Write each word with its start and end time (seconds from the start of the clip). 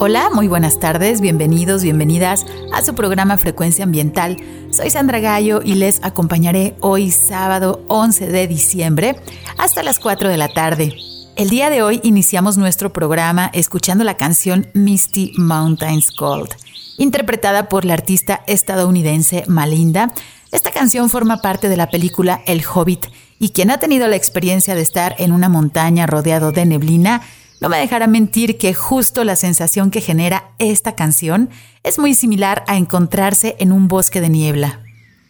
Hola, 0.00 0.30
muy 0.32 0.46
buenas 0.46 0.78
tardes, 0.78 1.20
bienvenidos, 1.20 1.82
bienvenidas 1.82 2.46
a 2.72 2.84
su 2.84 2.94
programa 2.94 3.36
Frecuencia 3.36 3.82
Ambiental. 3.82 4.36
Soy 4.70 4.90
Sandra 4.90 5.18
Gallo 5.18 5.60
y 5.60 5.74
les 5.74 5.98
acompañaré 6.04 6.76
hoy 6.78 7.10
sábado 7.10 7.84
11 7.88 8.28
de 8.28 8.46
diciembre 8.46 9.16
hasta 9.56 9.82
las 9.82 9.98
4 9.98 10.28
de 10.28 10.36
la 10.36 10.46
tarde. 10.50 10.94
El 11.34 11.50
día 11.50 11.68
de 11.68 11.82
hoy 11.82 11.98
iniciamos 12.04 12.56
nuestro 12.56 12.92
programa 12.92 13.50
escuchando 13.52 14.04
la 14.04 14.16
canción 14.16 14.68
Misty 14.72 15.32
Mountains 15.36 16.12
Gold, 16.16 16.50
interpretada 16.96 17.68
por 17.68 17.84
la 17.84 17.94
artista 17.94 18.44
estadounidense 18.46 19.42
Malinda. 19.48 20.12
Esta 20.52 20.70
canción 20.70 21.10
forma 21.10 21.42
parte 21.42 21.68
de 21.68 21.76
la 21.76 21.90
película 21.90 22.40
El 22.46 22.62
Hobbit 22.64 23.06
y 23.40 23.48
quien 23.48 23.72
ha 23.72 23.78
tenido 23.78 24.06
la 24.06 24.14
experiencia 24.14 24.76
de 24.76 24.82
estar 24.82 25.16
en 25.18 25.32
una 25.32 25.48
montaña 25.48 26.06
rodeado 26.06 26.52
de 26.52 26.66
neblina 26.66 27.22
no 27.60 27.68
me 27.68 27.78
dejará 27.78 28.06
mentir 28.06 28.58
que 28.58 28.74
justo 28.74 29.24
la 29.24 29.36
sensación 29.36 29.90
que 29.90 30.00
genera 30.00 30.50
esta 30.58 30.94
canción 30.94 31.50
es 31.82 31.98
muy 31.98 32.14
similar 32.14 32.64
a 32.66 32.76
encontrarse 32.76 33.56
en 33.58 33.72
un 33.72 33.88
bosque 33.88 34.20
de 34.20 34.28
niebla. 34.28 34.80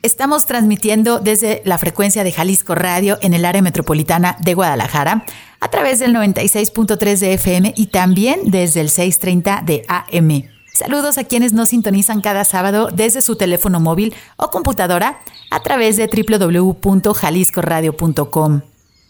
Estamos 0.02 0.46
transmitiendo 0.46 1.18
desde 1.18 1.60
la 1.64 1.76
frecuencia 1.76 2.22
de 2.22 2.32
Jalisco 2.32 2.74
Radio 2.74 3.18
en 3.20 3.34
el 3.34 3.44
área 3.44 3.62
metropolitana 3.62 4.36
de 4.40 4.54
Guadalajara 4.54 5.24
a 5.60 5.70
través 5.70 5.98
del 5.98 6.14
96.3 6.14 7.18
de 7.18 7.34
FM 7.34 7.74
y 7.76 7.86
también 7.86 8.42
desde 8.44 8.80
el 8.80 8.90
630 8.90 9.62
de 9.66 9.84
AM. 9.88 10.44
Saludos 10.72 11.18
a 11.18 11.24
quienes 11.24 11.52
nos 11.52 11.70
sintonizan 11.70 12.20
cada 12.20 12.44
sábado 12.44 12.90
desde 12.94 13.22
su 13.22 13.34
teléfono 13.34 13.80
móvil 13.80 14.14
o 14.36 14.50
computadora 14.50 15.18
a 15.50 15.62
través 15.64 15.96
de 15.96 16.06
www.jaliscoradio.com. 16.06 18.60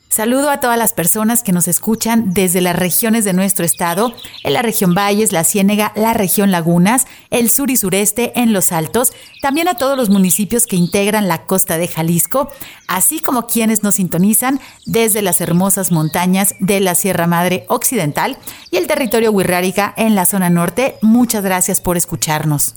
Saludo 0.09 0.49
a 0.49 0.59
todas 0.59 0.79
las 0.79 0.95
personas 0.95 1.43
que 1.43 1.53
nos 1.53 1.69
escuchan 1.69 2.33
desde 2.33 2.63
las 2.63 2.75
regiones 2.75 3.27
de 3.27 3.35
nuestro 3.35 3.67
estado, 3.67 4.15
en 4.43 4.55
la 4.55 4.63
región 4.63 4.95
Valles, 4.95 5.33
la 5.33 5.45
Ciénega, 5.45 5.93
la 5.97 6.15
región 6.15 6.51
Lagunas, 6.51 7.07
el 7.31 7.51
sur 7.51 7.71
y 7.71 7.77
sureste, 7.77 8.33
en 8.35 8.55
los 8.55 8.73
Altos, 8.73 9.13
también 9.43 9.69
a 9.69 9.75
todos 9.75 9.99
los 9.99 10.09
municipios 10.09 10.67
que 10.67 10.77
integran 10.77 11.29
la 11.29 11.45
costa 11.45 11.77
de 11.77 11.89
Jalisco, 11.89 12.51
así 12.87 13.21
como 13.21 13.47
quienes 13.47 13.83
nos 13.83 13.97
sintonizan 13.97 14.61
desde 14.87 15.21
las 15.21 15.43
hermosas 15.43 15.93
montañas 15.93 16.55
de 16.59 16.81
la 16.81 16.95
Sierra 16.95 17.27
Madre 17.27 17.67
Occidental 17.69 18.39
y 18.71 18.79
el 18.79 18.87
territorio 18.87 19.31
Huirrárica 19.31 19.93
en 19.99 20.15
la 20.15 20.25
zona 20.25 20.49
norte. 20.49 20.97
Muchas 21.03 21.45
gracias 21.45 21.83
por 21.83 21.99
escucharnos. 21.99 22.75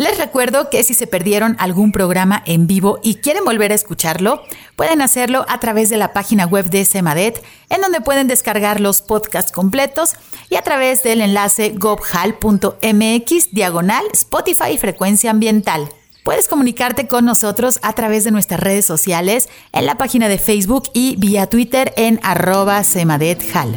Les 0.00 0.16
recuerdo 0.16 0.70
que 0.70 0.82
si 0.82 0.94
se 0.94 1.06
perdieron 1.06 1.56
algún 1.58 1.92
programa 1.92 2.42
en 2.46 2.66
vivo 2.66 3.00
y 3.02 3.16
quieren 3.16 3.44
volver 3.44 3.70
a 3.70 3.74
escucharlo, 3.74 4.42
pueden 4.74 5.02
hacerlo 5.02 5.44
a 5.46 5.60
través 5.60 5.90
de 5.90 5.98
la 5.98 6.14
página 6.14 6.46
web 6.46 6.70
de 6.70 6.86
Semadet, 6.86 7.44
en 7.68 7.82
donde 7.82 8.00
pueden 8.00 8.26
descargar 8.26 8.80
los 8.80 9.02
podcasts 9.02 9.52
completos 9.52 10.14
y 10.48 10.54
a 10.56 10.62
través 10.62 11.02
del 11.02 11.20
enlace 11.20 11.74
gobhal.mx 11.76 13.52
diagonal 13.52 14.04
Spotify 14.14 14.78
Frecuencia 14.78 15.32
Ambiental. 15.32 15.90
Puedes 16.24 16.48
comunicarte 16.48 17.06
con 17.06 17.26
nosotros 17.26 17.78
a 17.82 17.92
través 17.92 18.24
de 18.24 18.30
nuestras 18.30 18.60
redes 18.60 18.86
sociales, 18.86 19.50
en 19.74 19.84
la 19.84 19.98
página 19.98 20.30
de 20.30 20.38
Facebook 20.38 20.84
y 20.94 21.16
vía 21.16 21.46
Twitter 21.46 21.92
en 21.98 22.20
arroba 22.22 22.84
semadethal. 22.84 23.76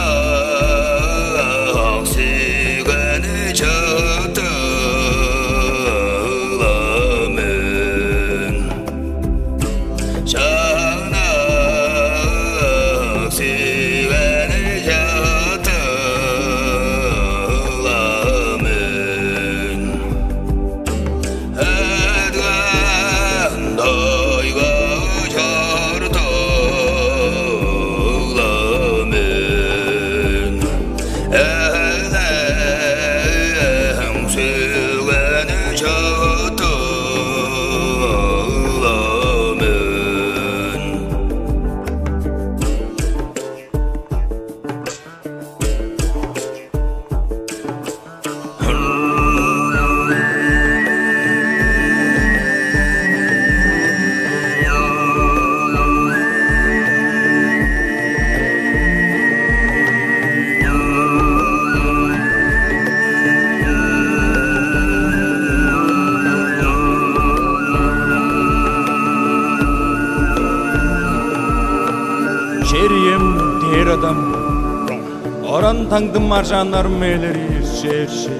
таңдыма 75.91 76.37
жанарым 76.47 77.01
элейсіз 77.03 77.71
шешей 77.81 78.37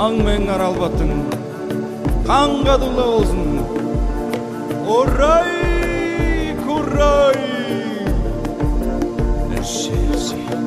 аң 0.00 0.18
мен 0.26 0.50
аралбатың 0.52 1.12
қанға 2.26 2.74
дула 2.82 3.06
болсын 3.14 3.62
орай 4.96 6.52
курай 6.66 7.40
шешей 9.72 10.65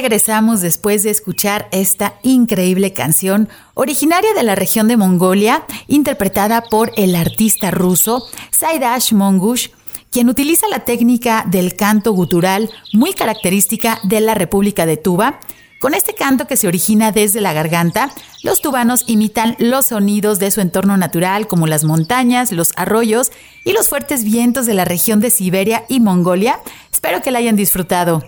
Regresamos 0.00 0.60
después 0.60 1.02
de 1.02 1.10
escuchar 1.10 1.66
esta 1.72 2.14
increíble 2.22 2.92
canción 2.92 3.48
originaria 3.74 4.32
de 4.32 4.44
la 4.44 4.54
región 4.54 4.86
de 4.86 4.96
Mongolia, 4.96 5.64
interpretada 5.88 6.62
por 6.62 6.92
el 6.94 7.16
artista 7.16 7.72
ruso 7.72 8.24
Saidash 8.52 9.12
Mongush, 9.12 9.70
quien 10.12 10.28
utiliza 10.28 10.68
la 10.68 10.84
técnica 10.84 11.44
del 11.48 11.74
canto 11.74 12.12
gutural 12.12 12.70
muy 12.92 13.12
característica 13.12 13.98
de 14.04 14.20
la 14.20 14.34
República 14.34 14.86
de 14.86 14.98
Tuba. 14.98 15.40
Con 15.80 15.94
este 15.94 16.14
canto 16.14 16.46
que 16.46 16.56
se 16.56 16.68
origina 16.68 17.10
desde 17.10 17.40
la 17.40 17.52
garganta, 17.52 18.12
los 18.44 18.60
tubanos 18.60 19.02
imitan 19.08 19.56
los 19.58 19.86
sonidos 19.86 20.38
de 20.38 20.52
su 20.52 20.60
entorno 20.60 20.96
natural 20.96 21.48
como 21.48 21.66
las 21.66 21.82
montañas, 21.82 22.52
los 22.52 22.70
arroyos 22.76 23.32
y 23.64 23.72
los 23.72 23.88
fuertes 23.88 24.22
vientos 24.22 24.64
de 24.64 24.74
la 24.74 24.84
región 24.84 25.18
de 25.18 25.30
Siberia 25.30 25.84
y 25.88 25.98
Mongolia. 25.98 26.60
Espero 26.92 27.20
que 27.20 27.32
la 27.32 27.40
hayan 27.40 27.56
disfrutado. 27.56 28.22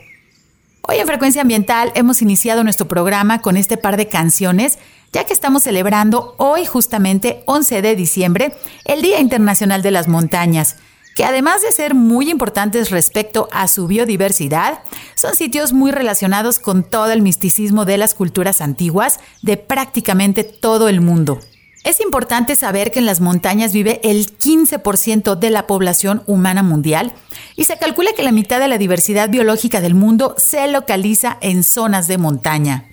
Hoy 0.83 0.97
en 0.97 1.07
Frecuencia 1.07 1.43
Ambiental 1.43 1.93
hemos 1.95 2.23
iniciado 2.23 2.65
nuestro 2.65 2.89
programa 2.89 3.43
con 3.43 3.57
este 3.57 3.77
par 3.77 3.97
de 3.97 4.09
canciones, 4.09 4.79
ya 5.13 5.25
que 5.25 5.35
estamos 5.35 5.63
celebrando 5.63 6.35
hoy 6.39 6.65
justamente 6.65 7.43
11 7.47 7.83
de 7.83 7.97
diciembre 7.97 8.55
el 8.87 9.03
Día 9.03 9.21
Internacional 9.21 9.83
de 9.83 9.91
las 9.91 10.09
Montañas, 10.09 10.77
que 11.15 11.25
además 11.25 11.61
de 11.63 11.71
ser 11.73 11.95
muy 11.95 12.31
importantes 12.31 12.91
respecto 12.91 13.49
a 13.53 13.69
su 13.69 13.87
biodiversidad, 13.89 14.81
son 15.15 15.35
sitios 15.35 15.75
muy 15.75 15.91
relacionados 15.93 16.59
con 16.59 16.83
todo 16.83 17.13
el 17.13 17.21
misticismo 17.21 17.85
de 17.85 17.99
las 17.99 18.15
culturas 18.15 18.63
antiguas 18.63 19.21
de 19.43 19.59
prácticamente 19.59 20.45
todo 20.45 20.89
el 20.89 21.03
mundo. 21.03 21.41
Es 21.83 22.01
importante 22.01 22.57
saber 22.57 22.91
que 22.91 22.99
en 22.99 23.07
las 23.07 23.21
montañas 23.21 23.73
vive 23.73 24.01
el 24.05 24.27
15% 24.37 25.39
de 25.39 25.51
la 25.51 25.67
población 25.67 26.23
humana 26.27 26.63
mundial 26.63 27.15
y 27.57 27.65
se 27.65 27.79
calcula 27.79 28.13
que 28.15 28.23
la 28.23 28.33
mitad 28.33 28.61
de 28.61 28.69
la 28.69 28.77
diversidad 28.77 29.31
biológica 29.31 29.81
del 29.81 29.95
mundo 29.95 30.35
se 30.37 30.69
localiza 30.69 31.39
en 31.41 31.65
zonas 31.65 32.07
de 32.07 32.19
montaña. 32.19 32.87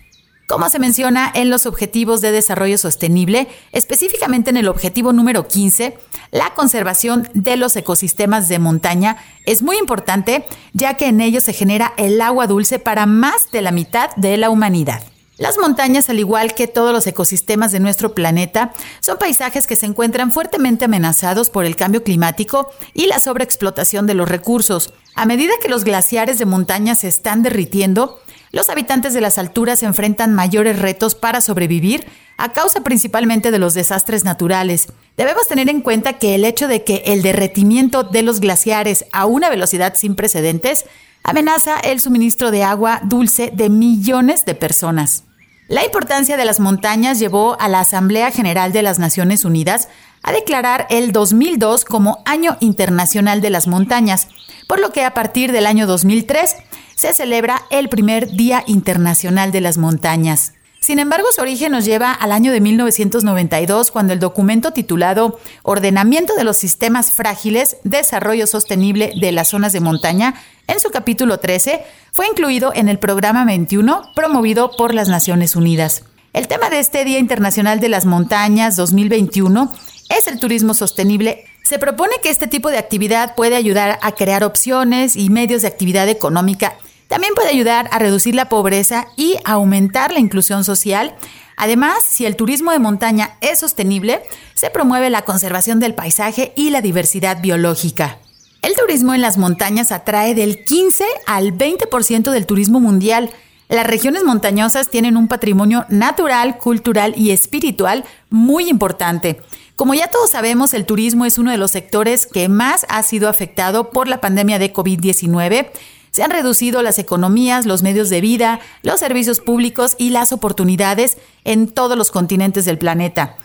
Como 0.48 0.70
se 0.70 0.79
menciona 0.79 1.29
en 1.36 1.50
los 1.50 1.65
Objetivos 1.65 2.22
de 2.22 2.32
Desarrollo 2.32 2.77
Sostenible, 2.77 3.50
específicamente 3.74 4.51
en 4.51 4.56
el 4.56 4.70
objetivo 4.70 5.12
número 5.12 5.50
15, 5.50 5.98
la 6.32 6.53
conservación 6.53 7.27
de 7.34 7.58
los 7.58 7.75
ecosistemas 7.75 8.48
de 8.48 8.58
montaña 8.58 9.17
es 9.46 9.62
muy 9.62 9.77
importante 9.77 10.46
ya 10.72 10.94
que 10.94 11.08
en 11.08 11.20
ellos 11.20 11.44
se 11.44 11.51
genera 11.51 11.94
el 11.98 12.22
agua 12.22 12.48
dulce 12.48 12.79
para 12.79 13.06
más 13.06 13.51
de 13.51 13.62
la 13.62 13.74
mitad 13.74 14.12
de 14.15 14.38
la 14.38 14.50
humanidad. 14.50 15.03
Las 15.38 15.60
montañas, 15.60 16.10
al 16.10 16.17
igual 16.17 16.56
que 16.56 16.65
todos 16.65 16.91
los 16.91 17.06
ecosistemas 17.06 17.72
de 17.72 17.79
nuestro 17.79 18.15
planeta, 18.15 18.74
son 19.01 19.20
paisajes 19.20 19.67
que 19.67 19.75
se 19.75 19.86
encuentran 19.86 20.32
fuertemente 20.32 20.86
amenazados 20.86 21.51
por 21.51 21.65
el 21.65 21.75
cambio 21.75 22.03
climático 22.03 22.72
y 22.96 23.06
la 23.06 23.20
sobreexplotación 23.20 24.08
de 24.08 24.15
los 24.15 24.27
recursos. 24.27 24.94
A 25.13 25.27
medida 25.27 25.53
que 25.62 25.70
los 25.70 25.84
glaciares 25.84 26.39
de 26.39 26.46
montaña 26.46 26.96
se 26.96 27.08
están 27.08 27.44
derritiendo, 27.44 28.20
los 28.51 28.72
habitantes 28.72 29.13
de 29.13 29.22
las 29.22 29.38
alturas 29.38 29.84
enfrentan 29.84 30.34
mayores 30.34 30.79
retos 30.79 31.13
para 31.13 31.39
sobrevivir 31.39 32.08
a 32.38 32.53
causa 32.53 32.82
principalmente 32.82 33.51
de 33.51 33.60
los 33.60 33.75
desastres 33.75 34.24
naturales. 34.24 34.88
Debemos 35.17 35.48
tener 35.48 35.70
en 35.70 35.82
cuenta 35.82 36.13
que 36.13 36.34
el 36.34 36.46
hecho 36.46 36.67
de 36.67 36.84
que 36.84 37.03
el 37.06 37.22
derretimiento 37.22 38.01
de 38.01 38.24
los 38.24 38.39
glaciares 38.39 39.06
a 39.12 39.27
una 39.27 39.51
velocidad 39.51 39.94
sin 39.96 40.15
precedentes 40.15 40.86
amenaza 41.22 41.77
el 41.77 42.00
suministro 42.00 42.50
de 42.50 42.63
agua 42.63 43.01
dulce 43.03 43.51
de 43.53 43.70
millones 43.70 44.46
de 44.46 44.56
personas. 44.56 45.26
La 45.69 45.83
importancia 45.83 46.38
de 46.38 46.45
las 46.45 46.62
montañas 46.62 47.19
llevó 47.19 47.59
a 47.59 47.67
la 47.67 47.81
Asamblea 47.81 48.31
General 48.31 48.71
de 48.71 48.83
las 48.83 49.00
Naciones 49.00 49.43
Unidas 49.43 49.89
a 50.24 50.31
declarar 50.31 50.88
el 50.89 51.12
2002 51.12 51.83
como 51.83 52.24
Año 52.25 52.55
Internacional 52.62 53.41
de 53.41 53.50
las 53.50 53.67
Montañas, 53.67 54.29
por 54.65 54.79
lo 54.79 54.93
que 54.93 55.03
a 55.03 55.13
partir 55.13 55.51
del 55.51 55.65
año 55.65 55.86
2003 55.86 56.55
se 56.95 57.13
celebra 57.13 57.63
el 57.69 57.89
primer 57.89 58.31
Día 58.31 58.63
Internacional 58.65 59.51
de 59.51 59.59
las 59.59 59.77
Montañas. 59.77 60.53
Sin 60.79 61.00
embargo, 61.00 61.27
su 61.36 61.41
origen 61.41 61.72
nos 61.72 61.86
lleva 61.86 62.13
al 62.13 62.31
año 62.31 62.51
de 62.51 62.62
1992, 62.62 63.91
cuando 63.91 64.13
el 64.13 64.19
documento 64.19 64.72
titulado 64.72 65.39
Ordenamiento 65.63 66.36
de 66.36 66.43
los 66.43 66.57
Sistemas 66.57 67.12
Frágiles, 67.12 67.77
Desarrollo 67.84 68.48
Sostenible 68.48 69.12
de 69.19 69.31
las 69.31 69.50
Zonas 69.50 69.74
de 69.74 69.79
Montaña, 69.79 70.36
en 70.67 70.79
su 70.79 70.89
capítulo 70.91 71.39
13, 71.39 71.84
fue 72.12 72.27
incluido 72.27 72.72
en 72.74 72.89
el 72.89 73.00
programa 73.00 73.43
21 73.46 74.12
promovido 74.15 74.72
por 74.77 74.93
las 74.93 75.10
Naciones 75.10 75.55
Unidas. 75.55 76.03
El 76.34 76.48
tema 76.48 76.69
de 76.69 76.79
este 76.79 77.03
Día 77.03 77.19
Internacional 77.19 77.79
de 77.79 77.89
las 77.89 78.05
Montañas 78.05 78.75
2021 78.75 79.74
es 80.15 80.27
el 80.27 80.39
turismo 80.39 80.74
sostenible. 80.74 81.46
Se 81.63 81.79
propone 81.79 82.15
que 82.22 82.29
este 82.29 82.48
tipo 82.48 82.69
de 82.69 82.77
actividad 82.77 83.36
puede 83.36 83.55
ayudar 83.55 83.98
a 84.01 84.12
crear 84.12 84.43
opciones 84.43 85.15
y 85.15 85.29
medios 85.29 85.63
de 85.63 85.67
actividad 85.67 86.07
económica 86.07 86.75
también 87.07 87.33
puede 87.35 87.49
ayudar 87.49 87.89
a 87.91 87.99
reducir 87.99 88.35
la 88.35 88.49
pobreza 88.49 89.07
y 89.15 89.37
aumentar 89.45 90.11
la 90.11 90.19
inclusión 90.19 90.63
social. 90.63 91.15
Además, 91.55 92.03
si 92.03 92.25
el 92.25 92.35
turismo 92.35 92.71
de 92.71 92.79
montaña 92.79 93.31
es 93.41 93.59
sostenible, 93.59 94.21
se 94.53 94.69
promueve 94.69 95.09
la 95.09 95.23
conservación 95.23 95.79
del 95.79 95.95
paisaje 95.95 96.53
y 96.55 96.69
la 96.69 96.81
diversidad 96.81 97.41
biológica. 97.41 98.19
El 98.61 98.75
turismo 98.75 99.13
en 99.13 99.21
las 99.21 99.37
montañas 99.37 99.91
atrae 99.91 100.35
del 100.35 100.63
15 100.63 101.05
al 101.25 101.57
20% 101.57 102.31
del 102.31 102.45
turismo 102.45 102.79
mundial. 102.79 103.29
Las 103.69 103.87
regiones 103.87 104.23
montañosas 104.23 104.89
tienen 104.89 105.15
un 105.15 105.27
patrimonio 105.27 105.85
natural, 105.89 106.57
cultural 106.57 107.13
y 107.15 107.31
espiritual 107.31 108.03
muy 108.29 108.69
importante. 108.69 109.41
Como 109.75 109.93
ya 109.93 110.07
todos 110.07 110.31
sabemos, 110.31 110.73
el 110.73 110.85
turismo 110.85 111.25
es 111.25 111.37
uno 111.37 111.51
de 111.51 111.57
los 111.57 111.71
sectores 111.71 112.25
que 112.25 112.49
más 112.49 112.85
ha 112.89 113.03
sido 113.03 113.29
afectado 113.29 113.91
por 113.91 114.07
la 114.07 114.19
pandemia 114.19 114.59
de 114.59 114.73
COVID-19 114.73 115.69
se 116.17 116.24
han 116.24 116.31
reducido 116.31 116.81
las 116.81 116.97
economías, 116.97 117.67
los 117.67 117.83
medios 117.83 118.09
de 118.09 118.21
vida, 118.21 118.59
los 118.81 119.00
servicios 119.00 119.39
públicos 119.39 119.93
y 120.00 120.09
las 120.09 120.31
oportunidades 120.31 121.19
en 121.43 121.67
todos 121.67 121.95
los 121.95 122.09
continentes 122.09 122.65
del 122.65 122.79
planeta. 122.79 123.36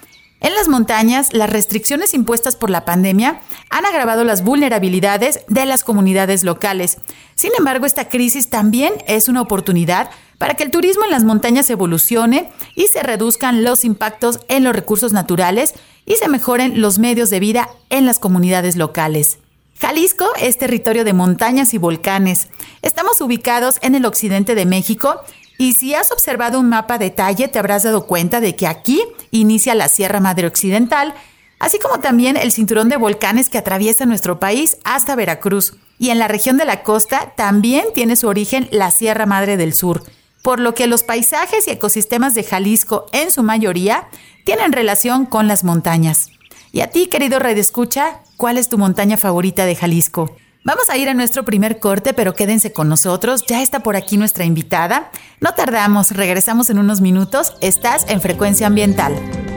En 0.40 0.54
las 0.54 0.68
montañas, 0.68 1.34
las 1.34 1.50
restricciones 1.50 2.14
impuestas 2.14 2.56
por 2.56 2.70
la 2.70 2.86
pandemia 2.86 3.42
han 3.68 3.84
agravado 3.84 4.24
las 4.24 4.42
vulnerabilidades 4.42 5.40
de 5.48 5.66
las 5.66 5.84
comunidades 5.84 6.44
locales. 6.44 6.96
Sin 7.34 7.50
embargo, 7.58 7.84
esta 7.84 8.08
crisis 8.08 8.48
también 8.48 8.94
es 9.06 9.28
una 9.28 9.42
oportunidad 9.42 10.08
para 10.38 10.54
que 10.54 10.64
el 10.64 10.70
turismo 10.70 11.04
en 11.04 11.10
las 11.10 11.24
montañas 11.24 11.68
evolucione 11.68 12.48
y 12.74 12.86
se 12.86 13.02
reduzcan 13.02 13.64
los 13.64 13.84
impactos 13.84 14.40
en 14.48 14.64
los 14.64 14.74
recursos 14.74 15.12
naturales 15.12 15.74
y 16.06 16.14
se 16.14 16.28
mejoren 16.28 16.80
los 16.80 16.98
medios 16.98 17.28
de 17.28 17.38
vida 17.38 17.68
en 17.90 18.06
las 18.06 18.18
comunidades 18.18 18.76
locales. 18.76 19.41
Jalisco 19.82 20.26
es 20.38 20.58
territorio 20.58 21.04
de 21.04 21.12
montañas 21.12 21.74
y 21.74 21.78
volcanes. 21.78 22.46
Estamos 22.82 23.20
ubicados 23.20 23.80
en 23.82 23.96
el 23.96 24.06
occidente 24.06 24.54
de 24.54 24.64
México 24.64 25.20
y 25.58 25.72
si 25.72 25.92
has 25.92 26.12
observado 26.12 26.60
un 26.60 26.68
mapa 26.68 26.98
de 26.98 27.06
detalle 27.06 27.48
te 27.48 27.58
habrás 27.58 27.82
dado 27.82 28.06
cuenta 28.06 28.40
de 28.40 28.54
que 28.54 28.68
aquí 28.68 29.02
inicia 29.32 29.74
la 29.74 29.88
Sierra 29.88 30.20
Madre 30.20 30.46
Occidental, 30.46 31.14
así 31.58 31.80
como 31.80 31.98
también 31.98 32.36
el 32.36 32.52
cinturón 32.52 32.90
de 32.90 32.96
volcanes 32.96 33.48
que 33.48 33.58
atraviesa 33.58 34.06
nuestro 34.06 34.38
país 34.38 34.76
hasta 34.84 35.16
Veracruz. 35.16 35.74
Y 35.98 36.10
en 36.10 36.20
la 36.20 36.28
región 36.28 36.58
de 36.58 36.64
la 36.64 36.84
costa 36.84 37.32
también 37.36 37.86
tiene 37.92 38.14
su 38.14 38.28
origen 38.28 38.68
la 38.70 38.92
Sierra 38.92 39.26
Madre 39.26 39.56
del 39.56 39.74
Sur, 39.74 40.04
por 40.42 40.60
lo 40.60 40.76
que 40.76 40.86
los 40.86 41.02
paisajes 41.02 41.66
y 41.66 41.72
ecosistemas 41.72 42.36
de 42.36 42.44
Jalisco 42.44 43.06
en 43.10 43.32
su 43.32 43.42
mayoría 43.42 44.06
tienen 44.44 44.70
relación 44.70 45.26
con 45.26 45.48
las 45.48 45.64
montañas. 45.64 46.30
Y 46.72 46.80
a 46.80 46.88
ti, 46.90 47.06
querido 47.06 47.38
Red 47.38 47.58
Escucha, 47.58 48.20
¿cuál 48.38 48.56
es 48.56 48.70
tu 48.70 48.78
montaña 48.78 49.18
favorita 49.18 49.66
de 49.66 49.76
Jalisco? 49.76 50.34
Vamos 50.64 50.88
a 50.88 50.96
ir 50.96 51.10
a 51.10 51.14
nuestro 51.14 51.44
primer 51.44 51.80
corte, 51.80 52.14
pero 52.14 52.32
quédense 52.32 52.72
con 52.72 52.88
nosotros. 52.88 53.44
Ya 53.46 53.60
está 53.60 53.80
por 53.80 53.94
aquí 53.94 54.16
nuestra 54.16 54.46
invitada. 54.46 55.10
No 55.40 55.52
tardamos, 55.52 56.12
regresamos 56.12 56.70
en 56.70 56.78
unos 56.78 57.02
minutos. 57.02 57.54
Estás 57.60 58.06
en 58.08 58.22
Frecuencia 58.22 58.68
Ambiental. 58.68 59.14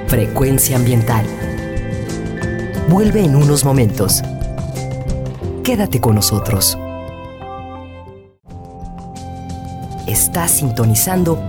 Frecuencia 0.07 0.75
Ambiental. 0.75 1.25
Vuelve 2.89 3.24
en 3.24 3.38
unos 3.38 3.63
momentos. 3.63 4.22
Quédate 5.63 6.01
con 6.01 6.15
nosotros. 6.15 6.77
Estás 10.05 10.51
sintonizando 10.51 11.41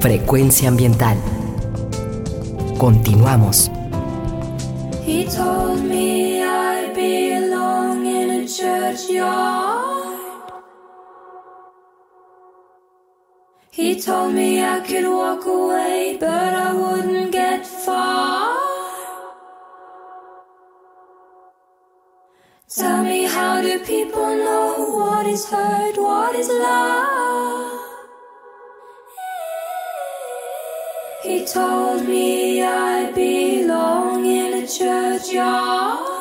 Frecuencia 0.00 0.68
Ambiental. 0.68 1.16
Continuamos. 2.76 3.70
He 5.08 5.24
told 5.24 5.82
me 5.84 6.42
I 6.42 6.92
belong 6.92 8.04
in 8.04 8.42
a 8.42 8.46
churchyard. 8.46 10.52
He 13.70 13.98
told 13.98 14.34
me 14.34 14.62
I 14.62 14.80
could 14.80 15.08
walk 15.08 15.46
away, 15.46 16.18
but 16.20 16.52
I 16.66 16.74
wouldn't 16.74 17.32
get 17.32 17.66
far. 17.66 18.54
Tell 22.68 23.02
me, 23.02 23.24
how 23.24 23.62
do 23.62 23.78
people 23.78 24.30
know 24.44 24.74
what 24.98 25.26
is 25.26 25.48
hurt, 25.48 25.96
what 25.96 26.34
is 26.34 26.50
love? 26.50 27.80
He 31.22 31.46
told 31.46 32.06
me 32.06 32.47
churchyard. 34.68 36.17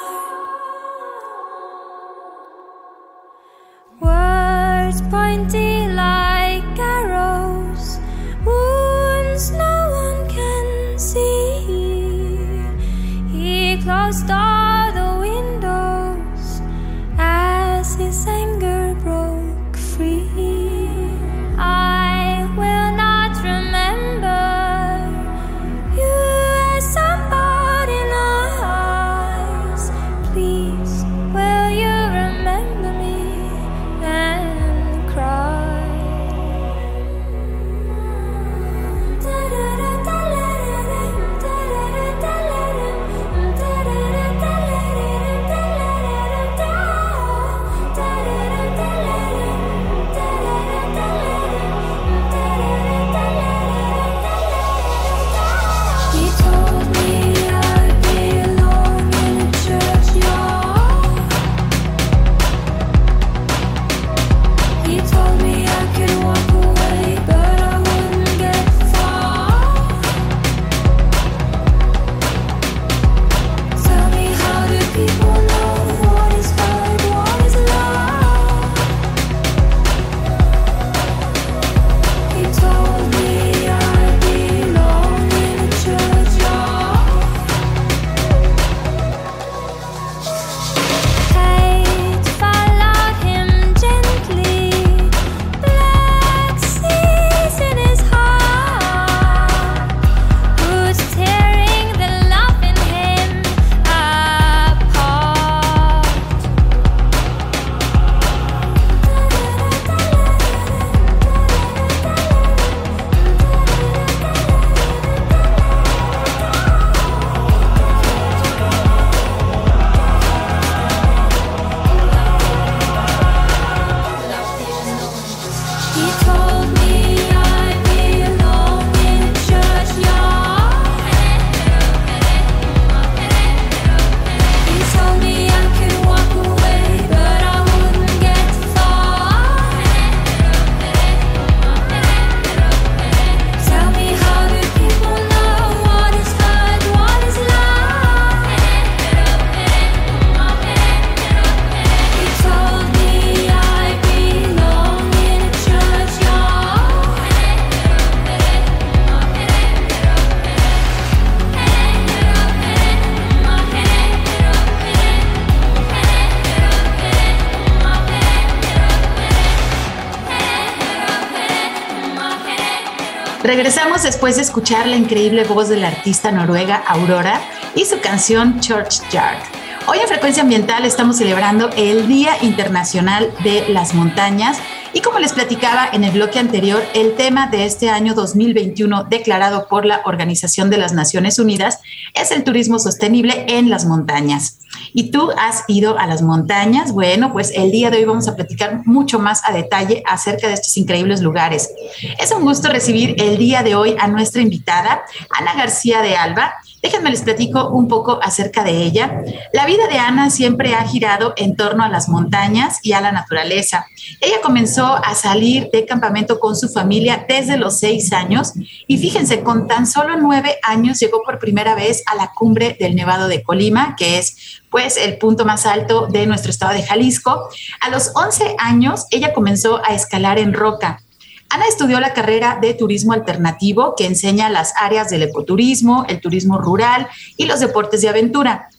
Después 174.04 174.38
de 174.38 174.44
escuchar 174.44 174.88
la 174.88 174.96
increíble 174.96 175.44
voz 175.44 175.70
de 175.70 175.76
la 175.76 175.90
artista 175.90 176.32
noruega 176.32 176.76
Aurora 176.88 177.42
y 177.76 177.84
su 177.84 178.00
canción 178.00 178.60
Church 178.62 179.02
Yard. 179.12 179.40
Hoy 179.88 179.98
en 180.00 180.08
Frecuencia 180.08 180.44
Ambiental 180.44 180.86
estamos 180.86 181.18
celebrando 181.18 181.70
el 181.76 182.08
Día 182.08 182.32
Internacional 182.42 183.34
de 183.44 183.68
las 183.70 183.94
Montañas 183.94 184.60
y 184.94 185.02
como 185.02 185.20
les 185.20 185.34
platicaba 185.34 185.90
en 185.92 186.04
el 186.04 186.12
bloque 186.12 186.40
anterior, 186.40 186.82
el 186.94 187.16
tema 187.16 187.48
de 187.48 187.66
este 187.66 187.90
año 187.90 188.14
2021 188.14 189.06
declarado 189.06 189.68
por 189.68 189.86
la 189.86 190.02
Organización 190.06 190.70
de 190.70 190.78
las 190.78 190.94
Naciones 190.94 191.38
Unidas 191.38 191.80
es 192.14 192.32
el 192.32 192.44
turismo 192.44 192.80
sostenible 192.80 193.46
en 193.50 193.70
las 193.70 193.86
montañas. 193.86 194.60
¿Y 194.98 195.12
tú 195.12 195.30
has 195.38 195.64
ido 195.68 196.00
a 196.00 196.08
las 196.08 196.24
montañas? 196.24 196.92
Bueno, 196.92 197.32
pues 197.32 197.52
el 197.52 197.70
día 197.70 197.92
de 197.92 197.98
hoy 197.98 198.06
vamos 198.06 198.28
a 198.28 198.36
platicar 198.36 198.82
mucho 198.88 199.20
más 199.20 199.48
a 199.48 199.54
detalle 199.54 200.02
acerca 200.08 200.48
de 200.48 200.56
estos 200.56 200.76
increíbles 200.76 201.22
lugares. 201.22 201.70
Es 202.18 202.32
un 202.32 202.42
gusto 202.42 202.68
recibir 202.70 203.14
el 203.20 203.38
día 203.38 203.62
de 203.62 203.76
hoy 203.76 203.96
a 204.00 204.08
nuestra 204.08 204.42
invitada, 204.42 205.04
Ana 205.30 205.54
García 205.54 206.02
de 206.02 206.16
Alba. 206.16 206.56
Déjenme 206.88 207.10
les 207.10 207.22
platico 207.22 207.68
un 207.72 207.90
poco 207.90 208.18
acerca 208.24 208.64
de 208.64 208.72
ella. 208.72 209.22
La 209.52 209.66
vida 209.66 209.88
de 209.88 209.98
Ana 209.98 210.30
siempre 210.30 210.74
ha 210.74 210.88
girado 210.88 211.34
en 211.36 211.58
torno 211.58 211.84
a 211.84 211.90
las 211.90 212.08
montañas 212.08 212.80
y 212.82 212.94
a 212.94 213.02
la 213.02 213.12
naturaleza. 213.12 213.86
Ella 214.22 214.38
comenzó 214.42 214.96
a 214.96 215.14
salir 215.14 215.70
de 215.74 215.86
campamento 215.86 216.40
con 216.40 216.56
su 216.56 216.70
familia 216.70 217.26
desde 217.28 217.58
los 217.58 217.78
seis 217.78 218.14
años 218.14 218.54
y 218.88 218.98
fíjense, 219.00 219.42
con 219.44 219.68
tan 219.68 219.86
solo 219.86 220.16
nueve 220.16 220.60
años 220.64 220.98
llegó 221.02 221.24
por 221.24 221.40
primera 221.40 221.76
vez 221.76 222.04
a 222.06 222.16
la 222.16 222.32
cumbre 222.34 222.78
del 222.80 222.96
Nevado 222.96 223.28
de 223.28 223.44
Colima, 223.44 223.98
que 223.98 224.18
es 224.18 224.62
pues 224.70 224.96
el 224.96 225.18
punto 225.18 225.44
más 225.44 225.66
alto 225.66 226.08
de 226.08 226.26
nuestro 226.26 226.52
estado 226.52 226.72
de 226.72 226.84
Jalisco. 226.84 227.50
A 227.82 227.90
los 227.90 228.12
11 228.16 228.56
años 228.60 229.08
ella 229.12 229.34
comenzó 229.34 229.82
a 229.84 229.94
escalar 229.94 230.40
en 230.40 230.54
roca 230.54 231.02
Ana 231.50 231.66
estudió 231.68 232.00
la 232.00 232.14
carrera 232.14 232.58
de 232.62 232.74
turismo 232.74 233.14
alternativo 233.14 233.96
que 233.96 234.06
enseña 234.06 234.50
las 234.50 234.74
áreas 234.76 235.10
del 235.10 235.24
ecoturismo, 235.24 236.06
el 236.10 236.20
turismo 236.20 236.58
rural 236.58 237.08
y 237.38 237.46
los 237.46 237.60
deportes 237.60 238.02
de 238.02 238.10
aventura. 238.10 238.70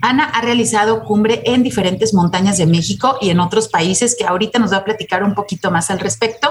Ana 0.00 0.24
ha 0.24 0.40
realizado 0.40 1.04
cumbre 1.04 1.42
en 1.44 1.62
diferentes 1.62 2.14
montañas 2.14 2.56
de 2.58 2.66
México 2.66 3.18
y 3.20 3.30
en 3.30 3.40
otros 3.40 3.68
países 3.68 4.14
que 4.16 4.24
ahorita 4.24 4.58
nos 4.58 4.72
va 4.72 4.78
a 4.78 4.84
platicar 4.84 5.24
un 5.24 5.34
poquito 5.34 5.70
más 5.70 5.90
al 5.90 5.98
respecto. 5.98 6.50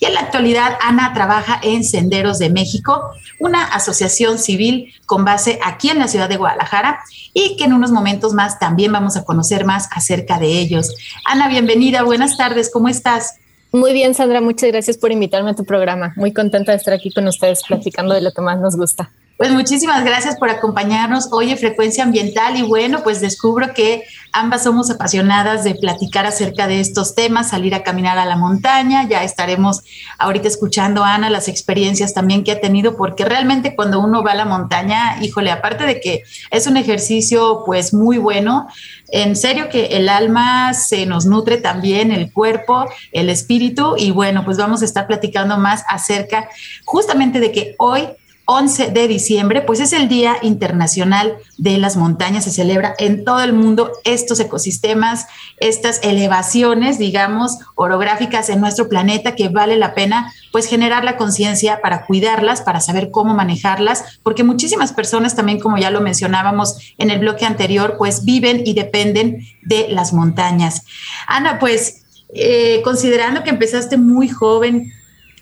Y 0.00 0.06
en 0.06 0.14
la 0.14 0.20
actualidad, 0.20 0.78
Ana 0.80 1.12
trabaja 1.12 1.60
en 1.62 1.84
Senderos 1.84 2.38
de 2.38 2.50
México, 2.50 3.10
una 3.38 3.64
asociación 3.64 4.38
civil 4.38 4.94
con 5.04 5.24
base 5.24 5.58
aquí 5.62 5.90
en 5.90 5.98
la 5.98 6.08
ciudad 6.08 6.28
de 6.28 6.36
Guadalajara 6.36 7.00
y 7.34 7.56
que 7.56 7.64
en 7.64 7.74
unos 7.74 7.90
momentos 7.90 8.32
más 8.32 8.58
también 8.58 8.92
vamos 8.92 9.16
a 9.16 9.24
conocer 9.24 9.64
más 9.64 9.88
acerca 9.92 10.38
de 10.38 10.58
ellos. 10.58 10.94
Ana, 11.24 11.48
bienvenida, 11.48 12.02
buenas 12.02 12.36
tardes, 12.36 12.70
¿cómo 12.70 12.88
estás? 12.88 13.36
Muy 13.72 13.92
bien, 13.92 14.14
Sandra, 14.14 14.40
muchas 14.40 14.70
gracias 14.70 14.96
por 14.96 15.12
invitarme 15.12 15.50
a 15.50 15.54
tu 15.54 15.64
programa. 15.64 16.12
Muy 16.16 16.32
contenta 16.32 16.72
de 16.72 16.78
estar 16.78 16.94
aquí 16.94 17.12
con 17.12 17.26
ustedes 17.26 17.62
platicando 17.66 18.14
de 18.14 18.22
lo 18.22 18.32
que 18.32 18.42
más 18.42 18.60
nos 18.60 18.76
gusta. 18.76 19.10
Pues 19.36 19.50
muchísimas 19.50 20.02
gracias 20.02 20.38
por 20.38 20.48
acompañarnos 20.48 21.28
hoy 21.30 21.50
en 21.50 21.58
Frecuencia 21.58 22.04
Ambiental 22.04 22.56
y 22.56 22.62
bueno, 22.62 23.02
pues 23.02 23.20
descubro 23.20 23.74
que 23.74 24.04
ambas 24.32 24.62
somos 24.62 24.90
apasionadas 24.90 25.62
de 25.62 25.74
platicar 25.74 26.24
acerca 26.24 26.66
de 26.66 26.80
estos 26.80 27.14
temas, 27.14 27.50
salir 27.50 27.74
a 27.74 27.82
caminar 27.82 28.16
a 28.16 28.24
la 28.24 28.36
montaña, 28.36 29.06
ya 29.06 29.24
estaremos 29.24 29.82
ahorita 30.18 30.48
escuchando 30.48 31.04
a 31.04 31.12
Ana 31.12 31.28
las 31.28 31.48
experiencias 31.48 32.14
también 32.14 32.44
que 32.44 32.52
ha 32.52 32.62
tenido, 32.62 32.96
porque 32.96 33.26
realmente 33.26 33.76
cuando 33.76 34.00
uno 34.00 34.22
va 34.22 34.32
a 34.32 34.36
la 34.36 34.46
montaña, 34.46 35.22
híjole, 35.22 35.50
aparte 35.50 35.84
de 35.84 36.00
que 36.00 36.22
es 36.50 36.66
un 36.66 36.78
ejercicio 36.78 37.62
pues 37.66 37.92
muy 37.92 38.16
bueno, 38.16 38.68
en 39.08 39.36
serio 39.36 39.68
que 39.68 39.98
el 39.98 40.08
alma 40.08 40.72
se 40.72 41.04
nos 41.04 41.26
nutre 41.26 41.58
también, 41.58 42.10
el 42.10 42.32
cuerpo, 42.32 42.86
el 43.12 43.28
espíritu 43.28 43.96
y 43.98 44.12
bueno, 44.12 44.46
pues 44.46 44.56
vamos 44.56 44.80
a 44.80 44.86
estar 44.86 45.06
platicando 45.06 45.58
más 45.58 45.84
acerca 45.90 46.48
justamente 46.86 47.38
de 47.38 47.52
que 47.52 47.74
hoy 47.78 48.08
11 48.46 48.92
de 48.92 49.08
diciembre, 49.08 49.60
pues 49.60 49.80
es 49.80 49.92
el 49.92 50.08
Día 50.08 50.36
Internacional 50.40 51.36
de 51.58 51.78
las 51.78 51.96
Montañas. 51.96 52.44
Se 52.44 52.52
celebra 52.52 52.94
en 52.98 53.24
todo 53.24 53.40
el 53.42 53.52
mundo 53.52 53.90
estos 54.04 54.38
ecosistemas, 54.38 55.26
estas 55.58 56.00
elevaciones, 56.04 56.98
digamos, 56.98 57.58
orográficas 57.74 58.48
en 58.48 58.60
nuestro 58.60 58.88
planeta 58.88 59.34
que 59.34 59.48
vale 59.48 59.76
la 59.76 59.94
pena 59.94 60.32
pues 60.52 60.66
generar 60.66 61.04
la 61.04 61.16
conciencia 61.16 61.80
para 61.82 62.06
cuidarlas, 62.06 62.62
para 62.62 62.80
saber 62.80 63.10
cómo 63.10 63.34
manejarlas, 63.34 64.20
porque 64.22 64.44
muchísimas 64.44 64.92
personas 64.92 65.34
también, 65.34 65.58
como 65.58 65.76
ya 65.76 65.90
lo 65.90 66.00
mencionábamos 66.00 66.94
en 66.98 67.10
el 67.10 67.18
bloque 67.18 67.44
anterior, 67.46 67.96
pues 67.98 68.24
viven 68.24 68.62
y 68.64 68.74
dependen 68.74 69.44
de 69.62 69.88
las 69.88 70.12
montañas. 70.12 70.84
Ana, 71.26 71.58
pues 71.58 72.04
eh, 72.32 72.80
considerando 72.84 73.42
que 73.42 73.50
empezaste 73.50 73.96
muy 73.96 74.28
joven, 74.28 74.92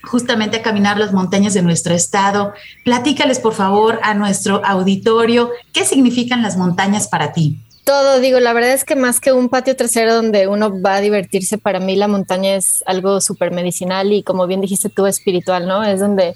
justamente 0.07 0.59
a 0.59 0.63
caminar 0.63 0.99
las 0.99 1.13
montañas 1.13 1.55
de 1.55 1.63
nuestro 1.63 1.95
estado. 1.95 2.53
Platícales, 2.85 3.39
por 3.39 3.55
favor, 3.55 4.01
a 4.03 4.15
nuestro 4.15 4.65
auditorio, 4.65 5.51
¿qué 5.73 5.85
significan 5.85 6.43
las 6.43 6.57
montañas 6.57 7.09
para 7.09 7.33
ti? 7.33 7.59
Todo, 7.85 8.19
digo, 8.19 8.41
la 8.41 8.55
verdad 8.55 8.73
es 8.73 8.85
que 8.85 8.97
más 8.97 9.21
que 9.21 9.33
un 9.33 9.51
patio 9.51 9.77
trasero 9.77 10.15
donde 10.15 10.49
uno 10.49 10.81
va 10.81 10.95
a 10.97 11.01
divertirse, 11.01 11.59
para 11.59 11.81
mí 11.81 11.97
la 11.97 12.09
montaña 12.09 12.55
es 12.55 12.83
algo 12.87 13.21
súper 13.21 13.51
medicinal 13.51 14.11
y 14.13 14.23
como 14.23 14.47
bien 14.47 14.63
dijiste 14.63 14.89
tú, 14.89 15.07
espiritual, 15.07 15.69
¿no? 15.69 15.85
Es 15.85 16.01
donde 16.01 16.35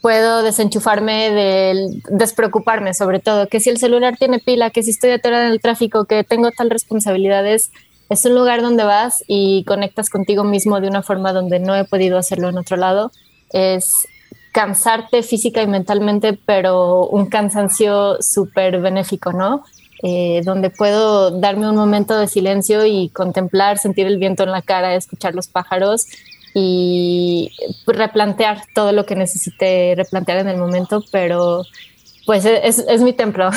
puedo 0.00 0.42
desenchufarme 0.42 1.30
del 1.30 2.02
despreocuparme 2.10 2.94
sobre 2.94 3.18
todo, 3.18 3.48
que 3.48 3.58
si 3.58 3.70
el 3.70 3.78
celular 3.78 4.16
tiene 4.16 4.38
pila, 4.38 4.70
que 4.70 4.82
si 4.82 4.90
estoy 4.90 5.10
atorada 5.10 5.46
en 5.46 5.52
el 5.52 5.60
tráfico, 5.60 6.04
que 6.04 6.22
tengo 6.22 6.50
tal 6.52 6.70
responsabilidades, 6.70 7.72
es 8.08 8.24
un 8.24 8.34
lugar 8.34 8.62
donde 8.62 8.84
vas 8.84 9.24
y 9.26 9.64
conectas 9.64 10.10
contigo 10.10 10.44
mismo 10.44 10.80
de 10.80 10.88
una 10.88 11.02
forma 11.02 11.32
donde 11.32 11.58
no 11.58 11.74
he 11.74 11.84
podido 11.84 12.18
hacerlo 12.18 12.48
en 12.48 12.58
otro 12.58 12.76
lado. 12.76 13.10
Es 13.50 14.06
cansarte 14.52 15.22
física 15.22 15.62
y 15.62 15.66
mentalmente, 15.66 16.38
pero 16.46 17.06
un 17.08 17.26
cansancio 17.26 18.22
súper 18.22 18.80
benéfico, 18.80 19.32
¿no? 19.32 19.64
Eh, 20.02 20.42
donde 20.44 20.70
puedo 20.70 21.30
darme 21.30 21.68
un 21.68 21.76
momento 21.76 22.18
de 22.18 22.28
silencio 22.28 22.84
y 22.84 23.08
contemplar, 23.08 23.78
sentir 23.78 24.06
el 24.06 24.18
viento 24.18 24.42
en 24.42 24.50
la 24.50 24.60
cara, 24.60 24.94
escuchar 24.94 25.34
los 25.34 25.48
pájaros 25.48 26.06
y 26.54 27.50
replantear 27.86 28.62
todo 28.74 28.92
lo 28.92 29.06
que 29.06 29.16
necesite 29.16 29.94
replantear 29.96 30.38
en 30.38 30.48
el 30.48 30.58
momento, 30.58 31.02
pero 31.10 31.64
pues 32.26 32.44
es, 32.44 32.78
es 32.78 33.00
mi 33.02 33.12
templo. 33.12 33.50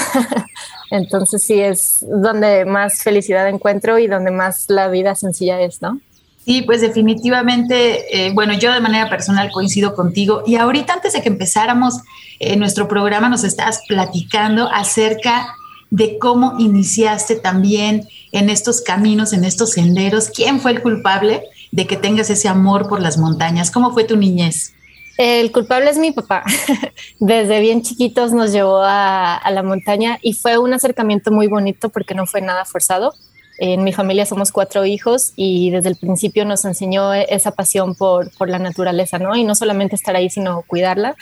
Entonces 0.91 1.43
sí 1.43 1.59
es 1.59 2.05
donde 2.07 2.65
más 2.65 3.03
felicidad 3.03 3.47
encuentro 3.47 3.99
y 3.99 4.07
donde 4.07 4.31
más 4.31 4.65
la 4.69 4.87
vida 4.87 5.15
sencilla 5.15 5.61
es, 5.61 5.81
¿no? 5.81 5.99
Sí, 6.45 6.61
pues 6.61 6.79
definitivamente, 6.79 8.27
eh, 8.27 8.31
bueno, 8.33 8.53
yo 8.53 8.71
de 8.71 8.79
manera 8.79 9.09
personal 9.09 9.51
coincido 9.51 9.93
contigo. 9.93 10.43
Y 10.47 10.55
ahorita 10.55 10.93
antes 10.93 11.11
de 11.11 11.21
que 11.21 11.27
empezáramos 11.27 11.95
eh, 12.39 12.55
nuestro 12.55 12.87
programa, 12.87 13.27
nos 13.27 13.43
estás 13.43 13.81
platicando 13.85 14.69
acerca 14.71 15.53
de 15.89 16.17
cómo 16.17 16.55
iniciaste 16.57 17.35
también 17.35 18.07
en 18.31 18.49
estos 18.49 18.79
caminos, 18.79 19.33
en 19.33 19.43
estos 19.43 19.71
senderos. 19.71 20.29
¿Quién 20.29 20.61
fue 20.61 20.71
el 20.71 20.81
culpable 20.81 21.43
de 21.71 21.85
que 21.85 21.97
tengas 21.97 22.29
ese 22.29 22.47
amor 22.47 22.87
por 22.87 23.01
las 23.01 23.17
montañas? 23.17 23.69
¿Cómo 23.69 23.91
fue 23.91 24.05
tu 24.05 24.15
niñez? 24.15 24.73
El 25.17 25.51
culpable 25.51 25.89
es 25.89 25.97
mi 25.97 26.11
papá. 26.11 26.43
Desde 27.19 27.59
bien 27.59 27.81
chiquitos 27.81 28.33
nos 28.33 28.51
llevó 28.51 28.81
a, 28.83 29.41
la 29.51 29.63
montaña 29.63 30.19
y 30.21 30.33
fue 30.33 30.59
un 30.59 30.73
acercamiento 30.73 31.31
muy 31.31 31.47
bonito 31.47 31.89
porque 31.89 32.13
no 32.13 32.27
fue 32.27 32.41
nada 32.41 32.65
forzado. 32.65 33.15
En 33.57 33.83
mi 33.83 33.91
familia 33.91 34.27
somos 34.27 34.51
cuatro 34.51 34.85
hijos 34.85 35.33
y 35.35 35.71
desde 35.71 35.89
el 35.89 35.95
principio 35.95 36.45
nos 36.45 36.63
enseñó 36.65 37.15
esa 37.15 37.51
pasión 37.51 37.95
por, 37.95 38.29
la 38.47 38.59
naturaleza, 38.59 39.17
¿no? 39.17 39.35
Y 39.35 39.43
no 39.43 39.55
solamente 39.55 39.95
estar 39.95 40.15
ahí, 40.15 40.29
sino 40.29 40.61
cuidarla. 40.67 41.15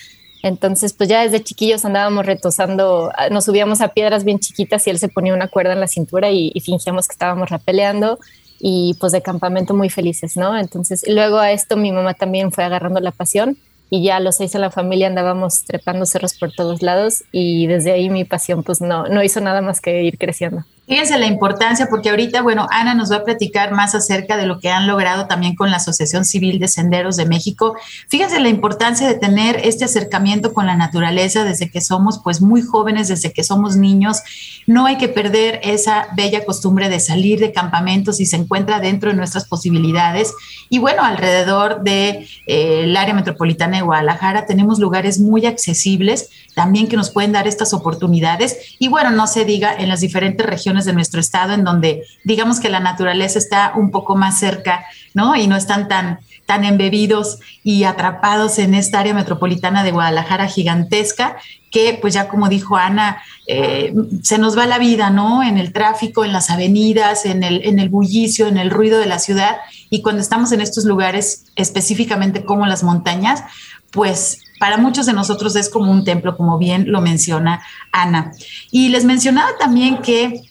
Entonces, 0.44 0.92
pues 0.92 1.08
ya 1.08 1.22
desde 1.22 1.42
chiquillos 1.42 1.86
andábamos 1.86 2.26
retosando, 2.26 3.14
nos 3.32 3.46
subíamos 3.46 3.80
a 3.80 3.88
piedras 3.94 4.26
bien 4.26 4.40
chiquitas 4.40 4.86
y 4.86 4.90
él 4.90 5.00
se 5.00 5.08
ponía 5.08 5.34
una 5.34 5.48
cuerda 5.48 5.72
en 5.72 5.80
la 5.80 5.88
cintura 5.88 6.30
y, 6.30 6.52
y 6.54 6.60
fingíamos 6.60 7.08
que 7.08 7.14
estábamos 7.14 7.50
rapeleando 7.50 8.20
y 8.60 8.96
pues 9.00 9.14
de 9.14 9.22
campamento 9.22 9.74
muy 9.74 9.90
felices, 9.90 10.36
¿no? 10.36 10.58
Entonces, 10.58 11.06
luego 11.08 11.38
a 11.38 11.54
esto 11.54 11.78
mi 11.78 11.94
mamá 11.94 12.14
también 12.14 12.52
fue 12.52 12.66
agarrando 12.66 13.00
la 13.00 13.12
pasión 13.12 13.58
y 13.90 14.04
ya 14.04 14.20
los 14.20 14.38
seis 14.38 14.56
en 14.56 14.62
la 14.62 14.72
familia 14.72 15.08
andábamos 15.08 15.64
trepando 15.64 16.06
cerros 16.06 16.38
por 16.38 16.52
todos 16.52 16.82
lados 16.82 17.24
y 17.32 17.68
desde 17.68 17.92
ahí 17.92 18.10
mi 18.10 18.26
pasión 18.26 18.64
pues 18.64 18.82
no, 18.82 19.08
no 19.08 19.24
hizo 19.24 19.42
nada 19.42 19.62
más 19.62 19.82
que 19.82 20.04
ir 20.04 20.18
creciendo. 20.18 20.66
Fíjense 20.88 21.18
la 21.18 21.26
importancia, 21.26 21.88
porque 21.90 22.12
ahorita, 22.12 22.44
bueno, 22.44 22.68
Ana 22.70 22.94
nos 22.94 23.12
va 23.12 23.18
a 23.18 23.24
platicar 23.24 23.72
más 23.72 23.96
acerca 23.96 24.38
de 24.38 24.46
lo 24.46 24.60
que 24.60 24.70
han 24.70 24.86
logrado 24.86 25.26
también 25.26 25.56
con 25.56 25.72
la 25.72 25.78
Asociación 25.78 26.26
Civil 26.26 26.60
de 26.60 26.68
Senderos 26.68 27.16
de 27.16 27.26
México. 27.26 27.76
Fíjense 28.08 28.40
la 28.40 28.50
importancia 28.50 29.08
de 29.08 29.16
tener 29.16 29.60
este 29.64 29.86
acercamiento 29.86 30.54
con 30.54 30.68
la 30.68 30.76
naturaleza 30.76 31.44
desde 31.44 31.72
que 31.72 31.82
somos 31.82 32.20
pues 32.24 32.40
muy 32.40 32.62
jóvenes, 32.62 33.08
desde 33.08 33.34
que 33.34 33.44
somos 33.44 33.78
niños. 33.78 34.22
No 34.68 34.86
hay 34.86 34.98
que 34.98 35.08
perder 35.08 35.60
esa 35.64 36.08
bella 36.16 36.46
costumbre 36.46 36.88
de 36.88 37.00
salir 37.00 37.40
de 37.40 37.52
campamentos 37.52 38.20
y 38.20 38.28
se 38.28 38.36
encuentra 38.36 38.80
dentro 38.80 39.10
de 39.10 39.18
nuestras 39.18 39.46
posibilidades. 39.46 40.34
Y 40.70 40.78
bueno, 40.78 41.04
alrededor 41.04 41.82
del 41.82 42.28
de, 42.28 42.28
eh, 42.46 42.96
área 42.96 43.16
metropolitana 43.16 43.78
de 43.78 43.84
Guadalajara 43.84 44.46
tenemos 44.46 44.78
lugares 44.80 45.20
muy 45.20 45.46
accesibles 45.48 46.30
también 46.56 46.88
que 46.88 46.96
nos 46.96 47.12
pueden 47.12 47.34
dar 47.34 47.48
estas 47.48 47.74
oportunidades. 47.74 48.76
Y 48.80 48.88
bueno, 48.88 49.12
no 49.12 49.28
se 49.28 49.46
diga 49.46 49.76
en 49.78 49.90
las 49.90 50.00
diferentes 50.00 50.46
regiones 50.46 50.75
de 50.84 50.92
nuestro 50.92 51.22
estado 51.22 51.54
en 51.54 51.64
donde 51.64 52.04
digamos 52.26 52.60
que 52.60 52.70
la 52.70 52.82
naturaleza 52.82 53.40
está 53.40 53.72
un 53.78 53.92
poco 53.92 54.18
más 54.18 54.38
cerca, 54.38 54.84
¿no? 55.14 55.38
Y 55.38 55.48
no 55.48 55.56
están 55.56 55.88
tan 55.88 56.20
tan 56.46 56.64
embebidos 56.64 57.40
y 57.64 57.86
atrapados 57.86 58.60
en 58.60 58.76
esta 58.76 59.00
área 59.00 59.14
metropolitana 59.14 59.84
de 59.84 59.92
Guadalajara 59.92 60.48
gigantesca, 60.48 61.38
que 61.72 61.98
pues 62.00 62.14
ya 62.14 62.28
como 62.28 62.50
dijo 62.50 62.78
Ana, 62.78 63.22
eh, 63.48 63.94
se 64.22 64.38
nos 64.38 64.58
va 64.58 64.66
la 64.66 64.78
vida, 64.78 65.10
¿no? 65.10 65.44
En 65.44 65.58
el 65.58 65.74
tráfico, 65.74 66.24
en 66.24 66.34
las 66.34 66.50
avenidas, 66.50 67.26
en 67.26 67.44
el, 67.44 67.66
en 67.66 67.80
el 67.80 67.90
bullicio, 67.90 68.48
en 68.48 68.58
el 68.58 68.70
ruido 68.70 69.00
de 69.00 69.08
la 69.08 69.20
ciudad. 69.20 69.58
Y 69.90 70.02
cuando 70.02 70.22
estamos 70.22 70.52
en 70.52 70.62
estos 70.62 70.86
lugares, 70.86 71.46
específicamente 71.56 72.46
como 72.46 72.66
las 72.68 72.84
montañas, 72.84 73.44
pues 73.92 74.40
para 74.60 74.78
muchos 74.78 75.06
de 75.06 75.14
nosotros 75.14 75.56
es 75.56 75.70
como 75.70 75.92
un 75.92 76.04
templo, 76.04 76.38
como 76.38 76.58
bien 76.58 76.92
lo 76.92 77.02
menciona 77.02 77.64
Ana. 77.92 78.32
Y 78.72 78.90
les 78.90 79.04
mencionaba 79.04 79.50
también 79.60 79.98
que 79.98 80.44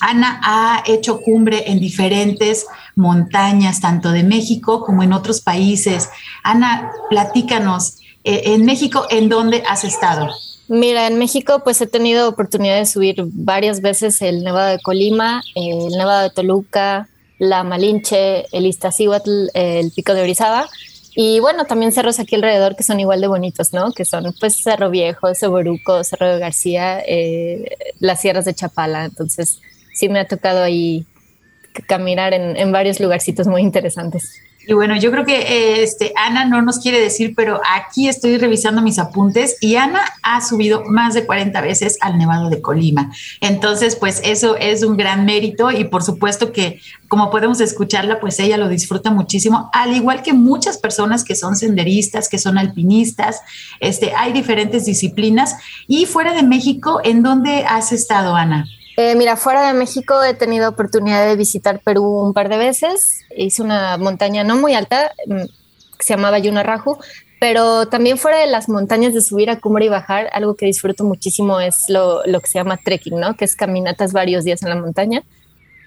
Ana 0.00 0.40
ha 0.44 0.82
hecho 0.86 1.20
cumbre 1.20 1.70
en 1.70 1.80
diferentes 1.80 2.66
montañas, 2.94 3.80
tanto 3.80 4.10
de 4.10 4.22
México 4.22 4.84
como 4.84 5.02
en 5.02 5.12
otros 5.12 5.40
países. 5.40 6.08
Ana, 6.42 6.92
platícanos, 7.10 7.96
eh, 8.24 8.42
en 8.46 8.64
México, 8.64 9.06
¿en 9.10 9.28
dónde 9.28 9.62
has 9.68 9.84
estado? 9.84 10.28
Mira, 10.68 11.06
en 11.06 11.18
México 11.18 11.62
pues 11.64 11.80
he 11.80 11.86
tenido 11.86 12.28
oportunidad 12.28 12.76
de 12.76 12.84
subir 12.84 13.16
varias 13.24 13.80
veces 13.80 14.20
el 14.20 14.44
Nevado 14.44 14.68
de 14.68 14.80
Colima, 14.80 15.42
el 15.54 15.88
Nevado 15.96 16.24
de 16.24 16.30
Toluca, 16.30 17.08
la 17.38 17.64
Malinche, 17.64 18.44
el 18.52 18.66
Iztaccíhuatl, 18.66 19.48
el 19.54 19.90
Pico 19.92 20.12
de 20.12 20.22
Orizaba 20.22 20.68
y 21.20 21.40
bueno, 21.40 21.64
también 21.64 21.90
cerros 21.90 22.20
aquí 22.20 22.36
alrededor 22.36 22.76
que 22.76 22.84
son 22.84 23.00
igual 23.00 23.20
de 23.20 23.26
bonitos, 23.26 23.72
¿no? 23.72 23.92
Que 23.92 24.04
son 24.04 24.32
pues 24.38 24.62
Cerro 24.62 24.88
Viejo, 24.88 25.34
Soboruco, 25.34 26.04
Cerro 26.04 26.34
de 26.34 26.38
García, 26.38 27.00
eh, 27.00 27.76
las 27.98 28.20
sierras 28.20 28.44
de 28.44 28.54
Chapala. 28.54 29.04
Entonces 29.06 29.58
sí 29.98 30.08
me 30.08 30.20
ha 30.20 30.26
tocado 30.26 30.62
ahí 30.62 31.04
caminar 31.86 32.32
en, 32.34 32.72
varios 32.72 33.00
lugarcitos 33.00 33.46
muy 33.46 33.62
interesantes. 33.62 34.40
Y 34.66 34.74
bueno, 34.74 34.96
yo 34.96 35.10
creo 35.10 35.24
que 35.24 35.38
eh, 35.38 35.82
este, 35.82 36.12
Ana 36.14 36.44
no 36.44 36.60
nos 36.60 36.78
quiere 36.80 37.00
decir, 37.00 37.32
pero 37.34 37.58
aquí 37.74 38.06
estoy 38.06 38.36
revisando 38.36 38.82
mis 38.82 38.98
apuntes 38.98 39.56
y 39.62 39.76
Ana 39.76 40.00
ha 40.22 40.42
subido 40.42 40.84
más 40.84 41.14
de 41.14 41.24
40 41.24 41.58
veces 41.62 41.96
al 42.02 42.18
Nevado 42.18 42.50
de 42.50 42.60
Colima. 42.60 43.10
Entonces, 43.40 43.96
pues 43.96 44.20
eso 44.24 44.56
es 44.56 44.82
un 44.82 44.98
gran 44.98 45.24
mérito 45.24 45.70
y 45.70 45.84
por 45.84 46.02
supuesto 46.02 46.52
que 46.52 46.80
como 47.08 47.30
podemos 47.30 47.62
escucharla, 47.62 48.20
pues 48.20 48.38
ella 48.40 48.58
lo 48.58 48.68
disfruta 48.68 49.10
muchísimo, 49.10 49.70
al 49.72 49.96
igual 49.96 50.22
que 50.22 50.34
muchas 50.34 50.76
personas 50.76 51.24
que 51.24 51.34
son 51.34 51.56
senderistas, 51.56 52.28
que 52.28 52.36
son 52.36 52.58
alpinistas, 52.58 53.40
este, 53.80 54.12
hay 54.14 54.34
diferentes 54.34 54.84
disciplinas. 54.84 55.56
Y 55.86 56.04
fuera 56.04 56.34
de 56.34 56.42
México, 56.42 57.00
¿en 57.02 57.22
dónde 57.22 57.64
has 57.64 57.92
estado, 57.92 58.36
Ana? 58.36 58.66
Eh, 59.00 59.14
mira, 59.14 59.36
fuera 59.36 59.64
de 59.64 59.78
México 59.78 60.24
he 60.24 60.34
tenido 60.34 60.68
oportunidad 60.68 61.24
de 61.24 61.36
visitar 61.36 61.80
Perú 61.84 62.20
un 62.20 62.34
par 62.34 62.48
de 62.48 62.56
veces. 62.56 63.20
Hice 63.36 63.62
una 63.62 63.96
montaña 63.96 64.42
no 64.42 64.56
muy 64.56 64.74
alta, 64.74 65.12
mm, 65.24 65.44
que 65.98 66.04
se 66.04 66.14
llamaba 66.14 66.40
Yunarraju, 66.40 66.98
pero 67.38 67.86
también 67.86 68.18
fuera 68.18 68.40
de 68.40 68.48
las 68.48 68.68
montañas 68.68 69.14
de 69.14 69.20
subir 69.20 69.50
a 69.50 69.60
cumbre 69.60 69.84
y 69.84 69.88
bajar, 69.88 70.28
algo 70.32 70.56
que 70.56 70.66
disfruto 70.66 71.04
muchísimo 71.04 71.60
es 71.60 71.84
lo 71.88 72.24
que 72.24 72.48
se 72.48 72.58
llama 72.58 72.76
trekking, 72.76 73.20
¿no? 73.20 73.36
Que 73.36 73.44
es 73.44 73.54
caminatas 73.54 74.12
varios 74.12 74.42
días 74.42 74.64
en 74.64 74.70
la 74.70 74.74
montaña 74.74 75.22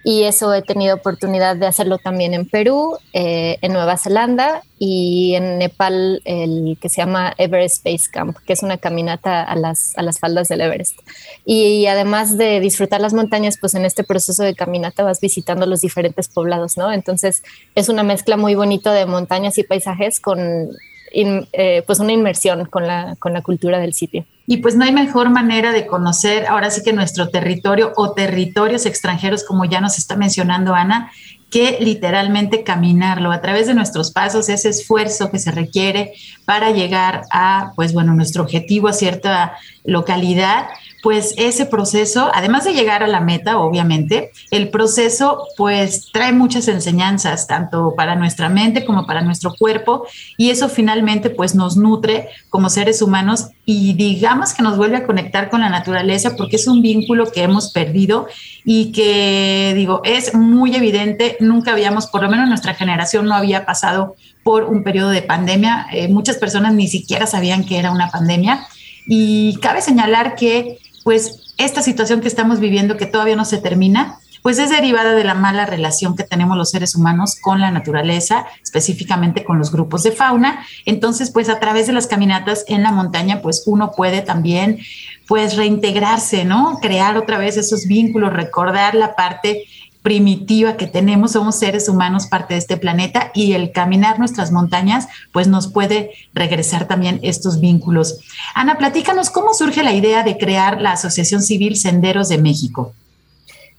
y 0.03 0.23
eso 0.23 0.53
he 0.53 0.61
tenido 0.61 0.95
oportunidad 0.95 1.55
de 1.55 1.67
hacerlo 1.67 1.97
también 1.99 2.33
en 2.33 2.47
Perú, 2.47 2.97
eh, 3.13 3.57
en 3.61 3.73
Nueva 3.73 3.97
Zelanda 3.97 4.63
y 4.79 5.35
en 5.35 5.59
Nepal, 5.59 6.21
el 6.25 6.77
que 6.81 6.89
se 6.89 7.01
llama 7.01 7.33
Everest 7.37 7.83
Base 7.83 8.09
Camp, 8.11 8.37
que 8.45 8.53
es 8.53 8.63
una 8.63 8.77
caminata 8.77 9.43
a 9.43 9.55
las, 9.55 9.95
a 9.97 10.01
las 10.01 10.19
faldas 10.19 10.47
del 10.47 10.61
Everest. 10.61 10.97
Y, 11.45 11.85
además 11.85 12.37
de 12.37 12.59
disfrutar 12.59 12.99
las 12.99 13.13
montañas, 13.13 13.57
pues 13.59 13.75
en 13.75 13.85
este 13.85 14.03
proceso 14.03 14.43
de 14.43 14.55
caminata 14.55 15.03
vas 15.03 15.21
visitando 15.21 15.67
los 15.67 15.81
diferentes 15.81 16.27
poblados, 16.29 16.77
¿no? 16.77 16.91
Entonces 16.91 17.43
es 17.75 17.89
una 17.89 18.03
mezcla 18.03 18.37
muy 18.37 18.55
bonita 18.55 18.93
de 18.93 19.05
montañas 19.05 19.57
y 19.59 19.63
paisajes 19.63 20.19
con 20.19 20.69
eh, 21.13 21.83
pues 21.85 21.99
una 21.99 22.13
inmersión 22.13 22.65
con 22.65 22.87
la, 22.87 23.15
con 23.19 23.33
la 23.33 23.41
cultura 23.41 23.79
del 23.79 23.93
sitio. 23.93 24.25
Y 24.51 24.57
pues 24.57 24.75
no 24.75 24.83
hay 24.83 24.91
mejor 24.91 25.29
manera 25.29 25.71
de 25.71 25.87
conocer 25.87 26.45
ahora 26.45 26.69
sí 26.69 26.83
que 26.83 26.91
nuestro 26.91 27.29
territorio 27.29 27.93
o 27.95 28.11
territorios 28.11 28.85
extranjeros, 28.85 29.45
como 29.45 29.63
ya 29.63 29.79
nos 29.79 29.97
está 29.97 30.17
mencionando 30.17 30.75
Ana, 30.75 31.09
que 31.49 31.77
literalmente 31.79 32.61
caminarlo 32.61 33.31
a 33.31 33.39
través 33.39 33.67
de 33.67 33.75
nuestros 33.75 34.11
pasos, 34.11 34.49
ese 34.49 34.67
esfuerzo 34.67 35.31
que 35.31 35.39
se 35.39 35.51
requiere 35.51 36.11
para 36.43 36.71
llegar 36.71 37.21
a, 37.31 37.71
pues 37.77 37.93
bueno, 37.93 38.13
nuestro 38.13 38.43
objetivo, 38.43 38.89
a 38.89 38.93
cierta 38.93 39.53
localidad, 39.85 40.65
pues 41.01 41.33
ese 41.37 41.65
proceso, 41.65 42.29
además 42.33 42.63
de 42.63 42.73
llegar 42.73 43.03
a 43.03 43.07
la 43.07 43.21
meta, 43.21 43.57
obviamente, 43.57 44.31
el 44.51 44.69
proceso 44.69 45.45
pues 45.57 46.09
trae 46.11 46.31
muchas 46.31 46.67
enseñanzas, 46.67 47.47
tanto 47.47 47.95
para 47.95 48.15
nuestra 48.15 48.49
mente 48.49 48.85
como 48.85 49.05
para 49.05 49.21
nuestro 49.21 49.53
cuerpo, 49.57 50.05
y 50.37 50.49
eso 50.51 50.69
finalmente 50.69 51.29
pues 51.29 51.55
nos 51.55 51.77
nutre 51.77 52.29
como 52.49 52.69
seres 52.69 53.01
humanos 53.01 53.47
y 53.65 53.93
digamos 53.93 54.53
que 54.53 54.63
nos 54.63 54.77
vuelve 54.77 54.97
a 54.97 55.05
conectar 55.05 55.49
con 55.49 55.61
la 55.61 55.69
naturaleza 55.69 56.35
porque 56.35 56.57
es 56.57 56.67
un 56.67 56.81
vínculo 56.81 57.31
que 57.31 57.43
hemos 57.43 57.71
perdido 57.71 58.27
y 58.65 58.91
que 58.91 59.73
digo, 59.75 60.01
es 60.03 60.33
muy 60.33 60.75
evidente, 60.75 61.37
nunca 61.39 61.71
habíamos, 61.71 62.07
por 62.07 62.21
lo 62.21 62.29
menos 62.29 62.47
nuestra 62.47 62.73
generación 62.73 63.25
no 63.25 63.35
había 63.35 63.65
pasado 63.65 64.15
por 64.43 64.63
un 64.63 64.83
periodo 64.83 65.09
de 65.09 65.21
pandemia, 65.21 65.87
eh, 65.91 66.07
muchas 66.07 66.37
personas 66.37 66.73
ni 66.73 66.87
siquiera 66.87 67.25
sabían 67.27 67.63
que 67.63 67.77
era 67.77 67.91
una 67.91 68.09
pandemia. 68.09 68.67
Y 69.07 69.57
cabe 69.61 69.81
señalar 69.81 70.35
que 70.35 70.77
pues 71.03 71.53
esta 71.57 71.81
situación 71.81 72.21
que 72.21 72.27
estamos 72.27 72.59
viviendo, 72.59 72.97
que 72.97 73.05
todavía 73.05 73.35
no 73.35 73.45
se 73.45 73.57
termina, 73.57 74.19
pues 74.41 74.57
es 74.57 74.69
derivada 74.69 75.13
de 75.13 75.23
la 75.23 75.35
mala 75.35 75.65
relación 75.65 76.15
que 76.15 76.23
tenemos 76.23 76.57
los 76.57 76.71
seres 76.71 76.95
humanos 76.95 77.35
con 77.39 77.61
la 77.61 77.71
naturaleza, 77.71 78.45
específicamente 78.63 79.43
con 79.43 79.59
los 79.59 79.71
grupos 79.71 80.03
de 80.03 80.11
fauna. 80.11 80.65
Entonces, 80.85 81.29
pues 81.31 81.47
a 81.49 81.59
través 81.59 81.87
de 81.87 81.93
las 81.93 82.07
caminatas 82.07 82.65
en 82.67 82.81
la 82.81 82.91
montaña, 82.91 83.41
pues 83.41 83.63
uno 83.67 83.91
puede 83.91 84.21
también, 84.21 84.79
pues 85.27 85.55
reintegrarse, 85.55 86.43
¿no? 86.43 86.79
Crear 86.81 87.17
otra 87.17 87.37
vez 87.37 87.57
esos 87.57 87.85
vínculos, 87.85 88.33
recordar 88.33 88.95
la 88.95 89.15
parte 89.15 89.65
primitiva 90.01 90.77
que 90.77 90.87
tenemos, 90.87 91.33
somos 91.33 91.57
seres 91.59 91.87
humanos 91.87 92.27
parte 92.27 92.55
de 92.55 92.59
este 92.59 92.77
planeta 92.77 93.31
y 93.33 93.53
el 93.53 93.71
caminar 93.71 94.17
nuestras 94.19 94.51
montañas 94.51 95.07
pues 95.31 95.47
nos 95.47 95.71
puede 95.71 96.11
regresar 96.33 96.87
también 96.87 97.19
estos 97.21 97.59
vínculos. 97.59 98.19
Ana, 98.55 98.77
platícanos 98.77 99.29
cómo 99.29 99.53
surge 99.53 99.83
la 99.83 99.93
idea 99.93 100.23
de 100.23 100.37
crear 100.37 100.81
la 100.81 100.93
Asociación 100.93 101.41
Civil 101.41 101.77
Senderos 101.77 102.29
de 102.29 102.39
México. 102.39 102.93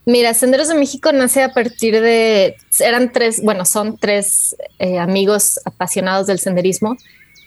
Mira, 0.04 0.34
Senderos 0.34 0.68
de 0.68 0.74
México 0.74 1.12
nace 1.12 1.42
a 1.42 1.52
partir 1.52 2.00
de, 2.00 2.56
eran 2.80 3.12
tres, 3.12 3.40
bueno, 3.42 3.64
son 3.64 3.96
tres 3.96 4.56
eh, 4.78 4.98
amigos 4.98 5.60
apasionados 5.64 6.26
del 6.26 6.40
senderismo 6.40 6.96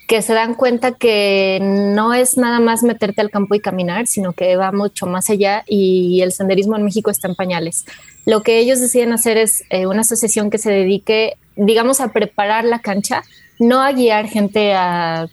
que 0.06 0.22
se 0.22 0.34
dan 0.34 0.54
cuenta 0.54 0.92
que 0.92 1.58
no 1.60 2.14
es 2.14 2.36
nada 2.36 2.60
más 2.60 2.82
meterte 2.82 3.20
al 3.20 3.30
campo 3.30 3.54
y 3.54 3.60
caminar, 3.60 4.06
sino 4.06 4.32
que 4.32 4.56
va 4.56 4.70
mucho 4.70 5.06
más 5.06 5.30
allá 5.30 5.64
y 5.66 6.20
el 6.22 6.32
senderismo 6.32 6.76
en 6.76 6.84
México 6.84 7.10
está 7.10 7.26
en 7.26 7.34
pañales. 7.34 7.84
Lo 8.24 8.42
que 8.42 8.58
ellos 8.58 8.80
deciden 8.80 9.12
hacer 9.12 9.36
es 9.36 9.64
eh, 9.70 9.86
una 9.86 10.02
asociación 10.02 10.50
que 10.50 10.58
se 10.58 10.70
dedique, 10.70 11.36
digamos, 11.56 12.00
a 12.00 12.12
preparar 12.12 12.64
la 12.64 12.80
cancha, 12.80 13.22
no 13.58 13.80
a 13.80 13.92
guiar 13.92 14.28
gente 14.28 14.74
a 14.74 15.28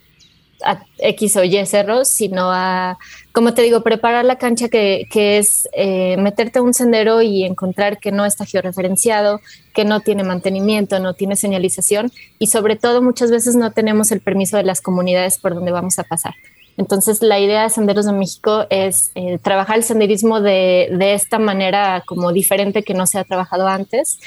a 0.63 0.85
X 0.97 1.35
o 1.37 1.43
Y 1.43 1.65
cerros, 1.65 2.09
sino 2.09 2.51
a, 2.51 2.97
como 3.31 3.53
te 3.53 3.61
digo, 3.61 3.81
preparar 3.81 4.25
la 4.25 4.37
cancha 4.37 4.69
que, 4.69 5.07
que 5.11 5.37
es 5.37 5.67
eh, 5.73 6.17
meterte 6.17 6.59
a 6.59 6.61
un 6.61 6.73
sendero 6.73 7.21
y 7.21 7.43
encontrar 7.43 7.99
que 7.99 8.11
no 8.11 8.25
está 8.25 8.45
georreferenciado, 8.45 9.39
que 9.73 9.85
no 9.85 10.01
tiene 10.01 10.23
mantenimiento, 10.23 10.99
no 10.99 11.13
tiene 11.13 11.35
señalización 11.35 12.11
y 12.39 12.47
sobre 12.47 12.75
todo 12.75 13.01
muchas 13.01 13.31
veces 13.31 13.55
no 13.55 13.71
tenemos 13.71 14.11
el 14.11 14.21
permiso 14.21 14.57
de 14.57 14.63
las 14.63 14.81
comunidades 14.81 15.37
por 15.37 15.55
donde 15.55 15.71
vamos 15.71 15.99
a 15.99 16.03
pasar. 16.03 16.33
Entonces 16.77 17.21
la 17.21 17.39
idea 17.39 17.63
de 17.63 17.69
Senderos 17.69 18.05
de 18.05 18.13
México 18.13 18.65
es 18.69 19.11
eh, 19.15 19.37
trabajar 19.37 19.77
el 19.77 19.83
senderismo 19.83 20.41
de, 20.41 20.89
de, 20.91 21.13
esta 21.13 21.37
manera 21.37 22.03
como 22.05 22.31
diferente 22.31 22.83
que 22.83 22.95
no 22.95 23.05
se 23.05 23.19
ha 23.19 23.23
trabajado 23.23 23.67
antes 23.67 24.19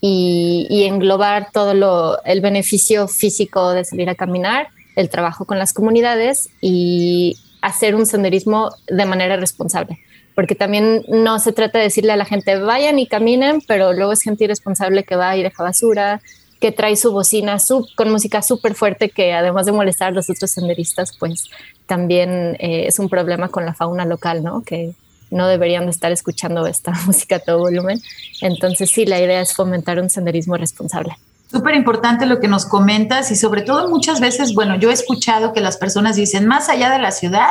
y, 0.00 0.66
y 0.68 0.84
englobar 0.84 1.50
todo 1.50 1.72
lo, 1.72 2.22
el 2.24 2.42
beneficio 2.42 3.08
físico 3.08 3.70
de 3.70 3.86
salir 3.86 4.10
a 4.10 4.14
caminar, 4.14 4.68
el 4.96 5.08
trabajo 5.08 5.44
con 5.44 5.58
las 5.58 5.72
comunidades 5.72 6.48
y 6.60 7.36
hacer 7.62 7.94
un 7.94 8.06
senderismo 8.06 8.70
de 8.86 9.04
manera 9.06 9.36
responsable. 9.36 10.00
Porque 10.34 10.54
también 10.54 11.04
no 11.08 11.38
se 11.38 11.52
trata 11.52 11.78
de 11.78 11.84
decirle 11.84 12.12
a 12.12 12.16
la 12.16 12.24
gente 12.24 12.58
vayan 12.58 12.98
y 12.98 13.06
caminen, 13.06 13.60
pero 13.66 13.92
luego 13.92 14.12
es 14.12 14.22
gente 14.22 14.44
irresponsable 14.44 15.04
que 15.04 15.16
va 15.16 15.36
y 15.36 15.42
deja 15.42 15.62
basura, 15.62 16.20
que 16.60 16.72
trae 16.72 16.96
su 16.96 17.12
bocina 17.12 17.58
con 17.94 18.10
música 18.10 18.42
súper 18.42 18.74
fuerte 18.74 19.10
que 19.10 19.32
además 19.32 19.66
de 19.66 19.72
molestar 19.72 20.08
a 20.08 20.10
los 20.12 20.30
otros 20.30 20.50
senderistas, 20.50 21.16
pues 21.18 21.50
también 21.86 22.56
eh, 22.58 22.86
es 22.86 22.98
un 22.98 23.08
problema 23.08 23.48
con 23.48 23.64
la 23.64 23.74
fauna 23.74 24.04
local, 24.04 24.42
¿no? 24.42 24.62
Que 24.62 24.94
no 25.30 25.46
deberían 25.48 25.84
de 25.84 25.90
estar 25.90 26.12
escuchando 26.12 26.66
esta 26.66 26.92
música 27.06 27.36
a 27.36 27.40
todo 27.40 27.58
volumen. 27.58 28.00
Entonces 28.40 28.90
sí, 28.90 29.04
la 29.06 29.20
idea 29.20 29.40
es 29.40 29.54
fomentar 29.54 30.00
un 30.00 30.10
senderismo 30.10 30.56
responsable. 30.56 31.16
Súper 31.54 31.76
importante 31.76 32.26
lo 32.26 32.40
que 32.40 32.48
nos 32.48 32.66
comentas 32.66 33.30
y 33.30 33.36
sobre 33.36 33.62
todo 33.62 33.88
muchas 33.88 34.18
veces, 34.20 34.54
bueno, 34.54 34.76
yo 34.76 34.90
he 34.90 34.92
escuchado 34.92 35.52
que 35.52 35.60
las 35.60 35.76
personas 35.76 36.16
dicen, 36.16 36.46
más 36.46 36.68
allá 36.68 36.90
de 36.90 36.98
la 36.98 37.12
ciudad, 37.12 37.50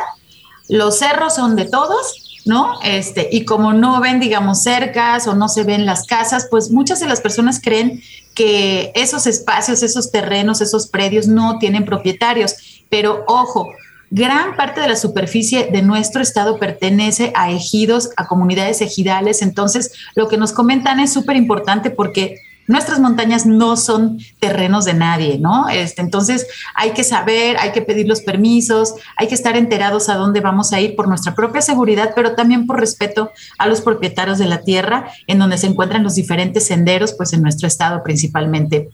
los 0.68 1.00
cerros 1.00 1.36
son 1.36 1.56
de 1.56 1.66
todos 1.66 2.24
¿no? 2.46 2.80
Este, 2.84 3.30
y 3.32 3.46
como 3.46 3.74
no 3.74 4.02
ven, 4.02 4.20
digamos, 4.20 4.64
cercas 4.64 5.28
o 5.28 5.36
no 5.36 5.48
se 5.48 5.64
ven 5.64 5.86
las 5.86 6.06
casas, 6.06 6.48
pues 6.50 6.72
muchas 6.72 7.00
de 7.00 7.08
las 7.08 7.22
personas 7.22 7.62
creen 7.62 8.02
que 8.36 8.92
esos 8.96 9.28
espacios, 9.28 9.84
esos 9.84 10.12
terrenos, 10.12 10.60
esos 10.62 10.88
predios 10.88 11.28
no 11.28 11.58
tienen 11.60 11.86
propietarios. 11.86 12.84
Pero 12.90 13.24
ojo, 13.28 13.70
gran 14.12 14.56
parte 14.58 14.82
de 14.82 14.90
la 14.90 14.96
superficie 14.96 15.70
de 15.72 15.82
nuestro 15.82 16.22
estado 16.22 16.60
pertenece 16.60 17.32
a 17.36 17.52
ejidos, 17.52 18.10
a 18.18 18.28
comunidades 18.28 18.82
ejidales. 18.82 19.42
Entonces, 19.42 19.94
lo 20.16 20.28
que 20.28 20.38
nos 20.38 20.52
comentan 20.52 21.00
es 21.00 21.14
súper 21.14 21.38
importante 21.38 21.92
porque 21.92 22.42
nuestras 22.68 23.00
montañas 23.00 23.46
no 23.46 23.78
son 23.78 24.20
terrenos 24.40 24.86
de 24.86 24.94
nadie, 24.94 25.40
¿no? 25.40 25.70
Este, 25.70 26.02
entonces 26.02 26.48
hay 26.76 26.92
que 26.92 27.04
saber, 27.04 27.58
hay 27.58 27.72
que 27.72 27.82
pedir 27.82 28.08
los 28.08 28.22
permisos, 28.22 28.96
hay 29.18 29.28
que 29.28 29.36
estar 29.36 29.58
enterados 29.58 30.10
a 30.10 30.16
dónde 30.16 30.40
vamos 30.40 30.74
a 30.74 30.80
ir 30.80 30.96
por 30.96 31.08
nuestra 31.08 31.36
propia 31.36 31.62
seguridad, 31.62 32.12
pero 32.16 32.36
también 32.36 32.68
por 32.68 32.80
respeto 32.80 33.32
a 33.58 33.68
los 33.68 33.82
propietarios 33.82 34.38
de 34.38 34.46
la 34.46 34.62
tierra, 34.62 35.10
en 35.28 35.40
donde 35.40 35.58
se 35.58 35.68
encuentran 35.68 36.04
los 36.04 36.16
diferentes 36.16 36.66
senderos, 36.66 37.14
pues 37.14 37.34
en 37.34 37.42
nuestro 37.42 37.68
estado 37.68 38.04
principalmente. 38.04 38.90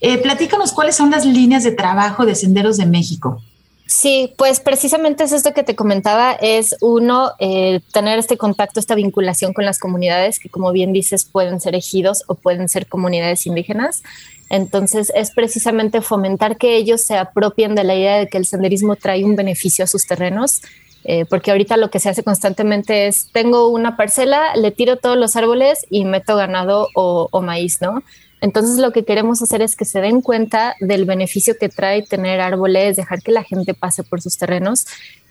Eh, 0.00 0.18
platícanos 0.18 0.72
cuáles 0.72 0.96
son 0.96 1.10
las 1.10 1.24
líneas 1.24 1.64
de 1.64 1.72
trabajo 1.72 2.26
de 2.26 2.34
Senderos 2.34 2.76
de 2.76 2.86
México. 2.86 3.42
Sí, 3.86 4.32
pues 4.38 4.60
precisamente 4.60 5.24
es 5.24 5.32
esto 5.32 5.52
que 5.52 5.64
te 5.64 5.76
comentaba, 5.76 6.32
es 6.32 6.76
uno, 6.80 7.32
eh, 7.38 7.80
tener 7.92 8.18
este 8.18 8.38
contacto, 8.38 8.80
esta 8.80 8.94
vinculación 8.94 9.52
con 9.52 9.64
las 9.64 9.78
comunidades, 9.78 10.38
que 10.38 10.48
como 10.48 10.72
bien 10.72 10.92
dices, 10.92 11.24
pueden 11.24 11.60
ser 11.60 11.74
ejidos 11.74 12.24
o 12.26 12.34
pueden 12.34 12.68
ser 12.68 12.86
comunidades 12.86 13.46
indígenas. 13.46 14.02
Entonces 14.48 15.12
es 15.14 15.30
precisamente 15.30 16.00
fomentar 16.00 16.56
que 16.56 16.76
ellos 16.76 17.02
se 17.02 17.16
apropien 17.16 17.74
de 17.74 17.84
la 17.84 17.94
idea 17.94 18.18
de 18.18 18.28
que 18.28 18.38
el 18.38 18.46
senderismo 18.46 18.96
trae 18.96 19.24
un 19.24 19.36
beneficio 19.36 19.84
a 19.84 19.88
sus 19.88 20.06
terrenos, 20.06 20.62
eh, 21.04 21.24
porque 21.24 21.50
ahorita 21.50 21.76
lo 21.76 21.90
que 21.90 21.98
se 21.98 22.08
hace 22.08 22.22
constantemente 22.22 23.08
es, 23.08 23.28
tengo 23.32 23.68
una 23.68 23.96
parcela, 23.96 24.54
le 24.54 24.70
tiro 24.70 24.96
todos 24.96 25.16
los 25.16 25.36
árboles 25.36 25.84
y 25.90 26.04
meto 26.04 26.36
ganado 26.36 26.88
o, 26.94 27.28
o 27.30 27.42
maíz, 27.42 27.80
¿no? 27.80 28.02
Entonces 28.42 28.78
lo 28.78 28.92
que 28.92 29.04
queremos 29.04 29.40
hacer 29.40 29.62
es 29.62 29.76
que 29.76 29.84
se 29.84 30.00
den 30.00 30.20
cuenta 30.20 30.74
del 30.80 31.04
beneficio 31.04 31.54
que 31.58 31.68
trae 31.68 32.02
tener 32.02 32.40
árboles, 32.40 32.96
dejar 32.96 33.22
que 33.22 33.30
la 33.30 33.44
gente 33.44 33.72
pase 33.72 34.02
por 34.02 34.20
sus 34.20 34.36
terrenos 34.36 34.84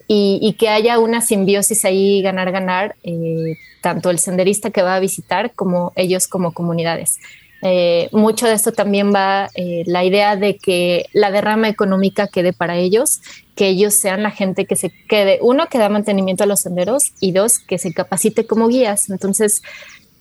y, 0.08 0.56
que 0.58 0.68
haya 0.68 1.00
una 1.00 1.22
simbiosis 1.22 1.86
ahí, 1.86 2.22
ganar, 2.22 2.52
ganar, 2.52 2.96
eh, 3.04 3.58
tanto 3.82 4.10
el 4.10 4.20
senderista 4.20 4.70
que 4.70 4.82
va 4.82 4.96
a 4.96 5.00
visitar 5.00 5.54
como 5.54 5.94
ellos 5.96 6.28
como 6.28 6.54
comunidades. 6.54 7.20
Eh, 7.64 8.10
mucho 8.12 8.48
de 8.48 8.54
esto 8.54 8.72
también 8.72 9.14
va 9.14 9.50
eh, 9.56 9.84
la 9.86 10.04
idea 10.04 10.36
de 10.36 10.58
que 10.58 11.06
la 11.14 11.32
derrama 11.32 11.70
económica 11.70 12.28
quede 12.28 12.54
para 12.54 12.78
ellos, 12.78 13.22
que 13.56 13.68
ellos 13.68 13.94
sean 13.94 14.24
la 14.24 14.32
gente 14.32 14.66
que 14.66 14.76
se 14.76 14.92
quede, 15.08 15.40
uno, 15.42 15.68
que 15.68 15.78
da 15.78 15.88
mantenimiento 15.88 16.44
a 16.44 16.48
los 16.48 16.62
senderos 16.62 17.14
y 17.20 17.32
dos, 17.34 17.60
que 17.60 17.78
se 17.78 17.94
capacite 17.94 18.46
como 18.48 18.68
guías. 18.68 19.10
Entonces, 19.10 19.62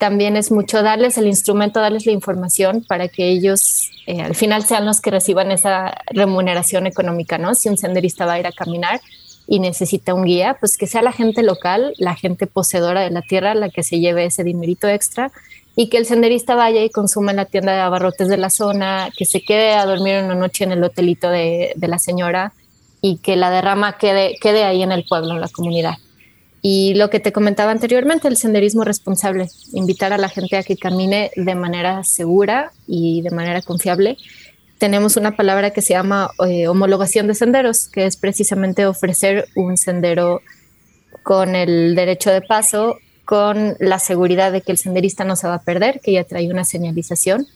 también 0.01 0.39
es 0.39 0.51
mucho 0.51 0.83
darles 0.83 1.19
el 1.19 1.27
instrumento, 1.27 1.79
darles 1.79 2.07
la 2.07 2.13
información 2.13 2.83
para 2.89 3.09
que 3.09 3.29
ellos 3.29 3.91
eh, 4.07 4.23
al 4.23 4.35
final 4.35 4.65
sean 4.65 4.87
los 4.87 5.03
que 5.03 5.11
reciban 5.11 5.51
esa 5.51 5.95
remuneración 6.07 6.87
económica, 6.87 7.37
¿no? 7.37 7.55
Si 7.55 7.69
un 7.69 7.77
senderista 7.77 8.25
va 8.25 8.33
a 8.33 8.41
ir 8.41 8.47
a 8.47 8.53
caminar 8.53 9.03
y 9.47 9.61
necesita 9.61 10.15
un 10.15 10.25
guía, 10.25 10.57
pues 10.59 10.79
que 10.79 10.87
sea 10.87 11.03
la 11.03 11.13
gente 11.13 11.43
local, 11.43 11.93
la 11.99 12.17
gente 12.17 12.47
poseedora 12.47 13.03
de 13.03 13.11
la 13.11 13.21
tierra 13.21 13.55
la 13.55 13.69
que 13.69 13.83
se 13.83 14.01
lleve 14.01 14.25
ese 14.25 14.43
dinerito 14.43 14.89
extra 14.89 15.33
y 15.77 15.91
que 15.91 15.99
el 15.99 16.07
senderista 16.07 16.55
vaya 16.55 16.83
y 16.83 16.89
consuma 16.89 17.33
en 17.33 17.37
la 17.37 17.45
tienda 17.45 17.75
de 17.75 17.81
abarrotes 17.81 18.29
de 18.29 18.39
la 18.39 18.49
zona, 18.49 19.11
que 19.15 19.27
se 19.27 19.43
quede 19.43 19.75
a 19.75 19.85
dormir 19.85 20.23
una 20.25 20.35
noche 20.35 20.65
en 20.65 20.73
el 20.73 20.83
hotelito 20.83 21.29
de, 21.29 21.75
de 21.77 21.89
la 21.89 21.99
señora 21.99 22.55
y 23.03 23.19
que 23.19 23.37
la 23.37 23.51
derrama 23.51 23.99
quede, 23.99 24.37
quede 24.41 24.65
ahí 24.65 24.83
en 24.83 24.93
el 24.93 25.05
pueblo, 25.05 25.35
en 25.35 25.43
la 25.43 25.49
comunidad. 25.49 25.99
Y 26.63 26.95
lo 26.95 27.09
que 27.09 27.21
te 27.21 27.33
comentaba 27.33 27.71
anteriormente, 27.71 28.29
el 28.29 28.37
senderismo 28.37 28.85
responsable, 28.85 29.49
invitar 29.73 30.13
a 30.13 30.19
la 30.19 30.29
gente 30.29 30.57
a 30.57 30.63
que 30.63 30.77
camine 30.77 31.31
de 31.37 31.55
manera 31.55 32.05
segura 32.05 32.73
y 32.87 33.23
de 33.23 33.31
manera 33.31 33.63
confiable. 33.63 34.19
Tenemos 34.79 35.17
una 35.17 35.37
palabra 35.37 35.71
que 35.71 35.83
se 35.83 35.95
llama 35.95 36.31
eh, 36.47 36.69
homologación 36.69 37.27
de 37.27 37.35
senderos, 37.35 37.89
que 37.89 38.07
es 38.07 38.17
precisamente 38.17 38.87
ofrecer 38.87 39.47
un 39.55 39.77
sendero 39.77 40.43
con 41.23 41.55
el 41.55 41.95
derecho 41.95 42.31
de 42.31 42.43
paso, 42.43 42.99
con 43.25 43.77
la 43.79 43.99
seguridad 43.99 44.53
de 44.53 44.61
que 44.61 44.73
el 44.73 44.79
senderista 44.79 45.25
no 45.25 45.37
se 45.37 45.47
va 45.47 45.55
a 45.55 45.63
perder, 45.63 46.01
que 46.01 46.13
ya 46.13 46.25
trae 46.25 46.51
una 46.51 46.65
señalización 46.65 47.47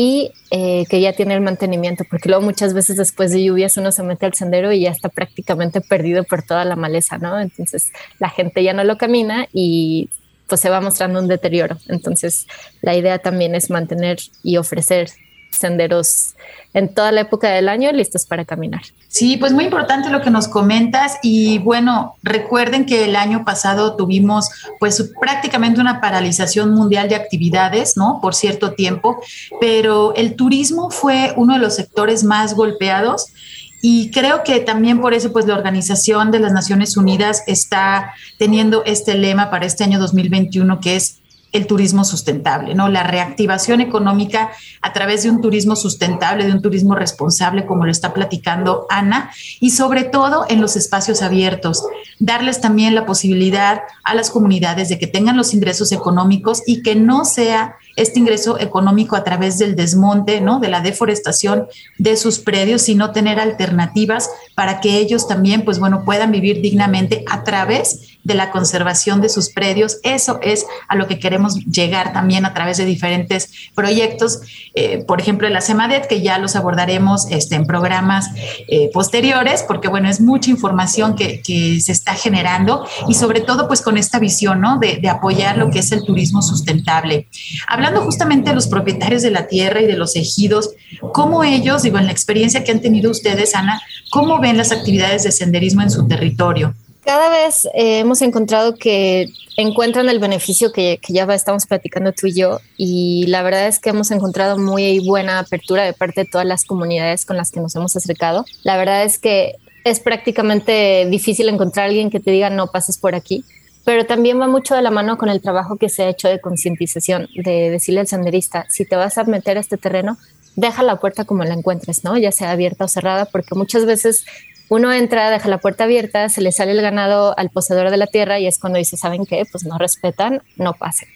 y 0.00 0.30
eh, 0.52 0.86
que 0.88 1.00
ya 1.00 1.12
tiene 1.12 1.34
el 1.34 1.40
mantenimiento, 1.40 2.04
porque 2.08 2.28
luego 2.28 2.44
muchas 2.44 2.72
veces 2.72 2.96
después 2.96 3.32
de 3.32 3.42
lluvias 3.42 3.76
uno 3.78 3.90
se 3.90 4.04
mete 4.04 4.26
al 4.26 4.34
sendero 4.34 4.72
y 4.72 4.82
ya 4.82 4.92
está 4.92 5.08
prácticamente 5.08 5.80
perdido 5.80 6.22
por 6.22 6.44
toda 6.44 6.64
la 6.64 6.76
maleza, 6.76 7.18
¿no? 7.18 7.40
Entonces 7.40 7.90
la 8.20 8.30
gente 8.30 8.62
ya 8.62 8.72
no 8.74 8.84
lo 8.84 8.96
camina 8.96 9.48
y 9.52 10.08
pues 10.46 10.60
se 10.60 10.70
va 10.70 10.80
mostrando 10.80 11.18
un 11.18 11.26
deterioro. 11.26 11.78
Entonces 11.88 12.46
la 12.80 12.94
idea 12.94 13.18
también 13.18 13.56
es 13.56 13.70
mantener 13.70 14.18
y 14.44 14.56
ofrecer 14.56 15.10
senderos 15.50 16.34
en 16.74 16.92
toda 16.94 17.12
la 17.12 17.22
época 17.22 17.48
del 17.48 17.68
año 17.68 17.90
listos 17.92 18.26
para 18.26 18.44
caminar. 18.44 18.82
Sí, 19.08 19.36
pues 19.36 19.52
muy 19.52 19.64
importante 19.64 20.10
lo 20.10 20.20
que 20.20 20.30
nos 20.30 20.48
comentas 20.48 21.18
y 21.22 21.58
bueno, 21.58 22.16
recuerden 22.22 22.84
que 22.84 23.04
el 23.06 23.16
año 23.16 23.44
pasado 23.44 23.96
tuvimos 23.96 24.50
pues 24.78 25.12
prácticamente 25.20 25.80
una 25.80 26.00
paralización 26.00 26.74
mundial 26.74 27.08
de 27.08 27.16
actividades, 27.16 27.96
¿no? 27.96 28.20
Por 28.20 28.34
cierto 28.34 28.72
tiempo, 28.72 29.20
pero 29.60 30.14
el 30.14 30.36
turismo 30.36 30.90
fue 30.90 31.32
uno 31.36 31.54
de 31.54 31.60
los 31.60 31.74
sectores 31.74 32.22
más 32.22 32.54
golpeados 32.54 33.32
y 33.80 34.10
creo 34.10 34.42
que 34.42 34.60
también 34.60 35.00
por 35.00 35.14
eso, 35.14 35.32
pues 35.32 35.46
la 35.46 35.54
Organización 35.54 36.30
de 36.30 36.40
las 36.40 36.52
Naciones 36.52 36.96
Unidas 36.96 37.44
está 37.46 38.12
teniendo 38.36 38.84
este 38.84 39.14
lema 39.14 39.50
para 39.50 39.66
este 39.66 39.84
año 39.84 40.00
2021, 40.00 40.80
que 40.80 40.96
es 40.96 41.17
el 41.52 41.66
turismo 41.66 42.04
sustentable, 42.04 42.74
¿no? 42.74 42.88
La 42.88 43.02
reactivación 43.02 43.80
económica 43.80 44.50
a 44.82 44.92
través 44.92 45.22
de 45.22 45.30
un 45.30 45.40
turismo 45.40 45.76
sustentable, 45.76 46.46
de 46.46 46.52
un 46.52 46.62
turismo 46.62 46.94
responsable, 46.94 47.64
como 47.64 47.84
lo 47.84 47.90
está 47.90 48.12
platicando 48.12 48.86
Ana, 48.90 49.30
y 49.60 49.70
sobre 49.70 50.04
todo 50.04 50.44
en 50.48 50.60
los 50.60 50.76
espacios 50.76 51.22
abiertos, 51.22 51.84
darles 52.18 52.60
también 52.60 52.94
la 52.94 53.06
posibilidad 53.06 53.80
a 54.04 54.14
las 54.14 54.30
comunidades 54.30 54.88
de 54.88 54.98
que 54.98 55.06
tengan 55.06 55.36
los 55.36 55.54
ingresos 55.54 55.92
económicos 55.92 56.62
y 56.66 56.82
que 56.82 56.94
no 56.94 57.24
sea 57.24 57.76
este 57.96 58.20
ingreso 58.20 58.60
económico 58.60 59.16
a 59.16 59.24
través 59.24 59.58
del 59.58 59.74
desmonte, 59.74 60.40
¿no? 60.40 60.60
De 60.60 60.68
la 60.68 60.80
deforestación 60.80 61.66
de 61.98 62.16
sus 62.16 62.38
predios, 62.38 62.82
sino 62.82 63.10
tener 63.10 63.40
alternativas 63.40 64.30
para 64.54 64.80
que 64.80 64.98
ellos 64.98 65.26
también, 65.26 65.64
pues 65.64 65.78
bueno, 65.78 66.04
puedan 66.04 66.30
vivir 66.30 66.60
dignamente 66.60 67.24
a 67.28 67.42
través 67.42 68.17
de 68.28 68.34
la 68.34 68.50
conservación 68.50 69.20
de 69.20 69.30
sus 69.30 69.48
predios. 69.48 69.98
Eso 70.04 70.38
es 70.42 70.66
a 70.86 70.94
lo 70.94 71.08
que 71.08 71.18
queremos 71.18 71.64
llegar 71.64 72.12
también 72.12 72.44
a 72.44 72.52
través 72.54 72.76
de 72.76 72.84
diferentes 72.84 73.50
proyectos, 73.74 74.40
eh, 74.74 75.02
por 75.08 75.20
ejemplo, 75.20 75.48
la 75.48 75.62
CEMADET, 75.62 76.06
que 76.06 76.20
ya 76.20 76.38
los 76.38 76.54
abordaremos 76.54 77.26
este, 77.30 77.56
en 77.56 77.64
programas 77.64 78.26
eh, 78.68 78.90
posteriores, 78.92 79.64
porque 79.66 79.88
bueno, 79.88 80.10
es 80.10 80.20
mucha 80.20 80.50
información 80.50 81.16
que, 81.16 81.38
se 81.48 81.92
está 81.92 82.14
generando 82.14 82.86
y 83.08 83.14
sobre 83.14 83.40
todo 83.40 83.66
pues 83.66 83.80
con 83.80 83.96
esta 83.96 84.18
visión, 84.18 84.60
¿no? 84.60 84.78
De, 84.78 84.98
de 84.98 85.08
apoyar 85.08 85.56
lo 85.56 85.70
que 85.70 85.78
es 85.78 85.90
el 85.92 86.04
turismo 86.04 86.42
sustentable. 86.42 87.26
Hablando 87.66 88.02
justamente 88.02 88.50
de 88.50 88.54
los 88.54 88.66
propietarios 88.66 89.22
de 89.22 89.30
la 89.30 89.46
tierra 89.46 89.80
y 89.80 89.86
de 89.86 89.96
los 89.96 90.14
ejidos, 90.14 90.70
¿cómo 91.12 91.42
ellos, 91.42 91.82
digo, 91.82 91.96
en 91.98 92.04
la 92.04 92.12
experiencia 92.12 92.64
que 92.64 92.72
han 92.72 92.80
tenido 92.80 93.10
ustedes, 93.10 93.54
Ana, 93.54 93.80
cómo 94.10 94.38
ven 94.40 94.58
las 94.58 94.70
actividades 94.72 95.22
de 95.22 95.32
senderismo 95.32 95.80
en 95.80 95.90
su 95.90 96.06
territorio? 96.06 96.74
Cada 97.08 97.30
vez 97.30 97.64
eh, 97.72 98.00
hemos 98.00 98.20
encontrado 98.20 98.74
que 98.74 99.32
encuentran 99.56 100.10
el 100.10 100.18
beneficio 100.18 100.72
que, 100.72 101.00
ya 101.08 101.24
estamos 101.32 101.64
platicando 101.64 102.12
tú 102.12 102.26
y 102.26 102.34
yo 102.34 102.60
y 102.76 103.24
la 103.28 103.42
verdad 103.42 103.66
es 103.66 103.78
que 103.78 103.88
hemos 103.88 104.10
encontrado 104.10 104.58
muy 104.58 104.98
buena 104.98 105.38
apertura 105.38 105.84
de 105.84 105.94
parte 105.94 106.24
de 106.24 106.30
todas 106.30 106.46
las 106.46 106.66
comunidades 106.66 107.24
con 107.24 107.38
las 107.38 107.50
que 107.50 107.60
nos 107.60 107.74
hemos 107.76 107.96
acercado. 107.96 108.44
La 108.62 108.76
verdad 108.76 109.04
es 109.04 109.18
que 109.18 109.54
es 109.84 110.00
prácticamente 110.00 111.06
difícil 111.08 111.48
encontrar 111.48 111.86
a 111.86 111.88
alguien 111.88 112.10
que 112.10 112.20
te 112.20 112.30
diga 112.30 112.50
no 112.50 112.66
pases 112.66 112.98
por 112.98 113.14
aquí, 113.14 113.42
pero 113.86 114.04
también 114.04 114.38
va 114.38 114.46
mucho 114.46 114.74
de 114.74 114.82
la 114.82 114.90
mano 114.90 115.16
con 115.16 115.30
el 115.30 115.40
trabajo 115.40 115.76
que 115.76 115.88
se 115.88 116.02
ha 116.02 116.10
hecho 116.10 116.28
de 116.28 116.42
concientización, 116.42 117.26
de 117.36 117.70
decirle 117.70 118.00
al 118.00 118.06
senderista, 118.06 118.66
si 118.68 118.84
te 118.84 118.96
vas 118.96 119.16
a 119.16 119.24
meter 119.24 119.56
a 119.56 119.60
este 119.60 119.78
terreno, 119.78 120.18
deja 120.56 120.82
la 120.82 120.96
puerta 120.96 121.24
como 121.24 121.42
la 121.44 121.54
encuentres, 121.54 122.04
¿no? 122.04 122.18
Ya 122.18 122.32
sea 122.32 122.50
abierta 122.50 122.84
o 122.84 122.88
cerrada, 122.88 123.24
porque 123.24 123.54
muchas 123.54 123.86
veces 123.86 124.26
uno 124.68 124.92
entra, 124.92 125.30
deja 125.30 125.48
la 125.48 125.58
puerta 125.58 125.84
abierta, 125.84 126.28
se 126.28 126.40
le 126.40 126.52
sale 126.52 126.72
el 126.72 126.82
ganado 126.82 127.38
al 127.38 127.50
poseedor 127.50 127.90
de 127.90 127.96
la 127.96 128.06
tierra 128.06 128.38
y 128.38 128.46
es 128.46 128.58
cuando 128.58 128.78
dice, 128.78 128.96
¿saben 128.96 129.24
qué? 129.24 129.44
Pues 129.50 129.64
no 129.64 129.78
respetan, 129.78 130.42
no 130.56 130.74
pasen. 130.74 131.08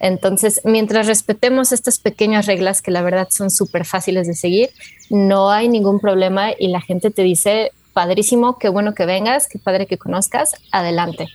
Entonces, 0.00 0.60
mientras 0.64 1.06
respetemos 1.06 1.72
estas 1.72 1.98
pequeñas 1.98 2.46
reglas 2.46 2.82
que 2.82 2.90
la 2.90 3.02
verdad 3.02 3.28
son 3.30 3.50
súper 3.50 3.84
fáciles 3.84 4.26
de 4.26 4.34
seguir, 4.34 4.70
no 5.10 5.50
hay 5.50 5.68
ningún 5.68 6.00
problema 6.00 6.50
y 6.56 6.68
la 6.68 6.80
gente 6.80 7.10
te 7.10 7.22
dice, 7.22 7.72
padrísimo, 7.92 8.58
qué 8.58 8.68
bueno 8.68 8.94
que 8.94 9.06
vengas, 9.06 9.48
qué 9.48 9.58
padre 9.58 9.86
que 9.86 9.98
conozcas, 9.98 10.54
adelante. 10.70 11.28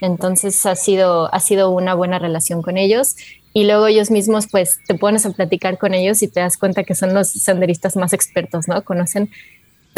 Entonces 0.00 0.64
ha 0.66 0.74
sido, 0.74 1.32
ha 1.32 1.40
sido 1.40 1.70
una 1.70 1.94
buena 1.94 2.18
relación 2.18 2.62
con 2.62 2.76
ellos 2.76 3.16
y 3.52 3.64
luego 3.64 3.86
ellos 3.86 4.10
mismos 4.10 4.46
pues 4.50 4.78
te 4.86 4.94
pones 4.94 5.26
a 5.26 5.30
platicar 5.30 5.78
con 5.78 5.94
ellos 5.94 6.22
y 6.22 6.28
te 6.28 6.40
das 6.40 6.56
cuenta 6.56 6.84
que 6.84 6.94
son 6.94 7.14
los 7.14 7.30
senderistas 7.30 7.96
más 7.96 8.12
expertos, 8.12 8.68
¿no? 8.68 8.82
Conocen 8.84 9.30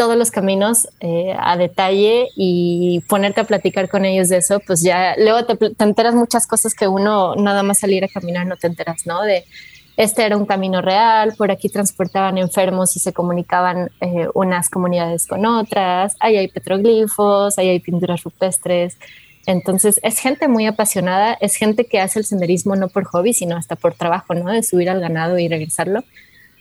todos 0.00 0.16
los 0.16 0.30
caminos 0.30 0.88
eh, 1.00 1.36
a 1.38 1.58
detalle 1.58 2.28
y 2.34 3.00
ponerte 3.06 3.42
a 3.42 3.44
platicar 3.44 3.90
con 3.90 4.06
ellos 4.06 4.30
de 4.30 4.38
eso, 4.38 4.58
pues 4.66 4.80
ya 4.80 5.14
luego 5.18 5.44
te, 5.44 5.74
te, 5.74 5.84
enteras 5.84 6.14
muchas 6.14 6.46
cosas 6.46 6.72
que 6.72 6.88
uno 6.88 7.34
nada 7.34 7.62
más 7.62 7.80
salir 7.80 8.02
a 8.02 8.08
caminar 8.08 8.46
no 8.46 8.56
te 8.56 8.66
enteras, 8.66 9.04
¿no? 9.04 9.20
De 9.20 9.44
este 9.98 10.24
era 10.24 10.38
un 10.38 10.46
camino 10.46 10.80
real, 10.80 11.34
por 11.36 11.50
aquí 11.50 11.68
transportaban 11.68 12.38
enfermos 12.38 12.96
y 12.96 12.98
se 12.98 13.12
comunicaban 13.12 13.90
eh, 14.00 14.28
unas 14.32 14.70
comunidades 14.70 15.26
con 15.26 15.44
otras, 15.44 16.16
ahí 16.18 16.38
hay 16.38 16.48
petroglifos, 16.48 17.58
ahí 17.58 17.68
hay 17.68 17.80
pinturas 17.80 18.24
rupestres. 18.24 18.96
Entonces 19.44 20.00
es 20.02 20.18
gente 20.18 20.48
muy 20.48 20.64
apasionada, 20.64 21.34
es 21.42 21.56
gente 21.56 21.84
que 21.84 22.00
hace 22.00 22.20
el 22.20 22.24
senderismo 22.24 22.74
no 22.74 22.88
por 22.88 23.04
hobby, 23.04 23.34
sino 23.34 23.54
hasta 23.54 23.76
por 23.76 23.92
trabajo, 23.92 24.32
¿no? 24.32 24.50
De 24.50 24.62
subir 24.62 24.88
al 24.88 25.00
ganado 25.02 25.38
y 25.38 25.46
regresarlo. 25.46 26.04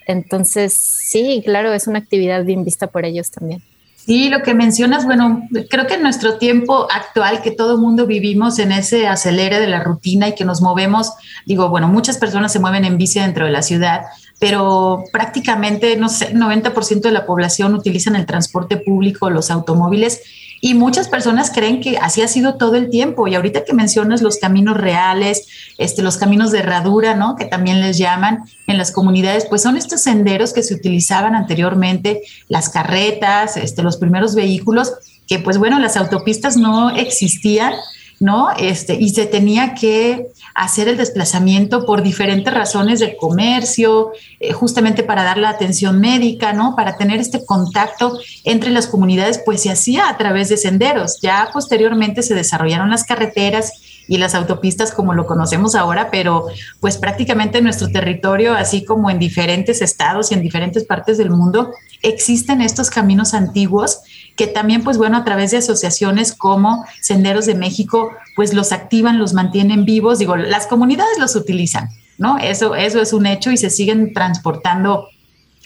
Entonces, 0.09 0.73
sí, 0.73 1.43
claro, 1.45 1.71
es 1.71 1.85
una 1.85 1.99
actividad 1.99 2.43
bien 2.43 2.65
vista 2.65 2.87
por 2.87 3.05
ellos 3.05 3.29
también. 3.29 3.61
Sí, 3.95 4.29
lo 4.29 4.41
que 4.41 4.55
mencionas, 4.55 5.05
bueno, 5.05 5.47
creo 5.69 5.85
que 5.85 5.93
en 5.93 6.01
nuestro 6.01 6.39
tiempo 6.39 6.87
actual, 6.91 7.43
que 7.43 7.51
todo 7.51 7.75
el 7.75 7.77
mundo 7.79 8.07
vivimos 8.07 8.57
en 8.57 8.71
ese 8.71 9.07
acelere 9.07 9.59
de 9.59 9.67
la 9.67 9.83
rutina 9.83 10.27
y 10.27 10.33
que 10.33 10.45
nos 10.45 10.63
movemos, 10.63 11.13
digo, 11.45 11.69
bueno, 11.69 11.87
muchas 11.87 12.17
personas 12.17 12.51
se 12.51 12.57
mueven 12.57 12.85
en 12.85 12.97
bici 12.97 13.19
dentro 13.19 13.45
de 13.45 13.51
la 13.51 13.61
ciudad, 13.61 14.01
pero 14.39 15.03
prácticamente, 15.11 15.95
no 15.95 16.09
sé, 16.09 16.33
90% 16.33 17.01
de 17.01 17.11
la 17.11 17.27
población 17.27 17.75
utilizan 17.75 18.15
el 18.15 18.25
transporte 18.25 18.77
público, 18.77 19.29
los 19.29 19.51
automóviles, 19.51 20.23
y 20.61 20.73
muchas 20.73 21.07
personas 21.07 21.51
creen 21.51 21.81
que 21.81 21.97
así 21.97 22.21
ha 22.21 22.27
sido 22.27 22.55
todo 22.55 22.75
el 22.75 22.89
tiempo. 22.89 23.27
Y 23.27 23.35
ahorita 23.35 23.63
que 23.65 23.73
mencionas 23.73 24.21
los 24.21 24.37
caminos 24.37 24.77
reales, 24.77 25.47
este, 25.77 26.01
los 26.01 26.17
caminos 26.17 26.51
de 26.51 26.59
herradura, 26.59 27.15
¿no? 27.15 27.35
Que 27.35 27.45
también 27.45 27.81
les 27.81 27.97
llaman 27.97 28.43
en 28.67 28.77
las 28.77 28.91
comunidades, 28.91 29.45
pues 29.45 29.61
son 29.61 29.77
estos 29.77 30.01
senderos 30.01 30.53
que 30.53 30.63
se 30.63 30.73
utilizaban 30.73 31.35
anteriormente, 31.35 32.21
las 32.47 32.69
carretas, 32.69 33.57
este, 33.57 33.83
los 33.83 33.97
primeros 33.97 34.35
vehículos, 34.35 34.93
que 35.27 35.39
pues 35.39 35.57
bueno, 35.57 35.79
las 35.79 35.95
autopistas 35.95 36.57
no 36.57 36.89
existían 36.89 37.73
¿no? 38.19 38.49
Este, 38.57 38.95
y 38.95 39.09
se 39.09 39.25
tenía 39.25 39.73
que 39.73 40.27
hacer 40.53 40.87
el 40.89 40.97
desplazamiento 40.97 41.85
por 41.85 42.03
diferentes 42.03 42.53
razones 42.53 42.99
de 42.99 43.15
comercio, 43.15 44.11
eh, 44.39 44.51
justamente 44.51 45.03
para 45.03 45.23
dar 45.23 45.37
la 45.37 45.49
atención 45.49 45.99
médica, 45.99 46.53
¿no? 46.53 46.75
Para 46.75 46.97
tener 46.97 47.19
este 47.19 47.45
contacto 47.45 48.19
entre 48.43 48.71
las 48.71 48.87
comunidades, 48.87 49.41
pues 49.45 49.63
se 49.63 49.71
hacía 49.71 50.09
a 50.09 50.17
través 50.17 50.49
de 50.49 50.57
senderos. 50.57 51.19
Ya 51.21 51.49
posteriormente 51.53 52.21
se 52.21 52.35
desarrollaron 52.35 52.89
las 52.89 53.05
carreteras 53.05 53.71
y 54.09 54.17
las 54.17 54.35
autopistas 54.35 54.91
como 54.91 55.13
lo 55.13 55.27
conocemos 55.27 55.75
ahora, 55.75 56.09
pero 56.11 56.47
pues 56.79 56.97
prácticamente 56.97 57.59
en 57.59 57.63
nuestro 57.63 57.89
territorio, 57.89 58.53
así 58.55 58.83
como 58.83 59.09
en 59.11 59.19
diferentes 59.19 59.81
estados 59.83 60.31
y 60.31 60.33
en 60.33 60.41
diferentes 60.41 60.83
partes 60.83 61.19
del 61.19 61.29
mundo, 61.29 61.71
existen 62.01 62.61
estos 62.61 62.89
caminos 62.89 63.33
antiguos 63.33 64.01
que 64.39 64.47
también, 64.47 64.85
pues 64.85 64.97
bueno, 64.97 65.17
a 65.17 65.25
través 65.25 65.51
de 65.51 65.57
asociaciones 65.57 66.33
como 66.33 66.85
Senderos 67.01 67.45
de 67.45 67.55
México, 67.55 68.09
pues 68.37 68.53
los 68.53 68.71
activan, 68.71 69.19
los 69.19 69.33
mantienen 69.33 69.83
vivos, 69.83 70.17
digo, 70.17 70.37
las 70.37 70.65
comunidades 70.65 71.19
los 71.19 71.35
utilizan, 71.35 71.89
¿no? 72.17 72.37
Eso, 72.37 72.73
eso 72.73 73.01
es 73.01 73.11
un 73.11 73.25
hecho 73.25 73.51
y 73.51 73.57
se 73.57 73.69
siguen 73.69 74.13
transportando 74.13 75.09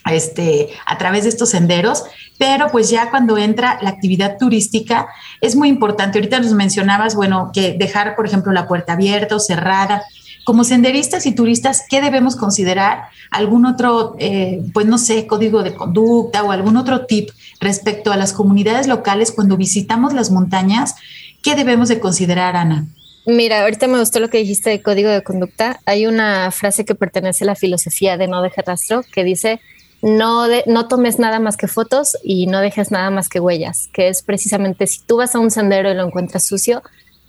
este, 0.09 0.69
a 0.87 0.97
través 0.97 1.21
de 1.21 1.29
estos 1.29 1.51
senderos, 1.51 2.03
pero 2.39 2.69
pues 2.71 2.89
ya 2.89 3.11
cuando 3.11 3.37
entra 3.37 3.77
la 3.83 3.91
actividad 3.91 4.37
turística 4.39 5.05
es 5.39 5.55
muy 5.55 5.69
importante. 5.69 6.17
Ahorita 6.17 6.39
nos 6.39 6.53
mencionabas, 6.53 7.13
bueno, 7.13 7.51
que 7.53 7.73
dejar, 7.73 8.15
por 8.15 8.25
ejemplo, 8.25 8.51
la 8.53 8.67
puerta 8.67 8.93
abierta 8.93 9.35
o 9.35 9.39
cerrada, 9.39 10.01
como 10.43 10.63
senderistas 10.63 11.25
y 11.25 11.33
turistas, 11.33 11.83
¿qué 11.89 12.01
debemos 12.01 12.35
considerar? 12.35 13.05
¿Algún 13.31 13.65
otro, 13.65 14.15
eh, 14.19 14.61
pues 14.73 14.85
no 14.85 14.97
sé, 14.97 15.25
código 15.25 15.63
de 15.63 15.73
conducta 15.73 16.43
o 16.43 16.51
algún 16.51 16.77
otro 16.77 17.05
tip 17.05 17.29
respecto 17.59 18.11
a 18.11 18.17
las 18.17 18.33
comunidades 18.33 18.87
locales 18.87 19.31
cuando 19.31 19.57
visitamos 19.57 20.13
las 20.13 20.31
montañas? 20.31 20.95
¿Qué 21.41 21.55
debemos 21.55 21.89
de 21.89 21.99
considerar, 21.99 22.55
Ana? 22.55 22.85
Mira, 23.25 23.61
ahorita 23.61 23.87
me 23.87 23.99
gustó 23.99 24.19
lo 24.19 24.29
que 24.29 24.39
dijiste 24.39 24.69
de 24.69 24.81
código 24.81 25.09
de 25.09 25.23
conducta. 25.23 25.79
Hay 25.85 26.05
una 26.05 26.51
frase 26.51 26.83
que 26.83 26.93
pertenece 26.93 27.45
a 27.45 27.47
la 27.47 27.55
filosofía 27.55 28.17
de 28.17 28.27
no 28.27 28.41
dejar 28.41 28.65
rastro 28.67 29.01
que 29.13 29.23
dice, 29.23 29.61
no, 30.01 30.45
no 30.65 30.87
tomes 30.89 31.19
nada 31.19 31.39
más 31.39 31.55
que 31.55 31.69
fotos 31.69 32.17
y 32.21 32.47
no 32.47 32.59
dejes 32.59 32.91
nada 32.91 33.09
más 33.09 33.29
que 33.29 33.39
huellas, 33.39 33.89
que 33.93 34.09
es 34.09 34.21
precisamente 34.23 34.85
si 34.87 34.99
tú 34.99 35.17
vas 35.17 35.33
a 35.33 35.39
un 35.39 35.51
sendero 35.51 35.89
y 35.89 35.95
lo 35.95 36.05
encuentras 36.05 36.43
sucio, 36.43 36.83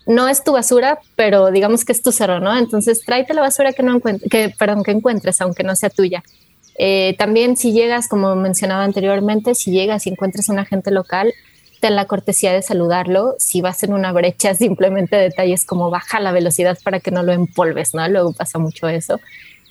no 0.06 0.28
es 0.28 0.44
tu 0.44 0.52
basura, 0.52 0.98
pero 1.16 1.50
digamos 1.50 1.84
que 1.84 1.92
es 1.92 2.02
tu 2.02 2.12
cerro, 2.12 2.40
¿no? 2.40 2.56
Entonces 2.56 3.02
tráete 3.04 3.34
la 3.34 3.40
basura 3.40 3.72
que 3.72 3.82
no 3.82 3.94
encuentres, 3.96 4.30
que, 4.30 4.54
perdón, 4.58 4.82
que 4.82 4.90
encuentres, 4.90 5.40
aunque 5.40 5.64
no 5.64 5.74
sea 5.76 5.90
tuya. 5.90 6.22
Eh, 6.76 7.14
también 7.18 7.56
si 7.56 7.72
llegas, 7.72 8.08
como 8.08 8.34
mencionaba 8.36 8.84
anteriormente, 8.84 9.54
si 9.54 9.70
llegas 9.70 10.06
y 10.06 10.10
encuentras 10.10 10.48
un 10.48 10.58
agente 10.58 10.90
local, 10.90 11.32
ten 11.80 11.96
la 11.96 12.06
cortesía 12.06 12.52
de 12.52 12.62
saludarlo. 12.62 13.36
Si 13.38 13.60
vas 13.60 13.82
en 13.82 13.92
una 13.92 14.12
brecha, 14.12 14.54
simplemente 14.54 15.16
detalles 15.16 15.64
como 15.64 15.90
baja 15.90 16.20
la 16.20 16.32
velocidad 16.32 16.78
para 16.84 17.00
que 17.00 17.10
no 17.10 17.22
lo 17.22 17.32
empolves, 17.32 17.94
¿no? 17.94 18.06
Luego 18.08 18.32
pasa 18.32 18.58
mucho 18.58 18.88
eso. 18.88 19.20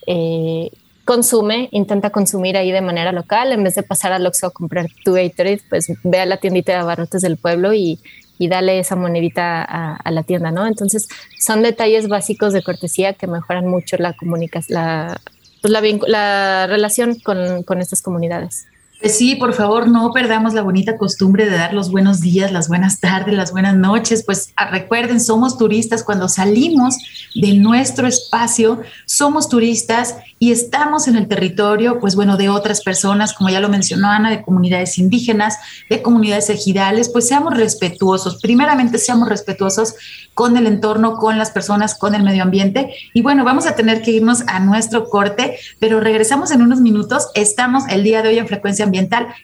Eh, 0.07 0.69
consume, 1.05 1.69
intenta 1.71 2.09
consumir 2.09 2.57
ahí 2.57 2.71
de 2.71 2.81
manera 2.81 3.11
local, 3.11 3.51
en 3.51 3.63
vez 3.63 3.75
de 3.75 3.83
pasar 3.83 4.13
al 4.13 4.25
Oxxo 4.25 4.47
a 4.47 4.51
comprar 4.51 4.87
tu 5.03 5.13
Gatorade, 5.13 5.61
pues 5.69 5.91
ve 6.03 6.19
a 6.19 6.25
la 6.25 6.37
tiendita 6.37 6.71
de 6.71 6.79
abarrotes 6.79 7.21
del 7.21 7.37
pueblo 7.37 7.73
y, 7.73 7.99
y 8.39 8.47
dale 8.47 8.79
esa 8.79 8.95
monedita 8.95 9.63
a, 9.63 10.11
la 10.11 10.23
tienda, 10.23 10.51
¿no? 10.51 10.65
Entonces, 10.67 11.07
son 11.39 11.61
detalles 11.61 12.07
básicos 12.07 12.53
de 12.53 12.63
cortesía 12.63 13.13
que 13.13 13.27
mejoran 13.27 13.67
mucho 13.67 13.97
la 13.97 14.13
comunicación, 14.13 14.75
la, 14.75 15.21
pues 15.61 15.71
la, 15.71 15.81
la, 16.07 16.67
relación 16.67 17.19
con, 17.19 17.63
con 17.63 17.79
estas 17.79 18.01
comunidades. 18.01 18.65
Pues 19.04 19.18
sí, 19.18 19.36
por 19.36 19.54
favor, 19.54 19.89
no 19.89 20.12
perdamos 20.14 20.54
la 20.54 20.62
bonita 20.62 20.95
costumbre 20.95 21.43
de 21.43 21.58
dar 21.58 21.74
los 21.74 21.91
buenos 21.91 22.22
días, 22.22 22.54
las 22.54 22.70
buenas 22.70 23.01
tardes, 23.01 23.36
las 23.36 23.51
buenas 23.51 23.76
noches. 23.76 24.24
Pues 24.26 24.54
ah, 24.56 24.70
recuerden, 24.70 25.20
somos 25.20 25.58
turistas 25.58 26.06
cuando 26.06 26.30
salimos 26.30 26.95
de 27.36 27.54
nuestro 27.56 28.08
espacio, 28.08 28.80
somos 29.06 29.49
turistas 29.49 30.16
y 30.39 30.54
estamos 30.54 31.10
en 31.10 31.18
el 31.18 31.28
territorio, 31.28 31.99
pues 31.99 32.16
bueno, 32.16 32.38
de 32.38 32.47
otras 32.47 32.82
personas, 32.82 33.34
como 33.34 33.49
ya 33.49 33.60
lo 33.60 33.68
mencionó 33.68 34.08
Ana, 34.08 34.30
de 34.30 34.41
comunidades 34.41 34.97
indígenas, 34.97 35.58
de 35.89 36.01
comunidades 36.01 36.49
ejidales, 36.49 37.10
pues 37.10 37.28
seamos 37.28 37.56
respetuosos. 37.56 38.41
Primeramente, 38.41 38.99
seamos 38.99 39.28
respetuosos 39.28 39.95
con 40.34 40.56
el 40.58 40.66
entorno, 40.66 41.18
con 41.18 41.38
las 41.38 41.51
personas, 41.51 41.95
con 41.95 42.16
el 42.16 42.24
medio 42.24 42.43
ambiente. 42.43 42.93
Y 43.14 43.22
bueno, 43.22 43.43
vamos 43.43 43.68
a 43.68 43.76
tener 43.76 44.01
que 44.01 44.12
irnos 44.12 44.43
a 44.47 44.60
nuestro 44.62 45.10
corte, 45.10 45.58
pero 45.80 45.99
regresamos 45.99 46.51
en 46.51 46.62
unos 46.62 46.80
minutos. 46.80 47.28
Estamos 47.36 47.84
el 47.89 48.04
día 48.04 48.22
de 48.22 48.30
hoy 48.30 48.38
en 48.38 48.47
Frecuencia 48.47 48.86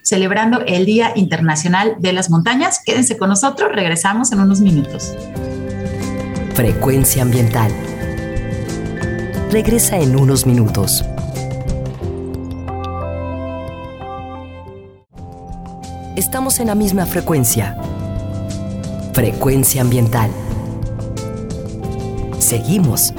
Celebrando 0.04 0.62
el 0.66 0.86
Día 0.86 1.12
Internacional 1.16 1.96
de 2.00 2.14
las 2.14 2.30
Montañas. 2.30 2.82
Quédense 2.86 3.18
con 3.18 3.30
nosotros, 3.30 3.72
regresamos 3.74 4.32
en 4.32 4.40
unos 4.40 4.62
minutos. 4.62 5.16
Frecuencia 6.54 7.22
Ambiental. 7.22 7.72
Regresa 9.52 9.98
en 9.98 10.16
unos 10.16 10.46
minutos. 10.46 11.04
Estamos 16.16 16.60
en 16.60 16.68
la 16.68 16.76
misma 16.76 17.06
frecuencia. 17.06 17.78
Frecuencia 19.14 19.82
Ambiental. 19.82 20.30
Seguimos 22.40 23.14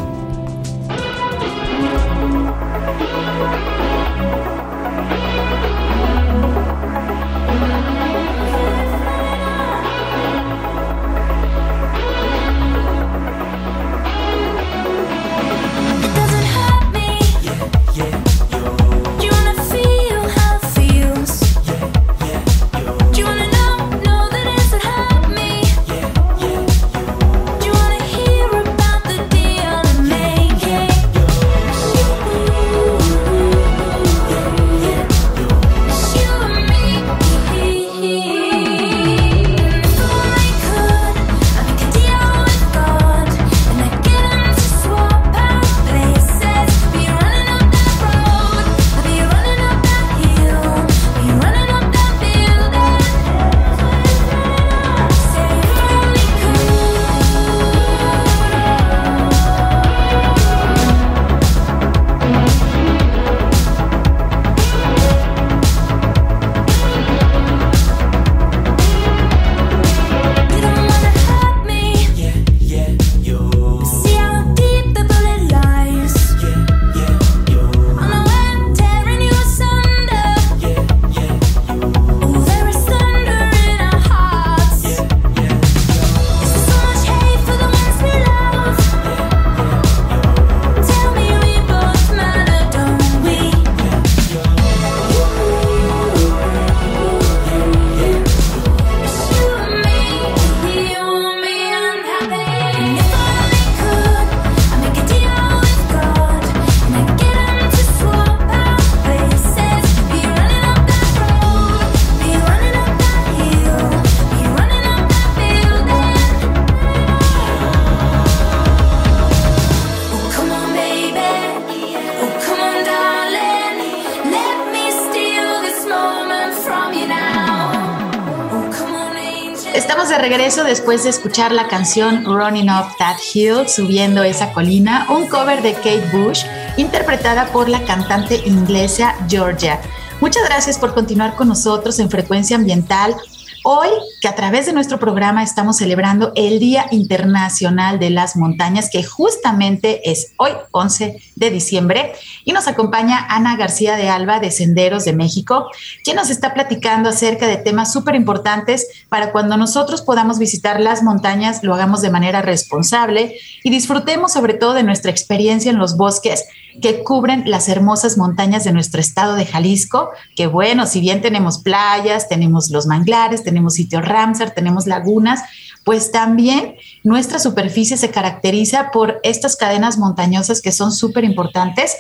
de 129.88 130.18
regreso 130.18 130.64
después 130.64 131.04
de 131.04 131.10
escuchar 131.10 131.52
la 131.52 131.68
canción 131.68 132.24
Running 132.24 132.68
Up 132.70 132.96
That 132.98 133.16
Hill, 133.32 133.68
subiendo 133.68 134.22
esa 134.22 134.52
colina, 134.52 135.06
un 135.08 135.28
cover 135.28 135.62
de 135.62 135.74
Kate 135.74 136.04
Bush, 136.12 136.44
interpretada 136.76 137.46
por 137.46 137.68
la 137.68 137.84
cantante 137.84 138.42
inglesa 138.44 139.14
Georgia. 139.28 139.80
Muchas 140.20 140.44
gracias 140.44 140.78
por 140.78 140.94
continuar 140.94 141.34
con 141.36 141.48
nosotros 141.48 141.98
en 141.98 142.10
Frecuencia 142.10 142.56
Ambiental. 142.56 143.14
Hoy, 143.62 143.88
que 144.22 144.28
a 144.28 144.34
través 144.34 144.64
de 144.64 144.72
nuestro 144.72 144.98
programa 144.98 145.42
estamos 145.42 145.76
celebrando 145.76 146.32
el 146.34 146.58
Día 146.58 146.86
Internacional 146.92 147.98
de 147.98 148.08
las 148.08 148.34
Montañas, 148.34 148.88
que 148.90 149.04
justamente 149.04 150.11
es 150.11 150.32
hoy, 150.38 150.52
11 150.70 151.20
de 151.36 151.50
diciembre, 151.50 152.12
y 152.46 152.52
nos 152.52 152.68
acompaña 152.68 153.26
Ana 153.28 153.56
García 153.56 153.96
de 153.96 154.08
Alba 154.08 154.40
de 154.40 154.50
Senderos 154.50 155.04
de 155.04 155.12
México, 155.12 155.68
quien 156.02 156.16
nos 156.16 156.30
está 156.30 156.54
platicando 156.54 157.11
acerca 157.11 157.46
de 157.46 157.58
temas 157.58 157.92
súper 157.92 158.14
importantes 158.14 158.86
para 159.11 159.30
cuando 159.30 159.58
nosotros 159.58 160.00
podamos 160.00 160.38
visitar 160.38 160.80
las 160.80 161.02
montañas, 161.02 161.62
lo 161.62 161.74
hagamos 161.74 162.00
de 162.00 162.11
manera 162.11 162.40
responsable 162.40 163.36
y 163.62 163.70
disfrutemos 163.70 164.32
sobre 164.32 164.54
todo 164.54 164.72
de 164.72 164.84
nuestra 164.84 165.11
experiencia 165.11 165.70
en 165.70 165.78
los 165.78 165.98
bosques 165.98 166.46
que 166.80 167.02
cubren 167.02 167.44
las 167.46 167.68
hermosas 167.68 168.16
montañas 168.16 168.64
de 168.64 168.72
nuestro 168.72 169.00
estado 169.00 169.34
de 169.34 169.46
Jalisco, 169.46 170.10
que 170.36 170.46
bueno, 170.46 170.86
si 170.86 171.00
bien 171.00 171.20
tenemos 171.20 171.58
playas, 171.58 172.28
tenemos 172.28 172.70
los 172.70 172.86
manglares, 172.86 173.42
tenemos 173.42 173.74
sitios 173.74 174.04
Ramsar, 174.04 174.52
tenemos 174.52 174.86
lagunas, 174.86 175.42
pues 175.84 176.12
también 176.12 176.76
nuestra 177.02 177.38
superficie 177.38 177.96
se 177.96 178.10
caracteriza 178.10 178.90
por 178.90 179.20
estas 179.22 179.56
cadenas 179.56 179.98
montañosas 179.98 180.60
que 180.60 180.72
son 180.72 180.92
súper 180.92 181.24
importantes 181.24 181.96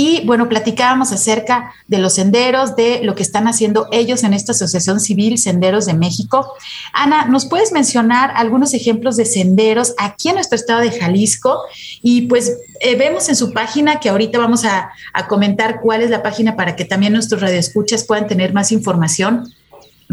y 0.00 0.24
bueno, 0.24 0.48
platicábamos 0.48 1.10
acerca 1.10 1.74
de 1.88 1.98
los 1.98 2.14
senderos, 2.14 2.76
de 2.76 3.00
lo 3.02 3.16
que 3.16 3.24
están 3.24 3.48
haciendo 3.48 3.88
ellos 3.90 4.22
en 4.22 4.32
esta 4.32 4.52
Asociación 4.52 5.00
Civil 5.00 5.38
Senderos 5.38 5.86
de 5.86 5.94
México. 5.94 6.54
Ana, 6.92 7.24
¿nos 7.24 7.46
puedes 7.46 7.72
mencionar 7.72 8.30
algunos 8.36 8.74
ejemplos 8.74 9.16
de 9.16 9.24
senderos 9.24 9.94
aquí 9.98 10.28
en 10.28 10.36
nuestro 10.36 10.54
estado 10.54 10.82
de 10.82 10.92
Jalisco? 10.92 11.62
Y 12.00 12.28
pues 12.28 12.58
eh, 12.80 12.94
vemos 12.94 13.28
en 13.28 13.34
su 13.34 13.52
página 13.52 13.98
que 13.98 14.08
ahorita 14.08 14.38
vamos 14.38 14.64
a, 14.64 14.92
a 15.12 15.26
comentar 15.26 15.80
cuál 15.80 16.02
es 16.02 16.10
la 16.10 16.22
página 16.22 16.54
para 16.54 16.76
que 16.76 16.84
también 16.84 17.12
nuestros 17.12 17.40
radioescuchas 17.40 18.04
puedan 18.04 18.28
tener 18.28 18.52
más 18.52 18.70
información. 18.70 19.52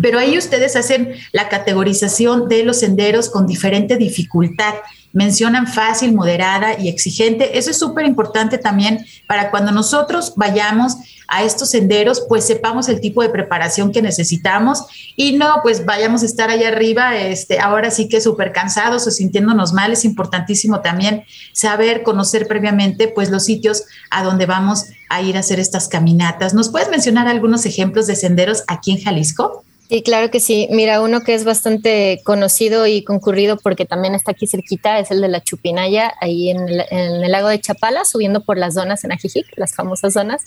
Pero 0.02 0.18
ahí 0.18 0.36
ustedes 0.36 0.76
hacen 0.76 1.14
la 1.32 1.48
categorización 1.48 2.50
de 2.50 2.64
los 2.64 2.80
senderos 2.80 3.30
con 3.30 3.46
diferente 3.46 3.98
dificultad 3.98 4.74
mencionan 5.16 5.66
fácil, 5.66 6.13
moderada 6.13 6.78
y 6.78 6.89
exigente. 6.89 7.57
Eso 7.57 7.72
es 7.72 7.80
súper 7.80 8.05
importante 8.05 8.57
también 8.57 9.05
para 9.26 9.49
cuando 9.49 9.72
nosotros 9.72 10.34
vayamos 10.36 10.97
a 11.28 11.43
estos 11.43 11.72
senderos, 11.72 12.24
pues 12.28 12.45
sepamos 12.45 12.89
el 12.89 12.99
tipo 12.99 13.24
de 13.24 13.30
preparación 13.30 13.91
que 13.91 14.01
necesitamos 14.01 14.84
y 15.16 15.34
no, 15.34 15.61
pues 15.63 15.86
vayamos 15.86 16.22
a 16.22 16.26
estar 16.26 16.49
allá 16.49 16.68
arriba, 16.68 17.18
este, 17.18 17.59
ahora 17.59 17.89
sí 17.91 18.09
que 18.09 18.22
súper 18.22 18.51
cansados 18.51 19.07
o 19.07 19.11
sintiéndonos 19.11 19.72
mal. 19.72 19.93
Es 19.93 20.03
importantísimo 20.03 20.82
también 20.82 21.24
saber, 21.53 22.03
conocer 22.03 22.45
previamente, 22.47 23.07
pues 23.07 23.32
los 23.32 23.45
sitios 23.45 23.86
a 24.11 24.22
donde 24.22 24.45
vamos 24.45 24.86
a 25.09 25.22
ir 25.22 25.38
a 25.38 25.39
hacer 25.39 25.61
estas 25.61 25.88
caminatas. 25.88 26.53
¿Nos 26.53 26.70
puedes 26.70 26.89
mencionar 26.89 27.28
algunos 27.28 27.66
ejemplos 27.66 28.05
de 28.05 28.18
senderos 28.18 28.63
aquí 28.68 28.91
en 28.91 29.01
Jalisco? 29.01 29.63
Sí, 29.90 30.02
claro 30.02 30.32
que 30.32 30.40
sí. 30.40 30.68
Mira, 30.72 31.00
uno 31.02 31.22
que 31.22 31.36
es 31.36 31.46
bastante 31.46 32.22
conocido 32.24 32.88
y 32.88 33.04
concurrido 33.04 33.58
porque 33.58 33.86
también 33.86 34.16
está 34.16 34.32
aquí 34.32 34.48
cerquita 34.48 34.98
es 34.98 35.12
el 35.12 35.22
de 35.22 35.28
la 35.28 35.44
Chupinaya, 35.44 36.14
ahí 36.22 36.50
en 36.50 36.68
el, 36.68 37.32
lago 37.32 37.50
de 37.50 37.60
Chapala, 37.60 38.04
subiendo 38.04 38.42
por 38.42 38.58
las 38.58 38.74
zonas 38.74 39.04
en 39.04 39.12
Ajijic, 39.12 39.46
las 39.58 39.76
famosas 39.76 40.14
zonas. 40.14 40.44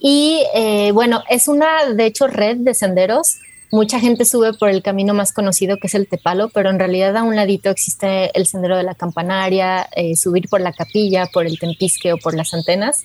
Y 0.00 0.44
eh, 0.54 0.90
bueno, 0.92 1.22
es 1.28 1.46
una, 1.46 1.92
de 1.94 2.06
hecho, 2.06 2.26
red 2.26 2.56
de 2.56 2.74
senderos. 2.74 3.38
Mucha 3.70 4.00
gente 4.00 4.24
sube 4.24 4.52
por 4.52 4.68
el 4.68 4.82
camino 4.82 5.14
más 5.14 5.32
conocido 5.32 5.78
que 5.78 5.86
es 5.86 5.94
el 5.94 6.08
Tepalo, 6.08 6.48
pero 6.48 6.68
en 6.68 6.80
realidad 6.80 7.16
a 7.16 7.22
un 7.22 7.36
ladito 7.36 7.70
existe 7.70 8.36
el 8.36 8.46
sendero 8.46 8.76
de 8.76 8.82
la 8.82 8.96
Campanaria, 8.96 9.88
eh, 9.94 10.16
subir 10.16 10.48
por 10.48 10.60
la 10.60 10.72
capilla, 10.72 11.26
por 11.32 11.46
el 11.46 11.58
Tempisque 11.58 12.12
o 12.12 12.18
por 12.18 12.34
las 12.34 12.52
antenas. 12.52 13.04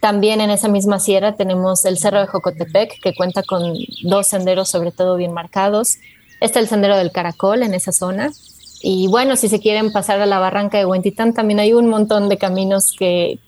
También 0.00 0.40
en 0.40 0.50
esa 0.50 0.68
misma 0.68 1.00
sierra 1.00 1.36
tenemos 1.36 1.84
el 1.84 1.98
Cerro 1.98 2.20
de 2.20 2.26
Jocotepec, 2.26 3.00
que 3.02 3.14
cuenta 3.14 3.42
con 3.42 3.74
dos 4.02 4.26
senderos 4.28 4.68
sobre 4.68 4.92
todo 4.92 5.16
bien 5.16 5.32
marcados. 5.32 5.96
Está 6.40 6.60
el 6.60 6.68
Sendero 6.68 6.96
del 6.96 7.12
Caracol 7.12 7.62
en 7.62 7.74
esa 7.74 7.92
zona. 7.92 8.30
Y 8.82 9.08
bueno, 9.08 9.36
si 9.36 9.48
se 9.48 9.58
quieren 9.58 9.92
pasar 9.92 10.20
a 10.20 10.26
la 10.26 10.38
barranca 10.38 10.78
de 10.78 10.84
Huentitán, 10.84 11.32
también 11.32 11.60
hay 11.60 11.72
un 11.72 11.88
montón 11.88 12.28
de 12.28 12.36
caminos 12.36 12.94
que 12.96 13.38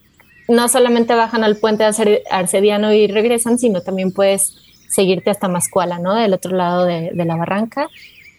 no 0.48 0.68
solamente 0.68 1.14
bajan 1.14 1.44
al 1.44 1.56
puente 1.56 1.84
Arcediano 2.30 2.92
y 2.94 3.06
regresan, 3.06 3.58
sino 3.58 3.82
también 3.82 4.12
puedes 4.12 4.54
seguirte 4.88 5.30
hasta 5.30 5.48
Mascuala, 5.48 5.98
¿no? 5.98 6.14
Del 6.14 6.32
otro 6.32 6.56
lado 6.56 6.86
de, 6.86 7.12
la 7.14 7.36
barranca. 7.36 7.88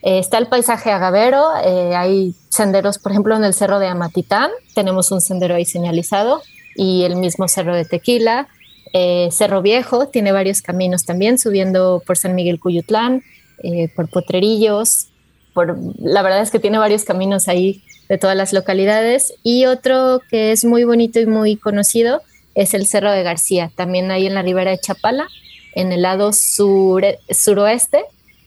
Eh, 0.02 0.18
está 0.18 0.40
el 0.40 0.48
paisaje 0.48 0.92
agavero, 0.92 1.46
eh, 1.64 1.96
hay 1.96 2.34
senderos, 2.50 2.98
por 2.98 3.12
ejemplo, 3.12 3.36
en 3.36 3.44
el 3.44 3.54
Cerro 3.54 3.78
de 3.78 3.88
Amatitán, 3.88 4.50
tenemos 4.74 5.12
un 5.12 5.22
sendero 5.22 5.56
ahí 5.56 5.66
señalizado 5.66 6.42
y 6.76 7.04
el 7.04 7.16
mismo 7.16 7.48
Cerro 7.48 7.76
de 7.76 7.86
Tequila. 7.86 8.48
Eh, 8.94 9.30
Cerro 9.32 9.62
Viejo 9.62 10.08
tiene 10.08 10.32
varios 10.32 10.62
caminos 10.62 11.06
también, 11.06 11.38
subiendo 11.38 12.02
por 12.06 12.18
San 12.18 12.36
Miguel 12.36 12.60
Cuyutlán, 12.60 13.24
eh, 13.64 13.90
por 13.96 14.10
Potrerillos. 14.10 15.10
Por, 15.54 15.78
la 16.00 16.22
verdad 16.22 16.42
es 16.42 16.52
que 16.52 16.60
tiene 16.60 16.78
varios 16.78 17.04
caminos 17.04 17.48
ahí 17.48 17.84
de 18.08 18.18
todas 18.18 18.36
las 18.36 18.54
localidades. 18.54 19.34
Y 19.44 19.66
otro 19.66 20.22
que 20.30 20.52
es 20.52 20.66
muy 20.66 20.84
bonito 20.84 21.20
y 21.20 21.26
muy 21.26 21.56
conocido 21.56 22.22
es 22.56 22.74
el 22.74 22.88
Cerro 22.88 23.12
de 23.12 23.24
García, 23.24 23.72
también 23.76 24.12
ahí 24.12 24.26
en 24.26 24.34
la 24.34 24.42
ribera 24.42 24.72
de 24.72 24.80
Chapala, 24.80 25.28
en 25.76 25.92
el 25.92 26.02
lado 26.02 26.34
sur, 26.34 27.04
suroeste, 27.30 28.04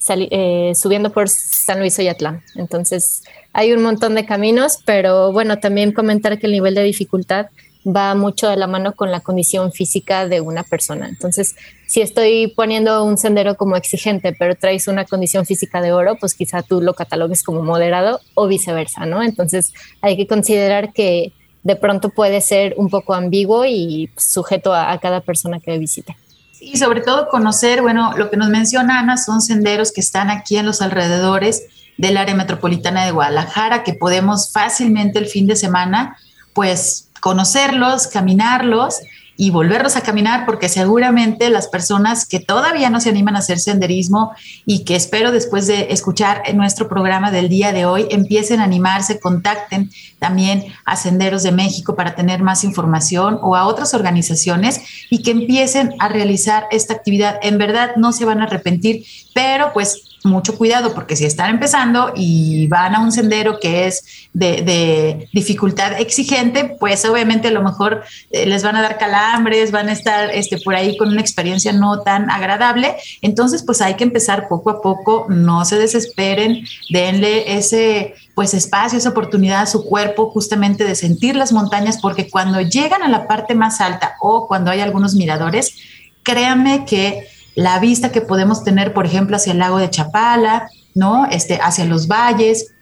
eh, 0.09 0.73
subiendo 0.75 1.13
por 1.13 1.29
San 1.29 1.79
Luis 1.79 1.99
Oyatlán. 1.99 2.43
Entonces, 2.57 3.23
hay 3.53 3.73
un 3.73 3.83
montón 3.83 4.15
de 4.15 4.27
caminos, 4.27 4.79
pero 4.85 5.33
bueno, 5.33 5.61
también 5.61 5.93
comentar 5.93 6.39
que 6.39 6.47
el 6.47 6.53
nivel 6.53 6.75
de 6.75 6.83
dificultad 6.83 7.47
va 7.87 8.15
mucho 8.15 8.49
de 8.49 8.57
la 8.57 8.67
mano 8.67 8.95
con 8.95 9.11
la 9.11 9.21
condición 9.21 9.73
física 9.73 10.27
de 10.29 10.41
una 10.41 10.63
persona. 10.63 11.09
Entonces, 11.09 11.57
si 11.87 12.01
estoy 12.01 12.49
poniendo 12.49 13.05
un 13.05 13.19
sendero 13.19 13.57
como 13.57 13.77
exigente, 13.77 14.35
pero 14.39 14.55
traes 14.55 14.89
una 14.89 15.05
condición 15.05 15.47
física 15.47 15.81
de 15.81 15.93
oro, 15.93 16.17
pues 16.19 16.35
quizá 16.35 16.63
tú 16.63 16.81
lo 16.81 16.95
catalogues 16.95 17.43
como 17.43 17.63
moderado 17.63 18.21
o 18.35 18.47
viceversa, 18.47 19.05
¿no? 19.07 19.23
Entonces, 19.23 19.73
hay 20.01 20.17
que 20.17 20.27
considerar 20.27 20.93
que 20.93 21.33
de 21.63 21.77
pronto 21.77 22.11
puede 22.11 22.41
ser 22.41 22.75
un 22.77 22.89
poco 22.89 23.15
ambiguo 23.15 23.65
y 23.65 24.11
sujeto 24.17 24.75
a, 24.75 24.99
cada 24.99 25.21
persona 25.21 25.61
que 25.61 25.79
visite. 25.79 26.17
Y 26.61 26.77
sobre 26.77 27.01
todo 27.01 27.29
conocer, 27.29 27.83
bueno, 27.83 28.17
lo 28.17 28.31
que 28.31 28.37
nos 28.37 28.49
menciona 28.49 29.01
Ana 29.01 29.17
son 29.17 29.41
senderos 29.41 29.93
que 29.93 30.01
están 30.01 30.31
aquí 30.31 30.57
en 30.57 30.67
los 30.67 30.81
alrededores 30.81 31.65
del 31.99 32.17
área 32.17 32.35
metropolitana 32.35 33.05
de 33.05 33.13
Guadalajara, 33.13 33.85
que 33.85 33.95
podemos 33.95 34.53
fácilmente 34.53 35.19
el 35.19 35.27
fin 35.27 35.47
de 35.47 35.57
semana, 35.57 36.17
pues 36.53 37.09
conocerlos, 37.23 38.09
caminarlos 38.09 38.97
y 39.37 39.51
volverlos 39.51 39.97
a 39.97 40.03
caminar 40.03 40.45
porque 40.45 40.69
seguramente 40.69 41.49
las 41.51 41.69
personas 41.69 42.27
que 42.27 42.41
todavía 42.41 42.91
no 42.91 43.01
se 43.01 43.11
animan 43.11 43.37
a 43.37 43.39
hacer 43.39 43.61
senderismo 43.61 44.33
y 44.67 44.85
que 44.85 44.97
espero 44.97 45.31
después 45.31 45.69
de 45.69 45.93
escuchar 45.93 46.43
nuestro 46.55 46.89
programa 46.89 47.31
del 47.31 47.49
día 47.49 47.73
de 47.73 47.87
hoy 47.87 48.09
empiecen 48.11 48.59
a 48.59 48.65
animarse, 48.65 49.21
contacten 49.21 49.91
también 50.19 50.65
a 50.85 50.97
Senderos 50.97 51.45
de 51.45 51.53
México 51.53 51.95
para 51.95 52.17
tener 52.17 52.43
más 52.43 52.65
información 52.65 53.39
o 53.41 53.55
a 53.55 53.67
otras 53.67 53.95
organizaciones 53.95 54.81
y 55.09 55.23
que 55.23 55.31
empiecen 55.31 55.95
a 56.01 56.09
realizar 56.09 56.67
esta 56.73 56.95
actividad. 56.95 57.39
En 57.43 57.57
verdad 57.57 57.93
no 57.97 58.13
se 58.13 58.25
van 58.25 58.41
a 58.41 58.45
arrepentir, 58.45 59.05
pero 59.33 59.73
pues 59.73 60.12
mucho 60.25 60.57
cuidado 60.57 60.95
porque 60.95 61.17
si 61.17 61.25
están 61.25 61.51
empezando 61.51 62.13
y 62.15 62.67
van 62.69 62.95
a 62.95 63.01
un 63.01 63.13
sendero 63.13 63.59
que 63.61 63.87
es 63.87 64.05
de, 64.33 65.29
dificultad 65.33 66.01
exigente, 66.01 66.77
pues 66.79 67.05
obviamente 67.05 67.49
a 67.49 67.51
lo 67.51 67.63
mejor 67.63 68.05
eh, 68.31 68.47
les 68.47 68.63
van 68.63 68.77
a 68.77 68.83
dar 68.83 68.99
calambres, 68.99 69.71
van 69.71 69.89
a 69.89 69.93
estar 69.93 70.31
este, 70.31 70.59
por 70.59 70.75
ahí 70.75 70.97
con 70.97 71.09
una 71.09 71.21
experiencia 71.21 71.73
no 71.73 72.01
tan 72.01 72.31
agradable. 72.31 72.97
Entonces, 73.21 73.63
pues 73.63 73.81
hay 73.81 73.95
que 73.95 74.05
empezar 74.05 74.49
poco 74.49 74.71
a 74.71 74.81
poco, 74.81 75.27
no 75.29 75.65
se 75.65 75.79
desesperen, 75.79 76.65
denle 76.91 77.57
ese 77.57 78.15
pues 78.35 78.55
espacio, 78.55 78.99
esa 78.99 79.11
oportunidad 79.11 79.63
a 79.63 79.67
su 79.67 79.85
cuerpo 79.85 80.31
justamente 80.31 80.85
de 80.85 80.95
sentir 80.95 81.37
las 81.37 81.53
montañas, 81.53 81.99
porque 82.01 82.31
cuando 82.31 82.61
llegan 82.61 83.03
a 83.03 83.09
la 83.09 83.29
parte 83.29 83.55
más 83.55 83.81
alta 83.81 84.17
o 84.21 84.49
cuando 84.49 84.71
hay 84.71 84.81
algunos 84.81 85.15
miradores, 85.15 85.75
créanme 86.23 86.85
que 86.87 87.27
la 87.55 87.79
vista 87.79 88.13
que 88.13 88.21
podemos 88.21 88.65
tener, 88.65 88.93
por 88.95 89.07
ejemplo, 89.07 89.37
hacia 89.37 89.53
el 89.53 89.59
lago 89.59 89.79
de 89.79 89.91
Chapala, 89.91 90.69
¿no? 90.95 91.27
Este, 91.27 91.59
hacia 91.63 91.85
los 91.85 92.09
valles, 92.09 92.75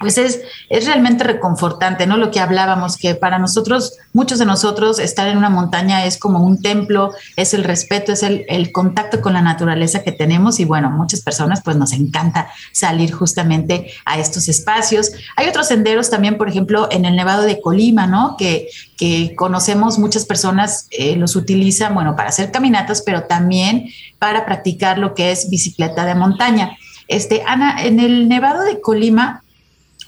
pues 0.00 0.18
es, 0.18 0.40
es 0.68 0.86
realmente 0.86 1.24
reconfortante, 1.24 2.06
¿no? 2.06 2.16
Lo 2.16 2.30
que 2.30 2.40
hablábamos, 2.40 2.96
que 2.96 3.14
para 3.14 3.38
nosotros, 3.38 3.94
muchos 4.12 4.38
de 4.38 4.44
nosotros, 4.44 4.98
estar 4.98 5.28
en 5.28 5.38
una 5.38 5.50
montaña 5.50 6.04
es 6.04 6.18
como 6.18 6.40
un 6.40 6.62
templo, 6.62 7.12
es 7.36 7.54
el 7.54 7.64
respeto, 7.64 8.12
es 8.12 8.22
el, 8.22 8.44
el, 8.48 8.72
contacto 8.72 9.20
con 9.20 9.32
la 9.32 9.42
naturaleza 9.42 10.02
que 10.02 10.12
tenemos 10.12 10.60
y 10.60 10.64
bueno, 10.64 10.90
muchas 10.90 11.20
personas 11.20 11.62
pues 11.64 11.76
nos 11.76 11.92
encanta 11.92 12.48
salir 12.72 13.12
justamente 13.12 13.90
a 14.04 14.18
estos 14.18 14.48
espacios. 14.48 15.12
Hay 15.36 15.48
otros 15.48 15.68
senderos 15.68 16.10
también, 16.10 16.36
por 16.36 16.48
ejemplo, 16.48 16.88
en 16.90 17.04
el 17.04 17.16
Nevado 17.16 17.42
de 17.42 17.60
Colima, 17.60 18.06
¿no? 18.06 18.36
Que, 18.36 18.68
que 18.96 19.34
conocemos, 19.36 19.98
muchas 19.98 20.24
personas 20.26 20.86
eh, 20.90 21.16
los 21.16 21.36
utilizan, 21.36 21.94
bueno, 21.94 22.14
para 22.14 22.28
hacer 22.28 22.50
caminatas, 22.50 23.02
pero 23.02 23.24
también 23.24 23.90
para 24.18 24.46
practicar 24.46 24.98
lo 24.98 25.14
que 25.14 25.32
es 25.32 25.50
bicicleta 25.50 26.04
de 26.04 26.14
montaña. 26.14 26.76
Este, 27.08 27.42
Ana, 27.46 27.82
en 27.82 28.00
el 28.00 28.28
Nevado 28.28 28.64
de 28.64 28.80
Colima, 28.80 29.42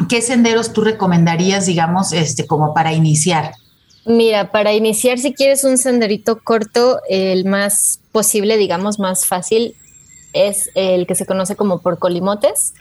¿qué 0.08 0.22
senderos 0.22 0.72
tú 0.72 0.82
recomendarías, 0.82 1.66
digamos, 1.66 2.12
este, 2.12 2.46
como 2.46 2.74
para 2.74 2.92
iniciar? 2.92 3.52
Mira, 4.06 4.50
para 4.50 4.72
iniciar, 4.72 5.18
si 5.18 5.34
quieres 5.34 5.64
un 5.64 5.78
senderito 5.78 6.40
corto, 6.42 7.00
el 7.08 7.44
más 7.44 8.00
posible, 8.12 8.56
digamos, 8.56 8.98
más 8.98 9.26
fácil, 9.26 9.74
es 10.32 10.70
el 10.74 11.06
que 11.06 11.14
se 11.14 11.26
conoce 11.26 11.56
como 11.56 11.80
por 11.80 11.98
colimotes. 11.98 12.74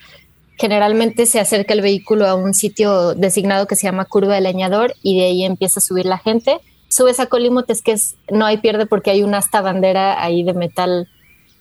Generalmente 0.57 1.25
se 1.25 1.39
acerca 1.39 1.73
el 1.73 1.81
vehículo 1.81 2.27
a 2.27 2.35
un 2.35 2.53
sitio 2.53 3.15
designado 3.15 3.67
que 3.67 3.75
se 3.75 3.87
llama 3.87 4.05
curva 4.05 4.35
del 4.35 4.43
leñador 4.43 4.93
y 5.03 5.19
de 5.19 5.25
ahí 5.25 5.43
empieza 5.43 5.79
a 5.79 5.83
subir 5.83 6.05
la 6.05 6.17
gente. 6.17 6.57
Subes 6.89 7.19
a 7.19 7.27
colimotes, 7.27 7.81
que 7.81 7.93
es, 7.93 8.15
no 8.31 8.45
hay 8.45 8.57
pierde 8.57 8.85
porque 8.85 9.11
hay 9.11 9.23
una 9.23 9.37
hasta 9.37 9.61
bandera 9.61 10.21
ahí 10.21 10.43
de 10.43 10.53
metal 10.53 11.07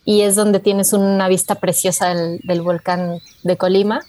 y 0.04 0.22
es 0.22 0.34
donde 0.36 0.59
tienes 0.59 0.92
una 0.92 1.28
vista 1.28 1.56
preciosa 1.56 2.14
del 2.14 2.62
volcán 2.62 3.18
de 3.42 3.56
Colima 3.56 4.00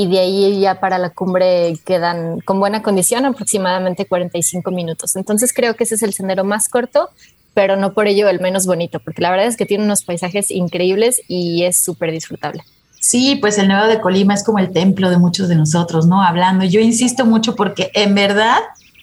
y 0.00 0.06
de 0.06 0.18
ahí 0.18 0.60
ya 0.60 0.80
para 0.80 0.96
la 0.96 1.10
cumbre 1.10 1.78
quedan 1.84 2.40
con 2.40 2.58
buena 2.58 2.82
condición 2.82 3.26
aproximadamente 3.26 4.06
45 4.06 4.70
minutos. 4.70 5.14
Entonces 5.14 5.52
creo 5.52 5.76
que 5.76 5.84
ese 5.84 5.96
es 5.96 6.02
el 6.02 6.14
sendero 6.14 6.42
más 6.42 6.70
corto, 6.70 7.10
pero 7.52 7.76
no 7.76 7.92
por 7.92 8.06
ello 8.06 8.26
el 8.30 8.40
menos 8.40 8.64
bonito, 8.64 8.98
porque 8.98 9.20
la 9.20 9.30
verdad 9.30 9.46
es 9.46 9.58
que 9.58 9.66
tiene 9.66 9.84
unos 9.84 10.04
paisajes 10.04 10.50
increíbles 10.50 11.20
y 11.28 11.64
es 11.64 11.78
súper 11.84 12.12
disfrutable. 12.12 12.62
Sí, 12.98 13.36
pues 13.42 13.58
el 13.58 13.68
Nevado 13.68 13.88
de 13.88 14.00
Colima 14.00 14.32
es 14.32 14.42
como 14.42 14.58
el 14.58 14.70
templo 14.70 15.10
de 15.10 15.18
muchos 15.18 15.50
de 15.50 15.56
nosotros, 15.56 16.06
¿no? 16.06 16.22
Hablando, 16.22 16.64
yo 16.64 16.80
insisto 16.80 17.26
mucho 17.26 17.54
porque 17.54 17.90
en 17.92 18.14
verdad 18.14 18.56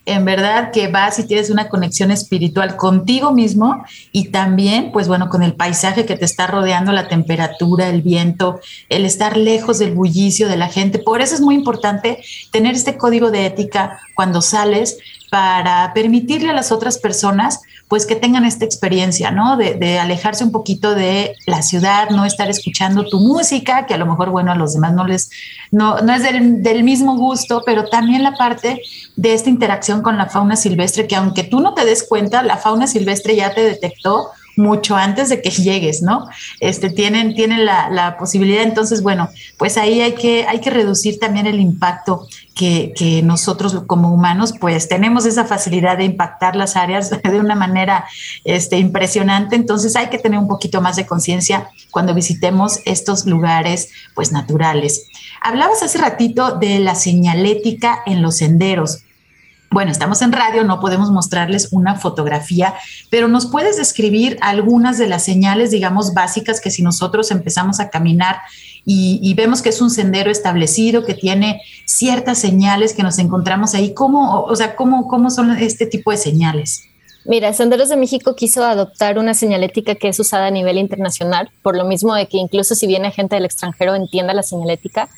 en 0.08 0.24
verdad 0.24 0.72
que 0.72 0.88
vas 0.88 1.20
y 1.20 1.28
tienes 1.28 1.50
una 1.50 1.68
conexión 1.68 2.12
espiritual 2.12 2.78
contigo 2.78 3.34
mismo 3.34 3.84
y 4.14 4.30
también, 4.30 4.94
pues 4.94 5.10
bueno, 5.10 5.28
con 5.28 5.44
el 5.44 5.54
paisaje 5.54 6.06
que 6.06 6.16
te 6.16 6.24
está 6.24 6.48
rodeando, 6.48 6.94
la 6.94 7.10
temperatura, 7.10 7.90
el 7.90 8.02
viento, 8.02 8.62
el 8.88 9.04
estar 9.04 9.36
lejos 9.36 9.80
del 9.80 9.94
bullicio 9.94 10.48
de 10.48 10.56
la 10.56 10.70
gente. 10.70 10.98
Por 10.98 11.22
eso 11.22 11.36
es 11.36 11.42
muy 11.42 11.56
importante 11.56 12.24
tener 12.52 12.74
este 12.74 12.98
código 12.98 13.32
de 13.32 13.48
ética 13.48 14.00
cuando 14.16 14.42
sales 14.42 14.98
para 15.30 15.92
permitirle 15.94 16.52
a 16.52 16.54
las 16.54 16.72
otras 16.72 17.00
personas 17.00 17.60
pues 17.88 18.06
que 18.06 18.16
tengan 18.16 18.44
esta 18.44 18.66
experiencia, 18.66 19.32
¿no? 19.32 19.56
De, 19.56 20.00
alejarse 20.00 20.44
un 20.44 20.52
poquito 20.52 20.94
de 20.94 21.36
la 21.46 21.62
ciudad, 21.62 22.10
no 22.10 22.26
estar 22.26 22.50
escuchando 22.50 23.08
tu 23.08 23.20
música, 23.20 23.86
que 23.86 23.94
a 23.94 23.98
lo 23.98 24.06
mejor, 24.06 24.30
bueno, 24.30 24.52
a 24.52 24.56
los 24.56 24.74
demás 24.74 24.94
no 24.94 25.08
les, 25.08 25.30
no, 25.72 26.02
no 26.02 26.14
es 26.14 26.24
del, 26.24 26.62
del 26.62 26.84
mismo 26.84 27.18
gusto, 27.18 27.64
pero 27.66 27.86
también 27.86 28.24
la 28.24 28.34
parte 28.34 28.82
de 29.16 29.34
esta 29.34 29.50
interacción 29.50 30.02
con 30.02 30.18
la 30.18 30.28
fauna 30.28 30.58
silvestre, 30.58 31.08
que 31.08 31.16
aunque 31.16 31.44
tú 31.44 31.62
no 31.62 31.74
te 31.74 31.86
des 31.86 32.04
cuenta, 32.04 32.44
la 32.44 32.58
fauna 32.58 32.88
silvestre 32.88 33.36
ya 33.36 33.54
te 33.54 33.64
detectó 33.64 34.32
mucho 34.58 34.96
antes 34.96 35.30
de 35.30 35.42
que 35.42 35.50
llegues, 35.50 36.02
¿no? 36.02 36.28
Este, 36.60 36.90
tienen, 36.90 37.36
tienen 37.36 37.66
la, 37.66 37.90
la, 37.90 38.18
posibilidad, 38.18 38.64
entonces, 38.64 39.02
bueno, 39.02 39.30
pues 39.58 39.78
ahí 39.78 40.02
hay 40.02 40.14
que, 40.14 40.46
hay 40.48 40.60
que 40.60 40.70
reducir 40.70 41.20
también 41.20 41.46
el 41.46 41.60
impacto 41.60 42.28
que, 42.56 42.92
que, 42.96 43.22
nosotros 43.22 43.84
como 43.86 44.12
humanos, 44.12 44.54
pues 44.60 44.88
tenemos 44.88 45.26
esa 45.26 45.46
facilidad 45.46 45.98
de 45.98 46.06
impactar 46.06 46.56
las 46.56 46.76
áreas 46.76 47.10
de 47.24 47.40
una 47.40 47.56
manera 47.56 48.06
este, 48.44 48.78
impresionante, 48.80 49.56
entonces 49.56 49.96
hay 49.96 50.08
que 50.08 50.18
tener 50.18 50.40
un 50.40 50.48
poquito 50.48 50.82
más 50.82 50.96
de 50.96 51.06
conciencia 51.06 51.70
cuando 51.92 52.14
visitemos 52.14 52.80
estos 52.86 53.26
lugares, 53.26 53.90
pues 54.16 54.32
naturales. 54.32 55.08
Hablabas 55.42 55.84
hace 55.84 56.00
ratito 56.00 56.58
de 56.58 56.80
la 56.80 56.96
señalética 56.96 58.02
en 58.06 58.22
los 58.22 58.38
senderos. 58.38 59.04
Bueno, 59.70 59.92
estamos 59.92 60.22
en 60.22 60.32
radio, 60.32 60.64
no 60.64 60.80
podemos 60.80 61.12
mostrarles 61.12 61.70
una 61.72 61.96
fotografía, 61.96 62.74
pero 63.10 63.28
nos 63.28 63.48
puedes 63.48 63.78
describir 63.78 64.38
algunas 64.42 64.98
de 64.98 65.08
las 65.08 65.26
señales, 65.26 65.72
digamos, 65.72 66.14
básicas 66.14 66.62
que 66.62 66.72
si 66.72 66.82
nosotros 66.82 67.32
empezamos 67.32 67.80
a 67.80 67.90
caminar 67.90 68.38
y, 68.90 69.34
vemos 69.34 69.62
que 69.62 69.68
es 69.68 69.82
un 69.82 69.90
sendero 69.90 70.32
establecido, 70.32 71.04
que 71.04 71.14
tiene 71.14 71.62
ciertas 71.86 72.40
señales 72.40 72.94
que 72.94 73.04
nos 73.04 73.20
encontramos 73.20 73.74
ahí, 73.76 73.94
¿cómo, 73.94 74.44
o 74.44 74.56
sea, 74.56 74.78
cómo, 74.78 75.10
cómo 75.10 75.30
son 75.30 75.58
este 75.58 75.86
tipo 75.86 76.12
de 76.12 76.18
señales? 76.18 76.84
Mira, 77.26 77.52
Senderos 77.52 77.90
de 77.90 77.98
México 77.98 78.38
quiso 78.38 78.64
adoptar 78.64 79.20
una 79.20 79.34
señalética 79.34 79.96
que 79.96 80.08
es 80.08 80.18
usada 80.22 80.48
a 80.48 80.52
nivel 80.52 80.78
internacional, 80.78 81.52
por 81.62 81.76
lo 81.76 81.84
mismo 81.84 82.16
de 82.16 82.30
que 82.30 82.38
incluso 82.38 82.76
si 82.76 82.88
viene 82.88 83.12
gente 83.12 83.36
del 83.36 83.44
extranjero 83.44 83.96
entienda 83.96 84.34
la 84.34 84.44
señalética, 84.44 85.10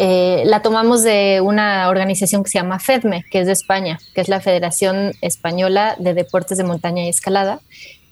eh, 0.00 0.44
la 0.46 0.62
tomamos 0.62 1.02
de 1.02 1.40
una 1.42 1.88
organización 1.88 2.44
que 2.44 2.50
se 2.50 2.58
llama 2.58 2.78
FEDME, 2.78 3.24
que 3.30 3.40
es 3.40 3.46
de 3.46 3.52
España, 3.52 3.98
que 4.14 4.20
es 4.20 4.28
la 4.28 4.40
Federación 4.40 5.12
Española 5.22 5.96
de 5.98 6.14
Deportes 6.14 6.56
de 6.56 6.62
Montaña 6.62 7.04
y 7.04 7.08
Escalada. 7.08 7.60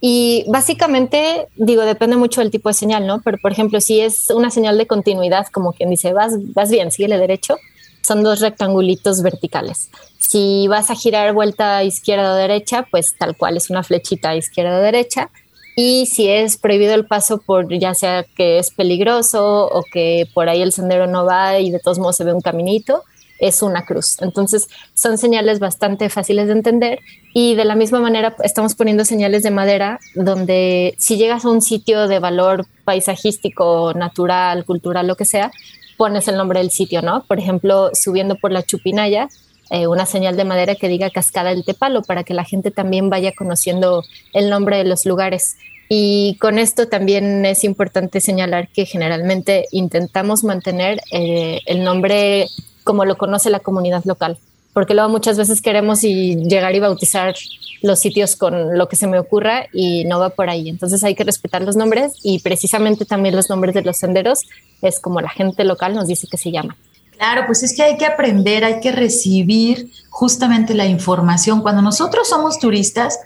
Y 0.01 0.45
básicamente, 0.49 1.47
digo, 1.55 1.83
depende 1.83 2.17
mucho 2.17 2.41
del 2.41 2.51
tipo 2.51 2.69
de 2.69 2.75
señal, 2.75 3.07
¿no? 3.07 3.23
Pero, 3.23 3.39
por 3.39 3.53
ejemplo, 3.53 3.81
si 3.81 4.01
es 4.01 4.31
una 4.31 4.51
señal 4.51 4.77
de 4.79 4.89
continuidad, 4.89 5.47
como 5.47 5.73
quien 5.73 5.89
dice, 5.89 6.13
vas, 6.13 6.35
vas 6.55 6.71
bien, 6.71 6.91
síguele 6.91 7.19
derecho, 7.19 7.57
son 8.03 8.25
dos 8.25 8.41
rectangulitos 8.41 9.23
verticales. 9.23 9.91
Si 10.19 10.67
vas 10.67 10.91
a 10.91 10.97
girar 10.97 11.35
vuelta 11.35 11.85
izquierda 11.85 12.33
o 12.33 12.37
derecha, 12.37 12.85
pues 12.91 13.15
tal 13.17 13.37
cual 13.37 13.57
es 13.57 13.71
una 13.71 13.85
flechita 13.85 14.35
izquierda 14.35 14.79
o 14.79 14.83
derecha 14.83 15.31
y 15.79 16.07
si 16.07 16.27
es 16.27 16.57
prohibido 16.57 16.95
el 16.95 17.05
paso 17.05 17.39
por 17.39 17.69
ya 17.69 17.95
sea 17.95 18.25
que 18.25 18.59
es 18.59 18.71
peligroso 18.71 19.69
o 19.71 19.85
que 19.85 20.27
por 20.33 20.49
ahí 20.49 20.63
el 20.63 20.73
sendero 20.73 21.07
no 21.07 21.27
va 21.27 21.61
y 21.61 21.71
de 21.71 21.79
todos 21.79 21.99
modos 21.99 22.17
se 22.17 22.25
ve 22.25 22.33
un 22.33 22.41
caminito, 22.41 23.05
es 23.39 23.61
una 23.61 23.85
cruz. 23.85 24.17
Entonces 24.23 24.69
son 24.95 25.19
señales 25.19 25.59
bastante 25.59 26.09
fáciles 26.09 26.47
de 26.47 26.55
entender 26.55 27.01
y 27.35 27.57
de 27.57 27.67
la 27.67 27.75
misma 27.75 28.01
manera 28.01 28.35
estamos 28.43 28.75
poniendo 28.75 29.05
señales 29.05 29.43
de 29.43 29.51
madera 29.51 30.01
donde 30.15 30.95
si 30.97 31.19
llegas 31.19 31.45
a 31.45 31.51
un 31.51 31.61
sitio 31.61 32.09
de 32.09 32.21
valor 32.21 32.67
paisajístico, 32.85 33.93
natural, 33.93 34.65
cultural, 34.65 35.07
lo 35.07 35.17
que 35.17 35.27
sea, 35.27 35.51
pones 35.99 36.27
el 36.27 36.39
nombre 36.39 36.61
del 36.61 36.71
sitio, 36.71 37.03
¿no? 37.03 37.25
Por 37.25 37.39
ejemplo, 37.39 37.91
subiendo 37.93 38.37
por 38.37 38.51
la 38.51 38.63
Chupinaya, 38.63 39.29
eh, 39.71 39.87
una 39.87 40.07
señal 40.07 40.37
de 40.37 40.45
madera 40.45 40.75
que 40.77 40.89
diga 40.89 41.11
Cascada 41.11 41.51
del 41.51 41.65
Tepalo 41.65 42.03
para 42.03 42.25
que 42.25 42.35
la 42.35 42.45
gente 42.45 42.71
también 42.71 43.11
vaya 43.11 43.33
conociendo 43.33 44.05
el 44.33 44.51
nombre 44.51 44.79
de 44.79 44.85
los 44.85 45.07
lugares. 45.07 45.57
Y 45.89 46.37
con 46.41 46.59
esto 46.59 46.89
también 46.89 47.45
es 47.45 47.65
importante 47.65 48.21
señalar 48.21 48.69
que 48.69 48.87
generalmente 48.87 49.67
intentamos 49.71 50.45
mantener 50.45 51.01
eh, 51.13 51.61
el 51.67 51.85
nombre 51.85 52.49
como 52.85 53.05
lo 53.05 53.17
conoce 53.17 53.51
la 53.51 53.61
comunidad 53.61 54.05
local, 54.05 54.39
porque 54.73 54.95
luego 54.95 55.09
muchas 55.09 55.37
veces 55.37 55.61
queremos 55.61 56.05
y 56.05 56.37
llegar 56.37 56.75
y 56.75 56.81
bautizar 56.81 57.35
los 57.83 57.99
sitios 57.99 58.37
con 58.37 58.77
lo 58.79 58.89
que 58.89 58.97
se 58.97 59.07
me 59.07 59.19
ocurra 59.19 59.67
y 59.73 60.05
no 60.05 60.19
va 60.19 60.31
por 60.31 60.49
ahí. 60.49 60.69
Entonces 60.69 61.03
hay 61.05 61.15
que 61.15 61.25
respetar 61.25 61.63
los 61.63 61.77
nombres 61.77 62.15
y 62.23 62.39
precisamente 62.41 63.05
también 63.05 63.35
los 63.35 63.51
nombres 63.51 63.75
de 63.75 63.83
los 63.83 63.97
senderos 63.97 64.43
es 64.83 65.01
como 65.01 65.21
la 65.21 65.29
gente 65.29 65.65
local 65.65 65.95
nos 65.95 66.09
dice 66.09 66.27
que 66.31 66.37
se 66.37 66.53
llama. 66.53 66.77
Claro, 67.19 67.45
pues 67.47 67.63
es 67.63 67.75
que 67.75 67.83
hay 67.83 67.97
que 67.97 68.07
aprender, 68.07 68.65
hay 68.65 68.81
que 68.81 68.93
recibir 68.93 69.91
justamente 70.11 70.75
la 70.75 70.87
información. 70.87 71.63
Cuando 71.63 71.83
nosotros 71.83 72.29
somos 72.29 72.59
turistas, 72.59 73.19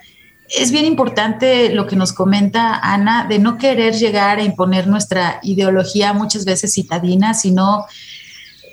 es 0.49 0.71
bien 0.71 0.85
importante 0.85 1.71
lo 1.71 1.87
que 1.87 1.97
nos 1.97 2.13
comenta 2.13 2.75
Ana, 2.75 3.27
de 3.29 3.39
no 3.39 3.59
querer 3.59 3.95
llegar 3.95 4.39
a 4.39 4.45
imponer 4.45 4.87
nuestra 4.87 5.41
ideología 5.43 6.13
muchas 6.13 6.45
veces 6.45 6.73
citadina, 6.73 7.35
sino 7.35 7.87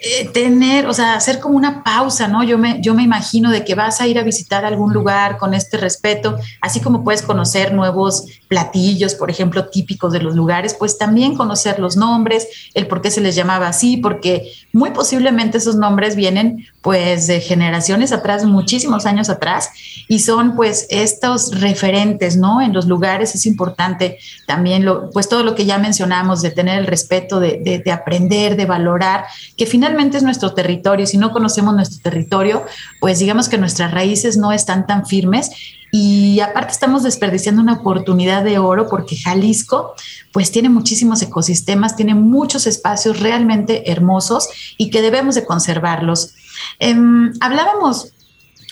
eh, 0.00 0.28
tener, 0.32 0.86
o 0.86 0.94
sea, 0.94 1.14
hacer 1.14 1.40
como 1.40 1.56
una 1.56 1.82
pausa, 1.82 2.28
¿no? 2.28 2.44
Yo 2.44 2.56
me, 2.56 2.80
yo 2.80 2.94
me 2.94 3.02
imagino 3.02 3.50
de 3.50 3.64
que 3.64 3.74
vas 3.74 4.00
a 4.00 4.06
ir 4.06 4.18
a 4.18 4.22
visitar 4.22 4.64
algún 4.64 4.92
lugar 4.92 5.38
con 5.38 5.54
este 5.54 5.76
respeto, 5.76 6.38
así 6.60 6.80
como 6.80 7.02
puedes 7.02 7.22
conocer 7.22 7.74
nuevos 7.74 8.26
platillos, 8.48 9.14
por 9.14 9.30
ejemplo, 9.30 9.68
típicos 9.68 10.12
de 10.12 10.20
los 10.20 10.34
lugares, 10.34 10.74
pues 10.74 10.98
también 10.98 11.36
conocer 11.36 11.78
los 11.78 11.96
nombres, 11.96 12.48
el 12.74 12.86
por 12.86 13.02
qué 13.02 13.10
se 13.10 13.20
les 13.20 13.36
llamaba 13.36 13.68
así, 13.68 13.98
porque 13.98 14.52
muy 14.72 14.90
posiblemente 14.90 15.58
esos 15.58 15.76
nombres 15.76 16.16
vienen 16.16 16.66
pues 16.80 17.26
de 17.26 17.40
generaciones 17.40 18.10
atrás, 18.12 18.44
muchísimos 18.44 19.04
años 19.04 19.28
atrás, 19.28 19.70
y 20.08 20.20
son 20.20 20.56
pues 20.56 20.86
estos 20.88 21.60
referentes, 21.60 22.36
¿no? 22.36 22.62
En 22.62 22.72
los 22.72 22.86
lugares 22.86 23.34
es 23.34 23.44
importante 23.44 24.18
también, 24.46 24.84
lo, 24.84 25.10
pues 25.10 25.28
todo 25.28 25.42
lo 25.42 25.54
que 25.54 25.66
ya 25.66 25.78
mencionamos, 25.78 26.40
de 26.40 26.50
tener 26.50 26.78
el 26.78 26.86
respeto, 26.86 27.40
de, 27.40 27.60
de, 27.62 27.80
de 27.80 27.92
aprender, 27.92 28.56
de 28.56 28.64
valorar, 28.64 29.24
que 29.56 29.66
finalmente 29.66 30.16
es 30.16 30.22
nuestro 30.22 30.54
territorio. 30.54 31.06
Si 31.06 31.18
no 31.18 31.30
conocemos 31.32 31.74
nuestro 31.74 32.00
territorio, 32.02 32.64
pues 33.00 33.18
digamos 33.18 33.48
que 33.48 33.58
nuestras 33.58 33.92
raíces 33.92 34.38
no 34.38 34.52
están 34.52 34.86
tan 34.86 35.04
firmes 35.04 35.50
y 35.90 36.40
aparte 36.40 36.72
estamos 36.72 37.02
desperdiciando 37.02 37.62
una 37.62 37.74
oportunidad 37.74 38.44
de 38.44 38.58
oro 38.58 38.88
porque 38.88 39.16
Jalisco 39.16 39.94
pues 40.32 40.50
tiene 40.50 40.68
muchísimos 40.68 41.22
ecosistemas, 41.22 41.96
tiene 41.96 42.14
muchos 42.14 42.66
espacios 42.66 43.20
realmente 43.20 43.90
hermosos 43.90 44.48
y 44.76 44.90
que 44.90 45.02
debemos 45.02 45.34
de 45.34 45.46
conservarlos. 45.46 46.34
Em, 46.78 47.32
hablábamos, 47.40 48.12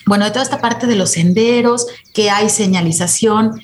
bueno, 0.04 0.24
de 0.24 0.30
toda 0.30 0.42
esta 0.42 0.60
parte 0.60 0.86
de 0.86 0.96
los 0.96 1.10
senderos, 1.10 1.86
que 2.12 2.30
hay 2.30 2.50
señalización. 2.50 3.60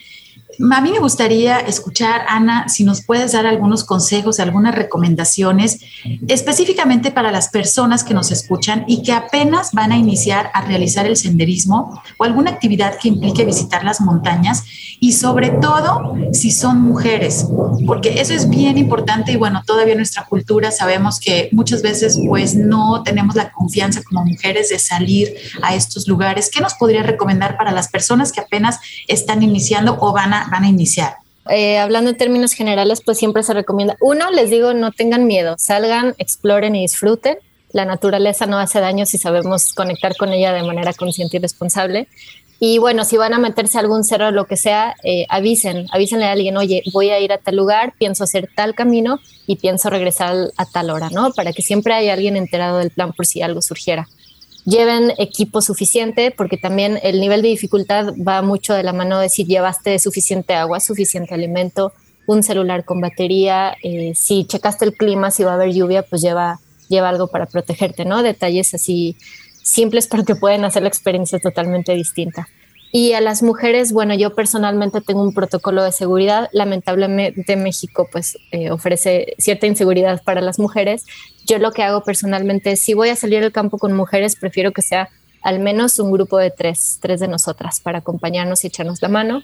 A 0.70 0.80
mí 0.80 0.92
me 0.92 0.98
gustaría 0.98 1.60
escuchar, 1.60 2.22
Ana, 2.28 2.68
si 2.68 2.84
nos 2.84 3.02
puedes 3.04 3.32
dar 3.32 3.46
algunos 3.46 3.84
consejos, 3.84 4.40
algunas 4.40 4.74
recomendaciones, 4.74 5.80
específicamente 6.28 7.10
para 7.10 7.32
las 7.32 7.48
personas 7.48 8.04
que 8.04 8.14
nos 8.14 8.30
escuchan 8.30 8.84
y 8.86 9.02
que 9.02 9.12
apenas 9.12 9.72
van 9.72 9.92
a 9.92 9.96
iniciar 9.96 10.50
a 10.54 10.62
realizar 10.62 11.06
el 11.06 11.16
senderismo 11.16 12.02
o 12.18 12.24
alguna 12.24 12.50
actividad 12.50 12.98
que 12.98 13.08
implique 13.08 13.44
visitar 13.44 13.84
las 13.84 14.00
montañas 14.00 14.64
y 15.00 15.12
sobre 15.12 15.50
todo 15.50 16.14
si 16.32 16.50
son 16.50 16.80
mujeres, 16.80 17.46
porque 17.86 18.20
eso 18.20 18.34
es 18.34 18.48
bien 18.48 18.78
importante 18.78 19.32
y 19.32 19.36
bueno, 19.36 19.62
todavía 19.66 19.96
nuestra 19.96 20.26
cultura 20.26 20.70
sabemos 20.70 21.18
que 21.18 21.48
muchas 21.52 21.82
veces 21.82 22.20
pues 22.28 22.54
no 22.54 23.02
tenemos 23.02 23.34
la 23.34 23.50
confianza 23.50 24.02
como 24.02 24.24
mujeres 24.24 24.68
de 24.68 24.78
salir 24.78 25.34
a 25.62 25.74
estos 25.74 26.06
lugares. 26.06 26.50
¿Qué 26.52 26.60
nos 26.60 26.74
podría 26.74 27.02
recomendar 27.02 27.56
para 27.56 27.72
las 27.72 27.88
personas 27.88 28.30
que 28.30 28.40
apenas 28.40 28.78
están 29.08 29.42
iniciando 29.42 29.96
o 30.00 30.12
van 30.12 30.34
a, 30.34 30.41
van 30.50 30.64
a 30.64 30.68
iniciar? 30.68 31.14
Eh, 31.50 31.78
hablando 31.78 32.10
en 32.10 32.16
términos 32.16 32.52
generales, 32.52 33.00
pues 33.04 33.18
siempre 33.18 33.42
se 33.42 33.52
recomienda, 33.52 33.96
uno, 34.00 34.30
les 34.30 34.50
digo, 34.50 34.74
no 34.74 34.92
tengan 34.92 35.26
miedo, 35.26 35.56
salgan, 35.58 36.14
exploren 36.18 36.76
y 36.76 36.82
disfruten. 36.82 37.38
La 37.72 37.84
naturaleza 37.84 38.46
no 38.46 38.58
hace 38.58 38.80
daño 38.80 39.06
si 39.06 39.18
sabemos 39.18 39.72
conectar 39.72 40.16
con 40.16 40.32
ella 40.32 40.52
de 40.52 40.62
manera 40.62 40.92
consciente 40.92 41.38
y 41.38 41.40
responsable. 41.40 42.06
Y 42.60 42.78
bueno, 42.78 43.04
si 43.04 43.16
van 43.16 43.34
a 43.34 43.38
meterse 43.38 43.78
a 43.78 43.80
algún 43.80 44.04
cerro 44.04 44.28
o 44.28 44.30
lo 44.30 44.46
que 44.46 44.56
sea, 44.56 44.94
eh, 45.02 45.26
avisen, 45.28 45.88
avísenle 45.90 46.26
a 46.26 46.32
alguien, 46.32 46.56
oye, 46.56 46.82
voy 46.92 47.10
a 47.10 47.18
ir 47.18 47.32
a 47.32 47.38
tal 47.38 47.56
lugar, 47.56 47.94
pienso 47.98 48.22
hacer 48.22 48.48
tal 48.54 48.74
camino 48.76 49.18
y 49.48 49.56
pienso 49.56 49.90
regresar 49.90 50.36
a 50.56 50.66
tal 50.66 50.90
hora, 50.90 51.10
¿no? 51.10 51.32
Para 51.32 51.52
que 51.52 51.62
siempre 51.62 51.94
haya 51.94 52.12
alguien 52.12 52.36
enterado 52.36 52.78
del 52.78 52.90
plan 52.90 53.12
por 53.12 53.26
si 53.26 53.42
algo 53.42 53.62
surgiera 53.62 54.06
lleven 54.64 55.12
equipo 55.18 55.60
suficiente, 55.60 56.30
porque 56.30 56.56
también 56.56 56.98
el 57.02 57.20
nivel 57.20 57.42
de 57.42 57.48
dificultad 57.48 58.14
va 58.16 58.42
mucho 58.42 58.74
de 58.74 58.82
la 58.82 58.92
mano 58.92 59.18
de 59.18 59.28
si 59.28 59.44
llevaste 59.44 59.98
suficiente 59.98 60.54
agua, 60.54 60.80
suficiente 60.80 61.34
alimento, 61.34 61.92
un 62.26 62.42
celular 62.42 62.84
con 62.84 63.00
batería, 63.00 63.76
eh, 63.82 64.12
si 64.14 64.44
checaste 64.44 64.84
el 64.84 64.94
clima, 64.94 65.30
si 65.30 65.42
va 65.42 65.52
a 65.52 65.54
haber 65.54 65.72
lluvia, 65.72 66.02
pues 66.02 66.22
lleva, 66.22 66.60
lleva 66.88 67.08
algo 67.08 67.28
para 67.28 67.46
protegerte, 67.46 68.04
¿no? 68.04 68.22
Detalles 68.22 68.74
así 68.74 69.16
simples 69.62 70.06
porque 70.10 70.36
pueden 70.36 70.64
hacer 70.64 70.82
la 70.82 70.88
experiencia 70.88 71.38
totalmente 71.38 71.94
distinta. 71.94 72.48
Y 72.94 73.14
a 73.14 73.22
las 73.22 73.42
mujeres, 73.42 73.90
bueno, 73.90 74.12
yo 74.12 74.34
personalmente 74.34 75.00
tengo 75.00 75.22
un 75.22 75.32
protocolo 75.32 75.82
de 75.82 75.92
seguridad. 75.92 76.50
Lamentablemente 76.52 77.56
México 77.56 78.06
pues 78.12 78.36
eh, 78.50 78.70
ofrece 78.70 79.34
cierta 79.38 79.66
inseguridad 79.66 80.22
para 80.22 80.42
las 80.42 80.58
mujeres. 80.58 81.06
Yo 81.46 81.58
lo 81.58 81.72
que 81.72 81.82
hago 81.82 82.04
personalmente 82.04 82.76
si 82.76 82.92
voy 82.92 83.08
a 83.08 83.16
salir 83.16 83.42
al 83.42 83.50
campo 83.50 83.78
con 83.78 83.94
mujeres, 83.94 84.36
prefiero 84.36 84.72
que 84.72 84.82
sea 84.82 85.08
al 85.40 85.58
menos 85.58 85.98
un 85.98 86.12
grupo 86.12 86.36
de 86.36 86.50
tres, 86.50 86.98
tres 87.00 87.18
de 87.18 87.28
nosotras 87.28 87.80
para 87.80 88.00
acompañarnos 88.00 88.62
y 88.62 88.66
echarnos 88.66 89.00
la 89.00 89.08
mano. 89.08 89.40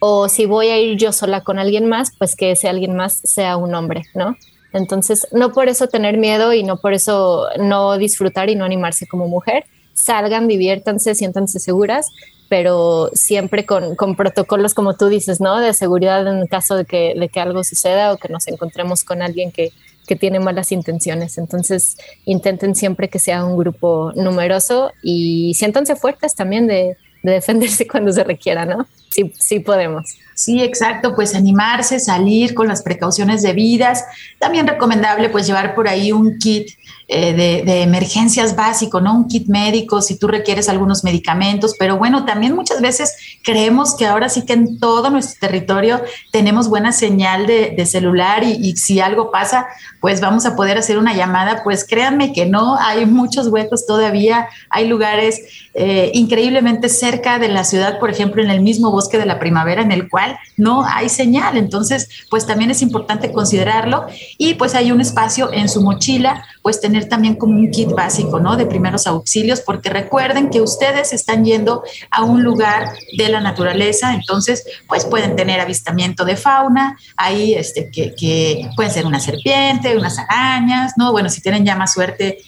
O 0.00 0.28
si 0.28 0.46
voy 0.46 0.68
a 0.68 0.78
ir 0.78 0.98
yo 0.98 1.12
sola 1.12 1.42
con 1.42 1.60
alguien 1.60 1.88
más, 1.88 2.10
pues 2.18 2.34
que 2.34 2.50
ese 2.50 2.68
alguien 2.68 2.96
más 2.96 3.20
sea 3.22 3.56
un 3.56 3.76
hombre, 3.76 4.06
¿no? 4.14 4.36
Entonces, 4.72 5.28
no 5.30 5.52
por 5.52 5.68
eso 5.68 5.86
tener 5.86 6.18
miedo 6.18 6.52
y 6.52 6.64
no 6.64 6.78
por 6.78 6.94
eso 6.94 7.46
no 7.60 7.96
disfrutar 7.96 8.50
y 8.50 8.56
no 8.56 8.64
animarse 8.64 9.06
como 9.06 9.28
mujer. 9.28 9.66
Salgan, 9.94 10.48
diviértanse, 10.48 11.14
siéntanse 11.14 11.60
seguras 11.60 12.10
pero 12.48 13.10
siempre 13.12 13.66
con, 13.66 13.94
con, 13.94 14.16
protocolos, 14.16 14.74
como 14.74 14.94
tú 14.94 15.08
dices, 15.08 15.40
¿no? 15.40 15.58
De 15.60 15.74
seguridad 15.74 16.26
en 16.26 16.46
caso 16.46 16.76
de 16.76 16.84
que, 16.84 17.14
de 17.18 17.28
que 17.28 17.40
algo 17.40 17.62
suceda 17.64 18.12
o 18.12 18.16
que 18.16 18.28
nos 18.28 18.48
encontremos 18.48 19.04
con 19.04 19.22
alguien 19.22 19.52
que, 19.52 19.72
que 20.06 20.16
tiene 20.16 20.40
malas 20.40 20.72
intenciones. 20.72 21.38
Entonces, 21.38 21.98
intenten 22.24 22.74
siempre 22.74 23.08
que 23.08 23.18
sea 23.18 23.44
un 23.44 23.56
grupo 23.56 24.12
numeroso 24.16 24.92
y 25.02 25.54
siéntanse 25.54 25.94
fuertes 25.96 26.34
también 26.34 26.66
de, 26.66 26.96
de 27.22 27.32
defenderse 27.32 27.86
cuando 27.90 28.12
se 28.12 28.24
requiera, 28.24 28.64
¿no? 28.64 28.86
Sí, 29.10 29.32
sí 29.38 29.60
podemos. 29.60 30.04
Sí, 30.38 30.62
exacto, 30.62 31.16
pues 31.16 31.34
animarse, 31.34 31.98
salir 31.98 32.54
con 32.54 32.68
las 32.68 32.82
precauciones 32.82 33.42
debidas. 33.42 34.04
También 34.38 34.68
recomendable 34.68 35.30
pues 35.30 35.48
llevar 35.48 35.74
por 35.74 35.88
ahí 35.88 36.12
un 36.12 36.38
kit 36.38 36.68
eh, 37.10 37.62
de, 37.64 37.82
emergencias 37.82 38.54
básico, 38.54 39.00
¿no? 39.00 39.14
Un 39.14 39.28
kit 39.28 39.48
médico 39.48 40.02
si 40.02 40.18
tú 40.18 40.28
requieres 40.28 40.68
algunos 40.68 41.04
medicamentos, 41.04 41.74
pero 41.78 41.96
bueno, 41.96 42.26
también 42.26 42.54
muchas 42.54 42.82
veces 42.82 43.16
creemos 43.42 43.96
que 43.96 44.04
ahora 44.04 44.28
sí 44.28 44.44
que 44.44 44.52
en 44.52 44.78
todo 44.78 45.08
nuestro 45.08 45.40
territorio 45.40 46.02
tenemos 46.32 46.68
buena 46.68 46.92
señal 46.92 47.46
de, 47.46 47.86
celular 47.86 48.44
y, 48.44 48.76
si 48.76 49.00
algo 49.00 49.30
pasa, 49.30 49.66
pues 50.02 50.20
vamos 50.20 50.44
a 50.44 50.54
poder 50.54 50.76
hacer 50.76 50.98
una 50.98 51.14
llamada, 51.14 51.62
pues 51.64 51.86
créanme 51.86 52.34
que 52.34 52.44
no, 52.44 52.76
hay 52.78 53.06
muchos 53.06 53.48
huecos 53.48 53.86
todavía, 53.86 54.46
hay 54.68 54.86
lugares 54.86 55.40
eh, 55.72 56.10
increíblemente 56.12 56.90
cerca 56.90 57.38
de 57.38 57.48
la 57.48 57.64
ciudad, 57.64 57.98
por 57.98 58.10
ejemplo, 58.10 58.42
en 58.42 58.50
el 58.50 58.60
mismo 58.60 58.90
bosque 58.98 59.18
de 59.18 59.26
la 59.26 59.38
primavera, 59.38 59.80
en 59.82 59.92
el 59.92 60.08
cual 60.08 60.36
no 60.56 60.84
hay 60.84 61.08
señal, 61.08 61.56
entonces 61.56 62.08
pues 62.30 62.46
también 62.46 62.70
es 62.72 62.82
importante 62.82 63.30
considerarlo 63.32 64.06
y 64.38 64.54
pues 64.54 64.74
hay 64.74 64.90
un 64.90 65.00
espacio 65.00 65.52
en 65.52 65.68
su 65.68 65.82
mochila, 65.82 66.44
pues 66.62 66.80
tener 66.80 67.08
también 67.08 67.36
como 67.36 67.54
un 67.54 67.70
kit 67.70 67.90
básico, 67.90 68.40
¿no? 68.40 68.56
De 68.56 68.66
primeros 68.66 69.06
auxilios, 69.06 69.60
porque 69.60 69.88
recuerden 69.88 70.50
que 70.50 70.60
ustedes 70.60 71.12
están 71.12 71.44
yendo 71.44 71.82
a 72.10 72.24
un 72.24 72.42
lugar 72.42 72.90
de 73.16 73.28
la 73.28 73.40
naturaleza, 73.40 74.14
entonces, 74.14 74.64
pues 74.88 75.04
pueden 75.04 75.36
tener 75.36 75.60
avistamiento 75.60 76.24
de 76.24 76.36
fauna, 76.36 76.98
ahí 77.16 77.54
este, 77.54 77.90
que, 77.90 78.14
que 78.14 78.68
pueden 78.76 78.92
ser 78.92 79.06
una 79.06 79.20
serpiente, 79.20 79.96
unas 79.96 80.18
arañas, 80.18 80.94
¿no? 80.96 81.12
Bueno, 81.12 81.28
si 81.28 81.40
tienen 81.40 81.64
ya 81.64 81.76
más 81.76 81.92
suerte, 81.92 82.38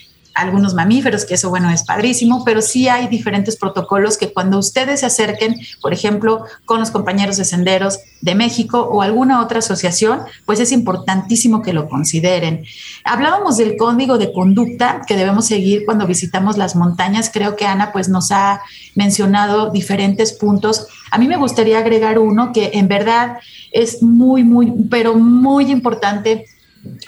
algunos 0.40 0.74
mamíferos, 0.74 1.24
que 1.24 1.34
eso 1.34 1.50
bueno 1.50 1.70
es 1.70 1.84
padrísimo, 1.84 2.44
pero 2.44 2.62
sí 2.62 2.88
hay 2.88 3.08
diferentes 3.08 3.56
protocolos 3.56 4.16
que 4.16 4.32
cuando 4.32 4.58
ustedes 4.58 5.00
se 5.00 5.06
acerquen, 5.06 5.56
por 5.80 5.92
ejemplo, 5.92 6.44
con 6.64 6.80
los 6.80 6.90
compañeros 6.90 7.36
de 7.36 7.44
senderos 7.44 7.98
de 8.20 8.34
México 8.34 8.80
o 8.80 9.02
alguna 9.02 9.40
otra 9.40 9.60
asociación, 9.60 10.20
pues 10.46 10.60
es 10.60 10.72
importantísimo 10.72 11.62
que 11.62 11.72
lo 11.72 11.88
consideren. 11.88 12.64
Hablábamos 13.04 13.56
del 13.56 13.76
código 13.76 14.18
de 14.18 14.32
conducta 14.32 15.02
que 15.06 15.16
debemos 15.16 15.46
seguir 15.46 15.84
cuando 15.84 16.06
visitamos 16.06 16.56
las 16.56 16.76
montañas. 16.76 17.30
Creo 17.32 17.56
que 17.56 17.66
Ana 17.66 17.92
pues 17.92 18.08
nos 18.08 18.30
ha 18.30 18.62
mencionado 18.94 19.70
diferentes 19.70 20.32
puntos. 20.32 20.86
A 21.10 21.18
mí 21.18 21.28
me 21.28 21.36
gustaría 21.36 21.78
agregar 21.78 22.18
uno 22.18 22.52
que 22.52 22.70
en 22.74 22.88
verdad 22.88 23.38
es 23.72 24.02
muy, 24.02 24.44
muy, 24.44 24.72
pero 24.90 25.14
muy 25.14 25.70
importante 25.70 26.46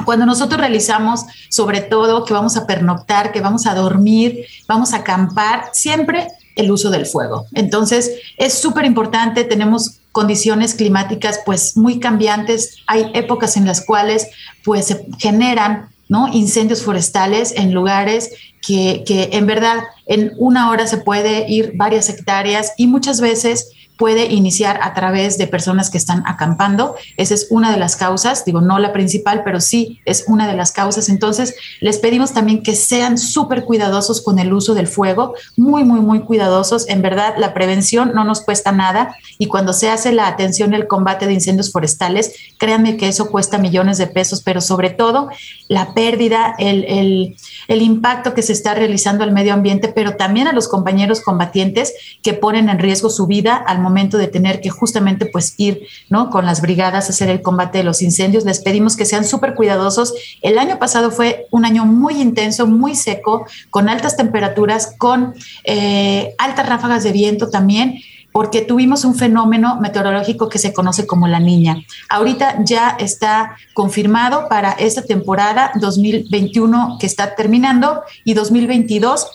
cuando 0.04 0.26
nosotros 0.26 0.60
realizamos, 0.60 1.24
sobre 1.48 1.80
todo, 1.80 2.24
que 2.24 2.34
vamos 2.34 2.56
a 2.56 2.66
pernoctar, 2.66 3.32
que 3.32 3.40
vamos 3.40 3.66
a 3.66 3.74
dormir, 3.74 4.46
vamos 4.66 4.92
a 4.92 4.98
acampar, 4.98 5.70
siempre 5.72 6.28
el 6.56 6.70
uso 6.70 6.90
del 6.90 7.06
fuego. 7.06 7.46
Entonces, 7.54 8.10
es 8.36 8.54
súper 8.54 8.84
importante, 8.84 9.44
tenemos 9.44 10.00
condiciones 10.12 10.74
climáticas 10.74 11.40
pues 11.44 11.76
muy 11.76 11.98
cambiantes, 11.98 12.76
hay 12.86 13.10
épocas 13.14 13.56
en 13.56 13.66
las 13.66 13.84
cuales 13.84 14.26
pues 14.62 14.86
se 14.86 15.06
generan 15.18 15.88
¿no? 16.08 16.28
incendios 16.28 16.82
forestales 16.82 17.54
en 17.56 17.72
lugares 17.72 18.30
que, 18.60 19.02
que 19.06 19.30
en 19.32 19.46
verdad 19.46 19.78
en 20.06 20.32
una 20.36 20.70
hora 20.70 20.86
se 20.86 20.98
puede 20.98 21.50
ir 21.50 21.72
varias 21.76 22.10
hectáreas 22.10 22.72
y 22.76 22.86
muchas 22.86 23.22
veces 23.22 23.70
puede 23.96 24.26
iniciar 24.26 24.80
a 24.82 24.94
través 24.94 25.38
de 25.38 25.46
personas 25.46 25.90
que 25.90 25.98
están 25.98 26.22
acampando. 26.26 26.96
Esa 27.16 27.34
es 27.34 27.46
una 27.50 27.70
de 27.70 27.76
las 27.76 27.96
causas, 27.96 28.44
digo, 28.44 28.60
no 28.60 28.78
la 28.78 28.92
principal, 28.92 29.42
pero 29.44 29.60
sí 29.60 30.00
es 30.04 30.24
una 30.26 30.48
de 30.48 30.56
las 30.56 30.72
causas. 30.72 31.08
Entonces, 31.08 31.54
les 31.80 31.98
pedimos 31.98 32.32
también 32.32 32.62
que 32.62 32.74
sean 32.74 33.18
súper 33.18 33.64
cuidadosos 33.64 34.20
con 34.22 34.38
el 34.38 34.52
uso 34.52 34.74
del 34.74 34.86
fuego, 34.86 35.34
muy, 35.56 35.84
muy, 35.84 36.00
muy 36.00 36.20
cuidadosos. 36.20 36.88
En 36.88 37.02
verdad, 37.02 37.34
la 37.36 37.54
prevención 37.54 38.12
no 38.14 38.24
nos 38.24 38.40
cuesta 38.40 38.72
nada 38.72 39.14
y 39.38 39.46
cuando 39.46 39.72
se 39.72 39.90
hace 39.90 40.12
la 40.12 40.26
atención 40.26 40.74
el 40.74 40.86
combate 40.86 41.26
de 41.26 41.34
incendios 41.34 41.70
forestales, 41.70 42.34
créanme 42.58 42.96
que 42.96 43.08
eso 43.08 43.30
cuesta 43.30 43.58
millones 43.58 43.98
de 43.98 44.06
pesos, 44.06 44.42
pero 44.42 44.60
sobre 44.60 44.90
todo 44.90 45.28
la 45.68 45.94
pérdida, 45.94 46.54
el, 46.58 46.84
el, 46.84 47.36
el 47.68 47.82
impacto 47.82 48.34
que 48.34 48.42
se 48.42 48.52
está 48.52 48.74
realizando 48.74 49.24
al 49.24 49.32
medio 49.32 49.52
ambiente, 49.52 49.88
pero 49.88 50.16
también 50.16 50.48
a 50.48 50.52
los 50.52 50.68
compañeros 50.68 51.20
combatientes 51.20 51.92
que 52.22 52.32
ponen 52.32 52.68
en 52.68 52.78
riesgo 52.78 53.10
su 53.10 53.26
vida 53.26 53.56
al 53.56 53.81
momento 53.82 54.18
de 54.18 54.28
tener 54.28 54.60
que 54.60 54.70
justamente 54.70 55.26
pues 55.26 55.54
ir, 55.58 55.86
¿no? 56.08 56.30
Con 56.30 56.46
las 56.46 56.60
brigadas 56.60 57.06
a 57.06 57.10
hacer 57.10 57.28
el 57.28 57.42
combate 57.42 57.78
de 57.78 57.84
los 57.84 58.02
incendios. 58.02 58.44
Les 58.44 58.60
pedimos 58.60 58.96
que 58.96 59.04
sean 59.04 59.24
súper 59.24 59.54
cuidadosos. 59.54 60.14
El 60.40 60.58
año 60.58 60.78
pasado 60.78 61.10
fue 61.10 61.46
un 61.50 61.64
año 61.64 61.84
muy 61.84 62.20
intenso, 62.20 62.66
muy 62.66 62.94
seco, 62.94 63.46
con 63.70 63.88
altas 63.88 64.16
temperaturas, 64.16 64.94
con 64.98 65.34
eh, 65.64 66.34
altas 66.38 66.68
ráfagas 66.68 67.04
de 67.04 67.12
viento 67.12 67.50
también 67.50 67.98
porque 68.32 68.62
tuvimos 68.62 69.04
un 69.04 69.14
fenómeno 69.14 69.78
meteorológico 69.80 70.48
que 70.48 70.58
se 70.58 70.72
conoce 70.72 71.06
como 71.06 71.28
la 71.28 71.38
niña. 71.38 71.84
Ahorita 72.08 72.64
ya 72.64 72.96
está 72.98 73.56
confirmado 73.74 74.48
para 74.48 74.72
esta 74.72 75.02
temporada 75.02 75.70
2021 75.78 76.96
que 76.98 77.06
está 77.06 77.34
terminando 77.34 78.02
y 78.24 78.34
2022 78.34 79.26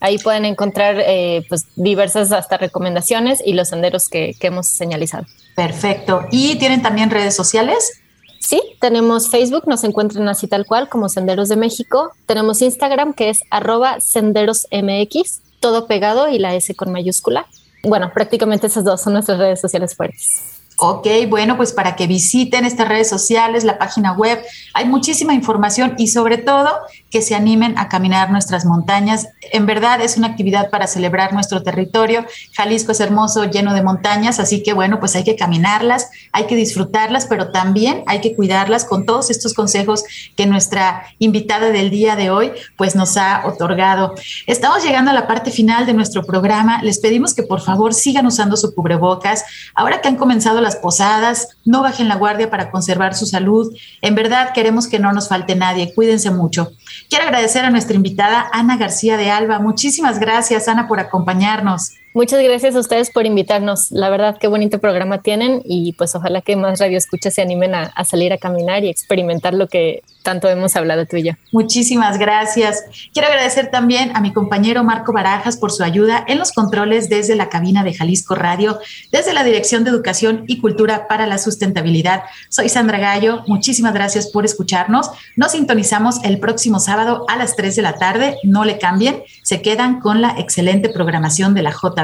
Ahí 0.00 0.16
pueden 0.16 0.46
encontrar 0.46 0.96
eh, 1.00 1.44
pues, 1.50 1.66
diversas 1.76 2.32
hasta 2.32 2.56
recomendaciones 2.56 3.42
y 3.44 3.52
los 3.52 3.68
senderos 3.68 4.08
que, 4.08 4.34
que 4.40 4.46
hemos 4.46 4.68
señalizado. 4.68 5.26
Perfecto. 5.54 6.24
¿Y 6.30 6.56
tienen 6.56 6.80
también 6.80 7.10
redes 7.10 7.36
sociales? 7.36 8.00
Sí, 8.40 8.62
tenemos 8.80 9.28
Facebook, 9.28 9.64
nos 9.66 9.84
encuentran 9.84 10.30
así 10.30 10.48
tal 10.48 10.64
cual 10.64 10.88
como 10.88 11.10
Senderos 11.10 11.50
de 11.50 11.56
México. 11.56 12.10
Tenemos 12.24 12.62
Instagram 12.62 13.12
que 13.12 13.28
es 13.28 13.42
arroba 13.50 14.00
senderosmx, 14.00 15.42
todo 15.60 15.86
pegado 15.86 16.30
y 16.30 16.38
la 16.38 16.54
S 16.54 16.74
con 16.74 16.90
mayúscula. 16.90 17.48
Bueno, 17.82 18.10
prácticamente 18.14 18.68
esas 18.68 18.84
dos 18.84 19.02
son 19.02 19.12
nuestras 19.12 19.38
redes 19.38 19.60
sociales 19.60 19.94
fuertes. 19.94 20.53
Ok, 20.76 21.06
bueno, 21.28 21.56
pues 21.56 21.72
para 21.72 21.94
que 21.94 22.06
visiten 22.06 22.64
estas 22.64 22.88
redes 22.88 23.08
sociales, 23.08 23.62
la 23.62 23.78
página 23.78 24.12
web, 24.12 24.42
hay 24.72 24.86
muchísima 24.86 25.32
información 25.32 25.94
y 25.98 26.08
sobre 26.08 26.38
todo 26.38 26.70
que 27.14 27.22
se 27.22 27.36
animen 27.36 27.78
a 27.78 27.88
caminar 27.88 28.32
nuestras 28.32 28.64
montañas. 28.64 29.28
En 29.52 29.66
verdad 29.66 30.00
es 30.00 30.16
una 30.16 30.26
actividad 30.26 30.68
para 30.68 30.88
celebrar 30.88 31.32
nuestro 31.32 31.62
territorio. 31.62 32.26
Jalisco 32.54 32.90
es 32.90 32.98
hermoso, 32.98 33.44
lleno 33.44 33.72
de 33.72 33.84
montañas, 33.84 34.40
así 34.40 34.64
que 34.64 34.72
bueno, 34.72 34.98
pues 34.98 35.14
hay 35.14 35.22
que 35.22 35.36
caminarlas, 35.36 36.10
hay 36.32 36.46
que 36.46 36.56
disfrutarlas, 36.56 37.26
pero 37.26 37.52
también 37.52 38.02
hay 38.08 38.20
que 38.20 38.34
cuidarlas 38.34 38.84
con 38.84 39.06
todos 39.06 39.30
estos 39.30 39.54
consejos 39.54 40.02
que 40.36 40.46
nuestra 40.46 41.04
invitada 41.20 41.70
del 41.70 41.88
día 41.88 42.16
de 42.16 42.30
hoy 42.30 42.50
pues 42.76 42.96
nos 42.96 43.16
ha 43.16 43.46
otorgado. 43.46 44.16
Estamos 44.48 44.82
llegando 44.82 45.12
a 45.12 45.14
la 45.14 45.28
parte 45.28 45.52
final 45.52 45.86
de 45.86 45.94
nuestro 45.94 46.24
programa. 46.24 46.82
Les 46.82 46.98
pedimos 46.98 47.32
que 47.32 47.44
por 47.44 47.60
favor 47.60 47.94
sigan 47.94 48.26
usando 48.26 48.56
su 48.56 48.74
cubrebocas. 48.74 49.44
Ahora 49.76 50.00
que 50.00 50.08
han 50.08 50.16
comenzado 50.16 50.60
las 50.60 50.74
posadas, 50.74 51.50
no 51.64 51.82
bajen 51.82 52.08
la 52.08 52.16
guardia 52.16 52.50
para 52.50 52.72
conservar 52.72 53.14
su 53.14 53.26
salud. 53.26 53.72
En 54.02 54.16
verdad 54.16 54.50
queremos 54.52 54.88
que 54.88 54.98
no 54.98 55.12
nos 55.12 55.28
falte 55.28 55.54
nadie. 55.54 55.94
Cuídense 55.94 56.32
mucho. 56.32 56.72
Quiero 57.14 57.28
agradecer 57.28 57.64
a 57.64 57.70
nuestra 57.70 57.94
invitada 57.94 58.50
Ana 58.52 58.76
García 58.76 59.16
de 59.16 59.30
Alba. 59.30 59.60
Muchísimas 59.60 60.18
gracias, 60.18 60.66
Ana, 60.66 60.88
por 60.88 60.98
acompañarnos. 60.98 61.92
Muchas 62.14 62.40
gracias 62.44 62.76
a 62.76 62.78
ustedes 62.78 63.10
por 63.10 63.26
invitarnos. 63.26 63.90
La 63.90 64.08
verdad, 64.08 64.38
qué 64.38 64.46
bonito 64.46 64.78
programa 64.78 65.20
tienen 65.20 65.62
y 65.64 65.94
pues 65.94 66.14
ojalá 66.14 66.42
que 66.42 66.54
más 66.54 66.78
radioescuchas 66.78 67.34
se 67.34 67.42
animen 67.42 67.74
a, 67.74 67.82
a, 67.82 68.04
salir 68.04 68.32
a 68.32 68.38
caminar 68.38 68.84
y 68.84 68.88
experimentar 68.88 69.52
lo 69.52 69.66
que 69.66 70.04
tanto 70.22 70.48
hemos 70.48 70.74
hablado 70.76 71.06
tú 71.06 71.16
y 71.16 71.24
yo. 71.24 71.32
Muchísimas 71.52 72.18
gracias. 72.18 72.84
Quiero 73.12 73.28
agradecer 73.28 73.70
también 73.70 74.16
a 74.16 74.20
mi 74.20 74.32
compañero 74.32 74.82
Marco 74.82 75.12
Barajas 75.12 75.56
por 75.56 75.72
su 75.72 75.82
ayuda 75.82 76.24
en 76.26 76.38
los 76.38 76.52
controles 76.52 77.08
desde 77.08 77.34
la 77.34 77.48
cabina 77.48 77.82
de 77.82 77.94
Jalisco 77.94 78.36
Radio, 78.36 78.78
desde 79.12 79.34
la 79.34 79.44
Dirección 79.44 79.82
de 79.82 79.90
Educación 79.90 80.44
y 80.46 80.60
Cultura 80.60 81.08
para 81.08 81.26
la 81.26 81.38
Sustentabilidad. 81.38 82.22
Soy 82.48 82.68
Sandra 82.68 82.98
Gallo. 82.98 83.42
Muchísimas 83.48 83.92
gracias 83.92 84.28
por 84.28 84.44
escucharnos. 84.44 85.10
Nos 85.36 85.52
sintonizamos 85.52 86.22
el 86.24 86.38
próximo 86.38 86.80
sábado 86.80 87.26
a 87.28 87.36
las 87.36 87.54
3 87.56 87.76
de 87.76 87.82
la 87.82 87.96
tarde. 87.96 88.36
No 88.44 88.64
le 88.64 88.78
cambien. 88.78 89.22
Se 89.42 89.62
quedan 89.62 90.00
con 90.00 90.22
la 90.22 90.36
excelente 90.38 90.88
programación 90.88 91.54
de 91.54 91.62
la 91.62 91.72
J 91.72 92.03